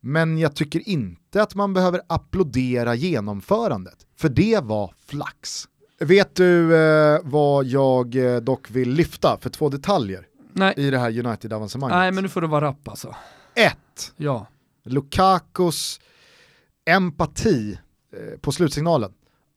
[0.00, 5.64] Men jag tycker inte att man behöver applådera genomförandet, för det var flax.
[6.00, 10.74] Vet du eh, vad jag eh, dock vill lyfta för två detaljer Nej.
[10.76, 11.96] i det här United-avancemanget?
[11.96, 13.14] Nej, men nu får du vara rapp alltså.
[13.54, 14.46] Ett, Ja.
[14.84, 16.00] Lukakos
[16.84, 17.78] empati
[18.16, 19.12] eh, på slutsignalen.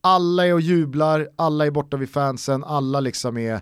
[0.06, 3.60] Alla är och jublar, alla är borta vid fansen, alla liksom är...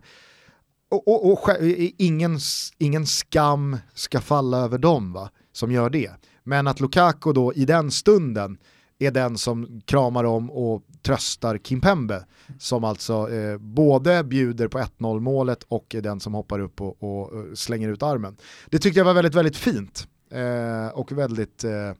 [0.90, 1.56] Och, och, och
[1.98, 2.39] ingen,
[2.78, 6.10] ingen skam ska falla över dem va, som gör det.
[6.44, 8.59] Men att Lukaku då i den stunden
[8.98, 12.24] är den som kramar om och tröstar Kimpembe
[12.59, 17.02] som alltså eh, både bjuder på 1-0 målet och är den som hoppar upp och,
[17.02, 18.36] och, eh, slänger ut armen.
[18.70, 21.93] Det tyckte jag var väldigt, väldigt fint eh, och väldigt eh,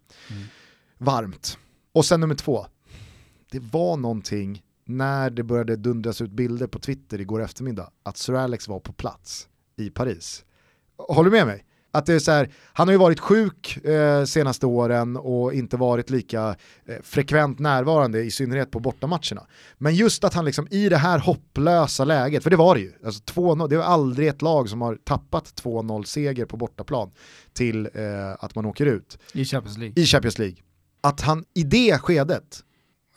[0.98, 1.59] varmt.
[1.93, 2.66] Och sen nummer två,
[3.52, 8.34] det var någonting när det började dundras ut bilder på Twitter igår eftermiddag att Sir
[8.34, 10.44] Alex var på plats i Paris.
[10.96, 11.64] Håller du med mig?
[11.94, 15.76] Att det är så här, han har ju varit sjuk eh, senaste åren och inte
[15.76, 16.56] varit lika
[16.86, 19.46] eh, frekvent närvarande i synnerhet på bortamatcherna.
[19.78, 22.92] Men just att han liksom i det här hopplösa läget, för det var det ju,
[23.04, 27.10] alltså 2-0, det är aldrig ett lag som har tappat 2-0 seger på bortaplan
[27.52, 30.02] till eh, att man åker ut I Champions League.
[30.02, 30.56] i Champions League.
[31.00, 32.60] Att han i det skedet,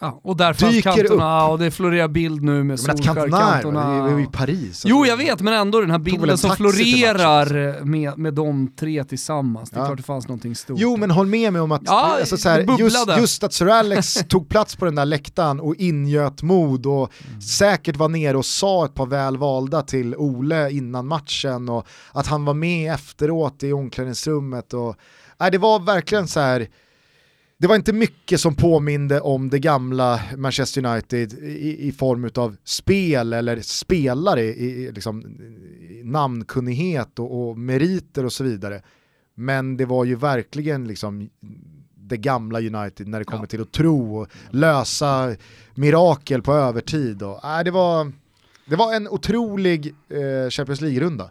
[0.05, 4.17] Ja, och där fanns kanterna och det florerar bild nu med Solskjaer, Cantona, det är
[4.17, 4.67] ju i Paris.
[4.67, 4.87] alltså.
[4.87, 9.03] Jo jag vet, men ändå den här bilden en som florerar med, med de tre
[9.03, 9.69] tillsammans.
[9.69, 9.85] Det är Ja.
[9.85, 10.77] klart det fanns någonting stort.
[10.79, 13.67] Jo men håll med mig om att, Ja, alltså, så här, just, just att Sir
[13.69, 17.41] Alex tog plats på den där läktaren och ingöt mod och Mm.
[17.41, 22.45] säkert var nere och sa ett par välvalda till Ole innan matchen och att han
[22.45, 24.73] var med efteråt i omklädningsrummet.
[24.73, 24.95] Och,
[25.39, 26.67] nej, det var verkligen så här.
[27.57, 32.55] Det var inte mycket som påminde om det gamla Manchester United i, i form av
[32.63, 35.37] spel eller spelare i, liksom,
[36.03, 38.81] namnkunnighet och, och meriter och så vidare.
[39.35, 41.29] Men det var ju verkligen liksom
[41.95, 45.35] det gamla United när det kommer till att tro och lösa
[45.75, 47.23] mirakel på övertid.
[47.23, 48.11] Och, äh, det, var,
[48.65, 51.29] det var en otrolig eh, Champions League-runda.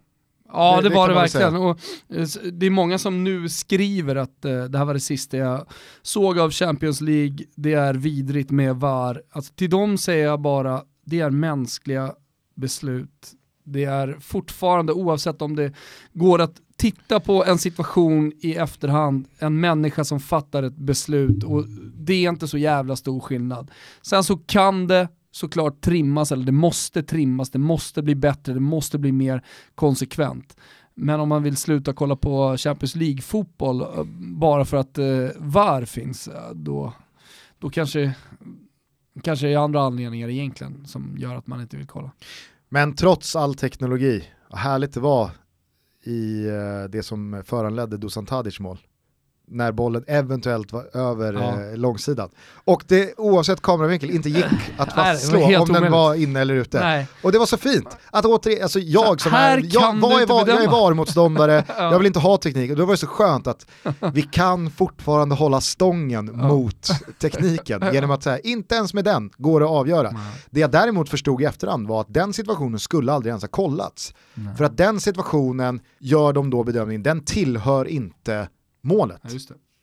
[0.54, 1.56] Ja Det- det, det var det verkligen.
[1.56, 1.78] Och,
[2.08, 5.66] eh, det är många som nu skriver att eh, det här var det sista jag
[6.02, 9.22] såg av Champions League, det är vidrigt med VAR.
[9.32, 12.12] Alltså, till dem säger jag bara, det är mänskliga
[12.54, 13.32] beslut.
[13.64, 15.72] Det är fortfarande, oavsett om det
[16.12, 21.64] går att titta på en situation i efterhand, en människa som fattar ett beslut och
[21.94, 23.70] det är inte så jävla stor skillnad.
[24.02, 28.60] Sen så kan det såklart trimmas, eller det måste trimmas, det måste bli bättre, det
[28.60, 29.44] måste bli mer
[29.74, 30.56] konsekvent.
[30.94, 35.84] Men om man vill sluta kolla på Champions League-fotboll eh, bara för att eh, VAR
[35.84, 36.92] finns, eh, då,
[37.58, 38.14] då kanske,
[39.22, 42.10] kanske det är andra anledningar egentligen som gör att man inte vill kolla.
[42.68, 45.30] Men trots all teknologi, vad härligt det var
[46.02, 48.78] i eh, det som föranledde Dusan Tadic mål
[49.46, 51.70] när bollen eventuellt var över Ja.
[51.72, 52.28] eh, långsidan.
[52.64, 56.40] Och det oavsett kameravinkel inte gick att Nej, var fastslå helt om den var inne
[56.40, 56.80] eller ute.
[56.80, 57.06] Nej.
[57.22, 60.48] Och det var så fint att återigen, alltså jag som är, jag, är, inte var,
[60.48, 60.68] jag är.
[60.68, 63.66] VAR-motståndare, jag vill inte ha teknik, och då var det så skönt att
[64.12, 66.88] vi kan fortfarande hålla stången mot
[67.20, 70.14] tekniken genom att säga, inte ens med den går det att avgöra.
[70.50, 74.14] Det jag däremot förstod i efterhand var att den situationen skulle aldrig ens ha kollats.
[74.56, 78.48] För att den situationen gör de då bedömningen, den tillhör inte
[78.84, 79.20] målet.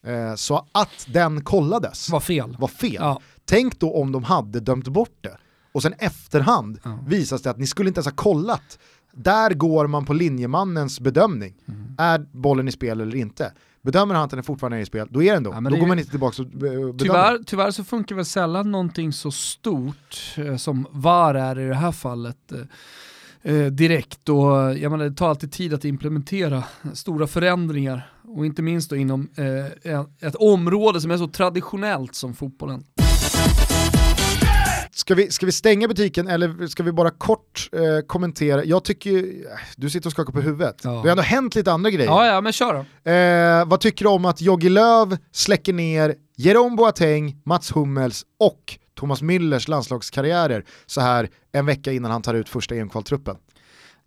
[0.03, 0.11] Ja.
[0.11, 2.56] Eh, Så att den kollades Var fel.
[2.60, 2.94] var fel.
[2.99, 3.19] Ja.
[3.45, 5.38] Tänk då om de hade dömt bort det.
[5.72, 6.99] Och sen efterhand Ja.
[7.07, 8.80] visas det att ni skulle inte ens ha kollat.
[9.14, 11.53] Där går man på linjemannens bedömning.
[11.68, 11.95] Mm.
[11.98, 13.53] Är bollen i spel eller inte?
[13.82, 15.52] Bedömer han att den är fortfarande är i spel, då är den då.
[15.53, 16.94] Ja, då det går man inte tillbaka och eh, bedömer.
[16.98, 21.76] Tyvärr, tyvärr så funkar väl sällan någonting så stort eh, som VAR är i det
[21.76, 22.52] här fallet
[23.41, 26.64] eh, direkt och jag menar, det tar alltid tid att implementera
[26.94, 32.16] stora förändringar och inte minst då inom eh, en- ett område som är så traditionellt
[32.16, 32.84] som fotbollen.
[34.94, 38.64] Ska vi, ska vi stänga butiken eller ska vi bara kort eh, kommentera?
[38.64, 39.45] Jag tycker ju,
[39.78, 40.82] du sitter och skakar på huvudet.
[40.84, 40.90] Ja.
[40.91, 42.10] Det har ändå hänt lite andra grejer.
[42.12, 43.12] Ja, ja, men kör då.
[43.12, 48.78] Eh, vad tycker du om att Jogi Löw släcker ner Jerome Boateng, Mats Hummels och
[48.99, 53.36] Thomas Müllers landslagskarriärer så här en vecka innan han tar ut första EM-kvaltruppen?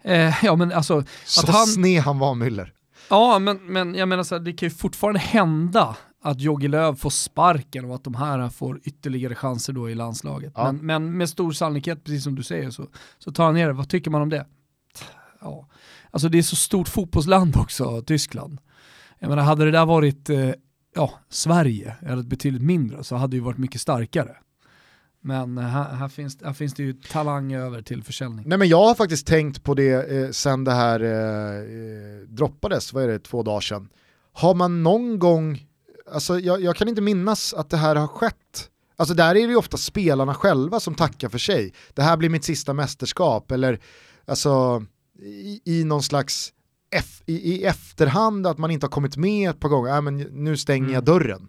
[0.05, 2.69] Eh, ja, men alltså, Så att han, sned han var Müller.
[3.11, 6.95] Ja, men, men jag menar så här, det kan ju fortfarande hända att Jogi Löw
[6.95, 10.53] får sparken och att de här får ytterligare chanser då i landslaget.
[10.57, 10.73] Ja.
[10.73, 12.87] Men, men med stor sannolikhet, precis som du säger, så,
[13.19, 13.73] så tar han ner det.
[13.73, 14.47] Vad tycker man om det?
[15.41, 15.69] Ja.
[16.11, 18.59] Alltså det är så stort fotbollsland också, Tyskland.
[19.19, 20.51] Jag menar, hade det där varit eh,
[20.95, 24.37] ja, Sverige, eller betydligt mindre, så hade det ju varit mycket starkare.
[25.27, 28.45] Men eh, här, här, finns, här finns det ju talang över till försäljning.
[28.49, 32.93] Nej men jag har faktiskt tänkt på det eh, sen det här eh, eh, droppades,
[32.93, 33.89] vad är det, två dagar sedan.
[34.33, 35.67] Har man någon gång,
[36.13, 38.71] alltså jag, jag kan inte minnas att det här har skett.
[38.97, 41.73] Alltså där är det ju ofta spelarna själva som tackar för sig.
[41.95, 43.81] Det här blir mitt sista mästerskap eller
[44.27, 44.85] alltså
[45.23, 46.53] i, i någon slags
[46.91, 50.17] eff, i, i efterhand att man inte har kommit med ett par gånger, äh, men
[50.17, 51.49] nu stänger jag dörren.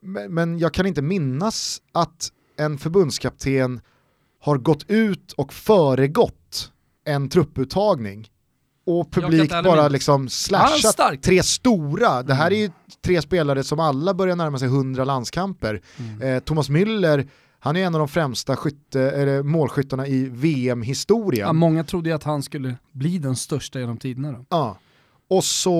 [0.00, 3.80] Men, men jag kan inte minnas att en förbundskapten
[4.40, 6.72] har gått ut och föregått
[7.04, 8.28] en trupputtagning
[8.86, 12.22] och kan publik inte heller bara liksom slashat tre stora.
[12.22, 12.60] Det här är Mm.
[12.60, 12.70] ju
[13.04, 15.80] tre spelare som alla börjar närma sig 100 landskamper.
[15.98, 16.22] Mm.
[16.22, 17.28] Eh, Thomas Müller,
[17.58, 21.46] han är en av de främsta skytte, målskyttarna i VM-historien.
[21.46, 24.44] Ja, många trodde ju att han skulle bli den största genom tiderna då.
[24.48, 24.78] Ja.
[25.28, 25.74] Och så,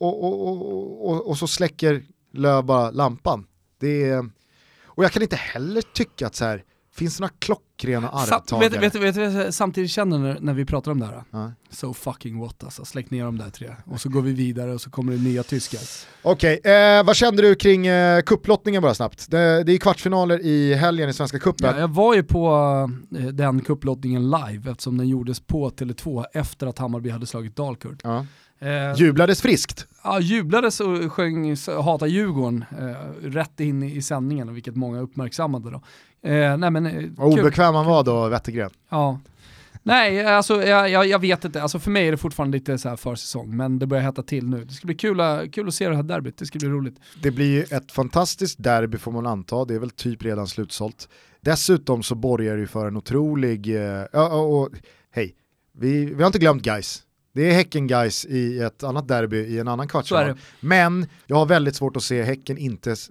[0.00, 2.02] och, och, och, och så släcker
[2.34, 3.44] Löv bara lampan.
[3.80, 4.30] Det är,
[4.94, 6.64] och jag kan inte heller tycka att så här,
[6.94, 8.68] finns det några klockrena arvtagare?
[8.68, 11.24] vet, vet, vet, vet, samtidigt känner när, när vi pratar om det här?
[11.30, 11.52] Ja.
[11.70, 13.76] So fucking what alltså, släck ner de där tre.
[13.86, 15.80] Och så går vi vidare och så kommer det nya tyskar.
[16.22, 19.30] Okej, eh, vad kände du kring eh, kupplottningen bara snabbt?
[19.30, 21.74] Det, det är kvartsfinaler i helgen i Svenska cupen.
[21.74, 22.48] Ja, jag var ju på
[23.18, 28.00] eh, den kupplottningen live eftersom den gjordes på Tele2 efter att Hammarby hade slagit Dalkurd.
[28.04, 28.26] Ja.
[28.62, 29.86] Eh, Jublades friskt.
[30.04, 35.70] ja, jublades och sjöng Hata Djurgården eh, rätt in i, i sändningen, vilket många uppmärksammade
[35.70, 35.76] då.
[36.28, 38.70] Eh, nej, men, eh, Vad obekväm han var då, Wettergren.
[38.88, 39.20] Ja.
[39.84, 41.62] Nej, alltså jag, jag, jag vet inte.
[41.62, 44.46] Alltså för mig är det fortfarande lite så här försäsong, men det börjar hetta till
[44.48, 44.64] nu.
[44.64, 46.94] Det ska bli kul, att- kul att se det här derbyt, det ska bli roligt.
[47.22, 51.08] Det blir ju ett fantastiskt derby får man anta, det är väl typ redan slutsålt.
[51.40, 54.68] Dessutom så borgar det ju för en otrolig, eh, ja, och
[55.14, 55.34] hej,
[55.78, 57.02] vi, vi har inte glömt guys.
[57.34, 60.24] Det är Häcken guys i ett annat derby i en annan kvartsfinal.
[60.60, 63.08] Men jag har väldigt svårt att se Häcken inte s-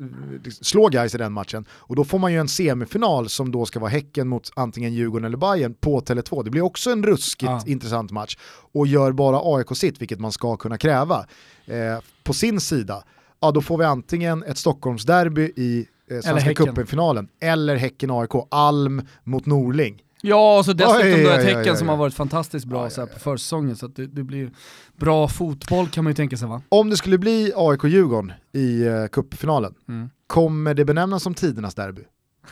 [0.62, 1.66] slå guys i den matchen.
[1.72, 5.26] Och då får man ju en semifinal som då ska vara Häcken mot antingen Djurgården
[5.26, 6.44] eller Bayern på Tele2.
[6.44, 7.64] Det blir också en ruskigt Ja.
[7.68, 8.38] intressant match.
[8.74, 11.26] Och gör bara AIK sitt, vilket man ska kunna kräva.
[11.66, 13.04] Eh, på sin sida,
[13.40, 19.46] ja då får vi antingen ett Stockholmsderby i eh, Svenska cupen-finalen eller Häcken-AIK, Alm mot
[19.46, 20.02] Norling.
[20.24, 23.08] Ja, och så dessutom Oj, oj, ett oj, oj, som har varit fantastiskt bra så
[23.08, 24.52] på försäsongen, så att det, det blir
[24.98, 26.62] bra fotboll kan man ju tänka sig va?
[26.70, 30.10] Om det skulle bli AIK-Djurgården i eh, cupfinalen, Mm.
[30.28, 32.02] kommer det benämnas som tidernas derby?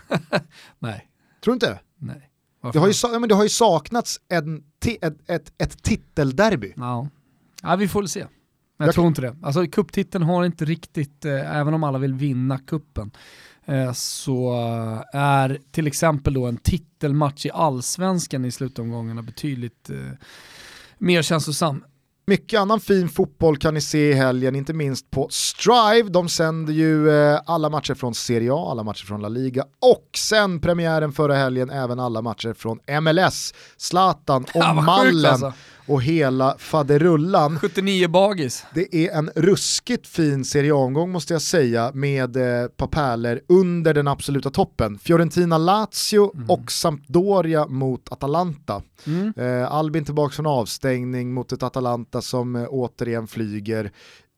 [0.80, 1.10] Nej,
[1.44, 1.80] Tror du inte?
[1.98, 2.26] nej.
[2.74, 6.74] Det har ju, ja, men det har ju saknats en ti- ett, ett, ett titelderby.
[6.78, 7.08] Ja.
[7.64, 8.20] ja, vi får väl se.
[8.78, 9.36] Jag, Jag- tror inte det.
[9.44, 13.12] Alltså kupptiteln har inte riktigt, eh, även om alla vill vinna kuppen
[13.94, 14.54] så
[15.14, 19.96] eh, är till exempel då en titelmatch i allsvenskan i slutomgångarna betydligt eh,
[20.98, 21.84] mer känslosam.
[22.30, 26.10] Mycket annan fin fotboll kan ni se i helgen, inte minst på Strive.
[26.10, 30.10] De sänder ju eh, alla matcher från Serie A, alla matcher från La Liga och
[30.18, 33.54] sen premiären förra helgen även alla matcher från MLS.
[33.78, 35.54] Zlatan och Ja, Mallen alltså.
[35.90, 37.60] Och hela faderullan.
[37.60, 38.66] 79 bagis.
[38.74, 44.08] Det är en ruskigt fin Serie A-omgång måste jag säga med eh, pärlor under den
[44.08, 45.00] absoluta toppen.
[45.00, 46.50] Fiorentina-Lazio Mm.
[46.50, 48.82] och Sampdoria mot Atalanta.
[49.08, 49.34] Mm.
[49.38, 53.92] Eh, Albin tillbaka från avstängning mot ett Atalanta som eh, återigen flyger.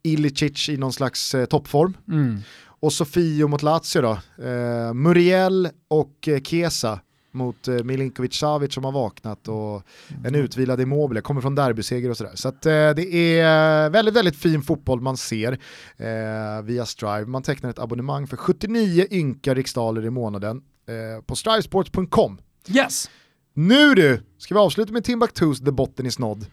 [0.03, 1.93] Ilicic i någon slags eh, toppform.
[2.07, 2.37] Mm.
[2.79, 4.11] Och Sofio mot Lazio då.
[4.45, 6.99] Eh, Muriel och eh, Kesa
[7.33, 9.83] mot eh, Milinkovic Savic som har vaknat och
[10.25, 12.35] en utvilad Immobile, kommer från derbyseger och sådär.
[12.35, 15.51] Så att, eh, det är väldigt, väldigt fin fotboll man ser
[15.97, 17.25] eh, via Strive.
[17.25, 22.37] Man tecknar ett abonnemang för 79 ynka riksdaler i månaden eh, på strivesports.com.
[22.69, 23.09] Yes,
[23.53, 26.45] Nu du, ska vi avsluta med Timbuktus The Botten is Nod.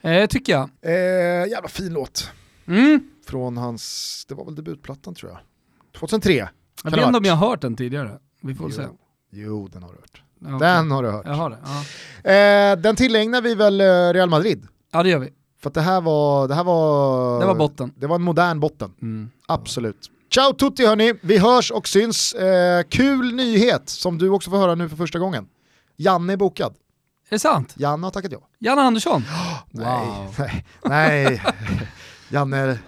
[0.00, 0.70] eh, tycker jag.
[0.82, 2.30] Eh, jävla fin låt.
[2.66, 3.00] Mm.
[3.26, 5.40] Från hans, det var väl debutplattan tror jag.
[6.00, 6.48] 2003.
[6.84, 8.18] Jag vet inte om jag har hört den tidigare.
[8.42, 8.82] Vi får väl se.
[9.32, 10.22] Jo, den har du hört.
[10.56, 10.68] Okej.
[10.68, 11.26] Den har du hört.
[11.26, 12.30] Jag har det, ja.
[12.30, 14.66] Eh, den tillägnar vi väl eh, Real Madrid.
[14.92, 15.30] Ja det gör vi.
[15.62, 17.40] För att det här var, det här var...
[17.40, 17.92] Det var botten.
[17.96, 18.92] Det var en modern botten.
[19.02, 19.30] Mm.
[19.46, 20.10] Absolut.
[20.34, 22.32] Ciao tutti hörni, vi hörs och syns.
[22.34, 25.46] Eh, kul nyhet som du också får höra nu för första gången.
[25.96, 26.72] Janne är bokad.
[27.28, 27.74] Är det sant?
[27.76, 28.38] Janne har tackat ja.
[28.58, 29.24] Janne Andersson?
[29.70, 31.42] Nej, nej, nej.
[32.28, 32.78] Janne,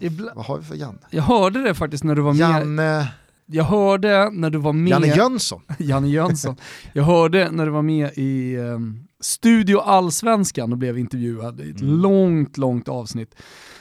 [0.00, 0.98] Ibla- vad har vi för Janne?
[1.10, 2.40] Jag hörde det faktiskt när du var med.
[2.40, 3.06] Janne,
[3.52, 4.90] Jag hörde när du var med.
[4.90, 5.60] Janne Jönsson.
[5.78, 6.56] Janne Jönsson.
[6.92, 11.80] Jag hörde när du var med i ehm, Studio Allsvenskan och blev intervjuad i ett
[11.80, 11.94] Mm.
[12.00, 13.34] långt, långt avsnitt.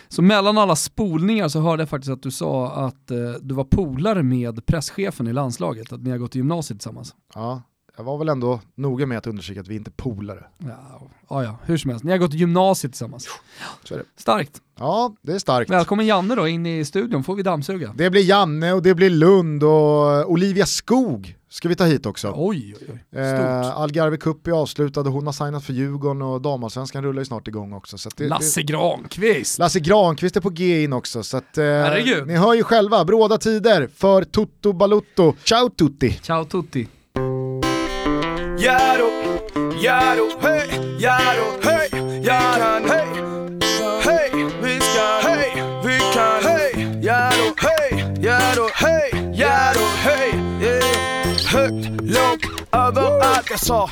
[0.07, 3.63] Så mellan alla spolningar så hörde jag faktiskt att du sa att eh, du var
[3.63, 7.15] polare med presschefen i landslaget, att ni har gått i gymnasiet tillsammans.
[7.35, 7.61] Ja,
[7.99, 10.43] jag var väl ändå noga med att undersöka att vi inte är polare.
[10.57, 12.05] Ja, ja, ja, hur som helst.
[12.05, 13.27] Ni har gått gymnasiet tillsammans.
[14.17, 14.61] Starkt.
[14.77, 15.71] Ja, det är starkt.
[15.71, 17.93] Välkommen Janne då in i studion, får vi dammsuga.
[17.95, 22.33] Det blir Janne och det blir Lund och Olivia Skog ska vi ta hit också.
[22.35, 22.99] Oj, oj, oj.
[23.09, 23.19] Stort.
[23.19, 27.25] Eh, Algarve Cup är avslutad och hon har signat för Djurgården och damallsvenskan rullar ju
[27.25, 28.09] snart igång också.
[28.17, 29.59] Det, Lasse Granqvist.
[29.59, 31.23] Lasse Granqvist är på G in också.
[31.23, 31.65] Så att, eh,
[32.25, 35.33] ni hör ju själva, bråda tider för Toto Balutto.
[35.43, 36.19] Ciao tutti!
[36.21, 36.87] Ciao tutti.
[38.59, 39.09] Jaro,
[39.79, 40.67] Jaro, hej,
[40.99, 41.89] Jaro, hej,
[42.21, 43.07] Jaran, hej,
[44.03, 44.31] hej,
[44.61, 50.33] vi ska, hej, vi kan, hej, Jaro, hej, Jaro, hej, Jaro, hej,
[51.51, 53.89] högt, lågt, överallt jag sa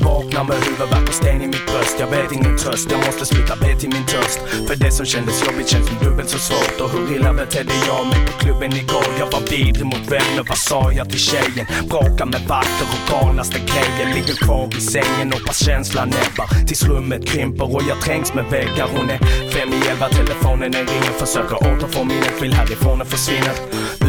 [0.00, 1.96] jag vaknar med huvudvärk och sten i mitt bröst.
[2.00, 4.38] Jag vet ingen tröst, jag måste sluta be till min törst.
[4.68, 6.80] För det som kändes jobbigt känns som dubbelt så svårt.
[6.80, 9.08] Och hur illa betedde jag mig på klubben igår?
[9.18, 11.66] Jag var vidrig mot vänner, vad sa jag till tjejen?
[11.90, 17.26] Bråka med vakter och galnaste grejer Ligger kvar i sängen Hoppas känslan näbbar Tills rummet
[17.28, 18.88] krymper och jag trängs med väggar.
[18.96, 19.18] Hon är
[19.54, 24.07] fem i elva, telefonen den ringer Försöker återfå minnet, vill härifrån och försvinner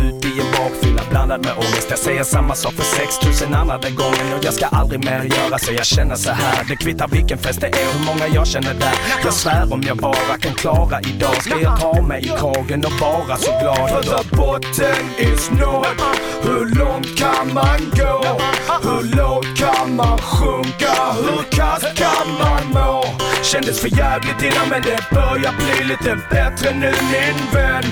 [0.60, 1.88] bakfylla blandad med ångest.
[1.90, 4.34] Jag säger samma sak för 6000 andra gången.
[4.38, 6.66] Och jag ska aldrig mer göra så jag känner så här.
[6.70, 8.96] Det kvittar vilken fest det är och hur många jag känner där.
[9.24, 11.44] Jag svär om jag bara kan klara idag.
[11.44, 13.90] Ska jag ta mig i kragen och vara så glad?
[13.90, 15.98] För the botten is nåd
[16.42, 18.40] Hur långt kan man gå?
[18.84, 20.94] Hur lågt kan man sjunka?
[21.14, 23.06] Hur kast kan man må?
[23.44, 27.84] Kändes för jävligt innan men det börjar bli lite bättre nu min vän.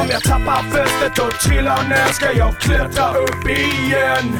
[0.00, 4.38] Om jag tappar fästet och trillar ner ska jag klättra upp igen?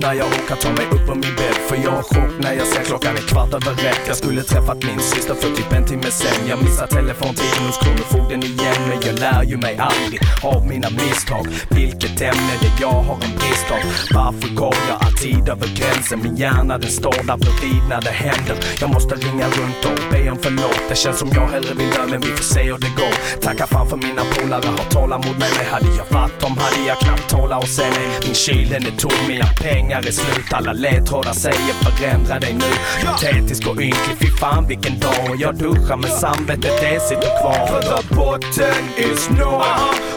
[0.00, 1.58] När jag orkar ta mig upp på min bädd.
[1.68, 4.02] För jag har chock när jag ser klockan är kvart över ett.
[4.06, 6.48] Jag skulle träffat min syster för typ en timme sen.
[6.48, 11.46] Jag missar telefontiden hos kronofogden igen Men jag lär ju mig aldrig av mina misstag.
[11.70, 13.82] Vilket ämne det jag har en brist av.
[14.14, 16.22] Varför går jag alltid över gränsen?
[16.22, 18.56] Min hjärna den står där bredvid när det händer.
[18.80, 20.82] Jag måste ringa runt och be om förlåt.
[20.88, 23.40] Det känns som jag hellre vill dö men vi får se hur det går.
[23.40, 25.66] Tacka fan för mina polare har tålamod med mig.
[25.70, 27.58] Hade jag varit dem hade jag knappt tåla.
[27.58, 30.52] Och se mig Min kyl den är tom, mina pengar är slut.
[30.52, 33.04] Alla ledtrådar säger förändra dig nu.
[33.06, 35.36] Patetisk och ynklig, fy fan vilken dag.
[35.38, 37.66] Jag duschar med samvetet, det sitter kvar.
[37.66, 39.64] För the botten is nåd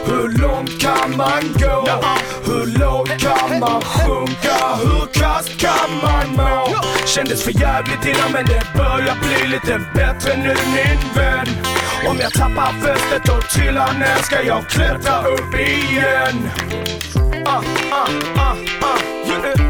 [0.04, 1.88] Hur långt kan man gå?
[2.44, 4.56] Hur lågt kan man sjunka?
[4.82, 6.66] Hur kast kan man må?
[7.06, 11.48] Kändes för jävligt innan men det börjar bli lite bättre nu min vän.
[12.10, 16.50] Om jag tappar fästet och trillar ner ska jag klättra upp igen.
[17.46, 19.61] Ah, ah, ah, ah, yeah,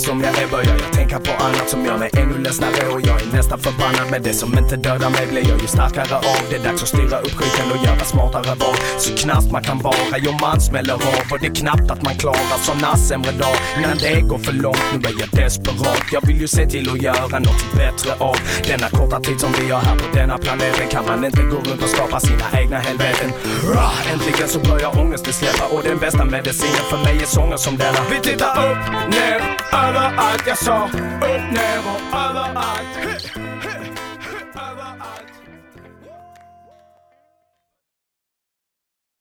[0.00, 3.22] som jag är börjar jag tankar på annat som gör mig ännu ledsnare och jag
[3.22, 4.10] är nästan förbannad.
[4.10, 6.42] Men det som inte dödar mig blir jag ju starkare av.
[6.50, 8.76] Det är dags att styra upp skiten och göra smartare val.
[8.98, 11.26] Så knasp man kan vara, jo man smäller av.
[11.30, 14.84] Och det är knappt att man klarar såna sämre dag Innan det går för långt,
[14.92, 16.04] nu är jag desperat.
[16.12, 19.70] Jag vill ju se till att göra något bättre av denna korta tid som vi
[19.70, 20.88] har här på denna planeten.
[20.88, 23.30] Kan man inte gå runt och skapa sina egna helveten.
[23.74, 27.76] Rah, äntligen så börjar ångesten släppa och den bästa medicinen för mig är sånger som
[27.76, 28.00] denna.
[28.10, 28.82] Vi tittar upp,
[29.14, 29.40] ner,
[29.72, 30.44] överallt.
[30.46, 33.09] Jag sa upp, ner och överallt.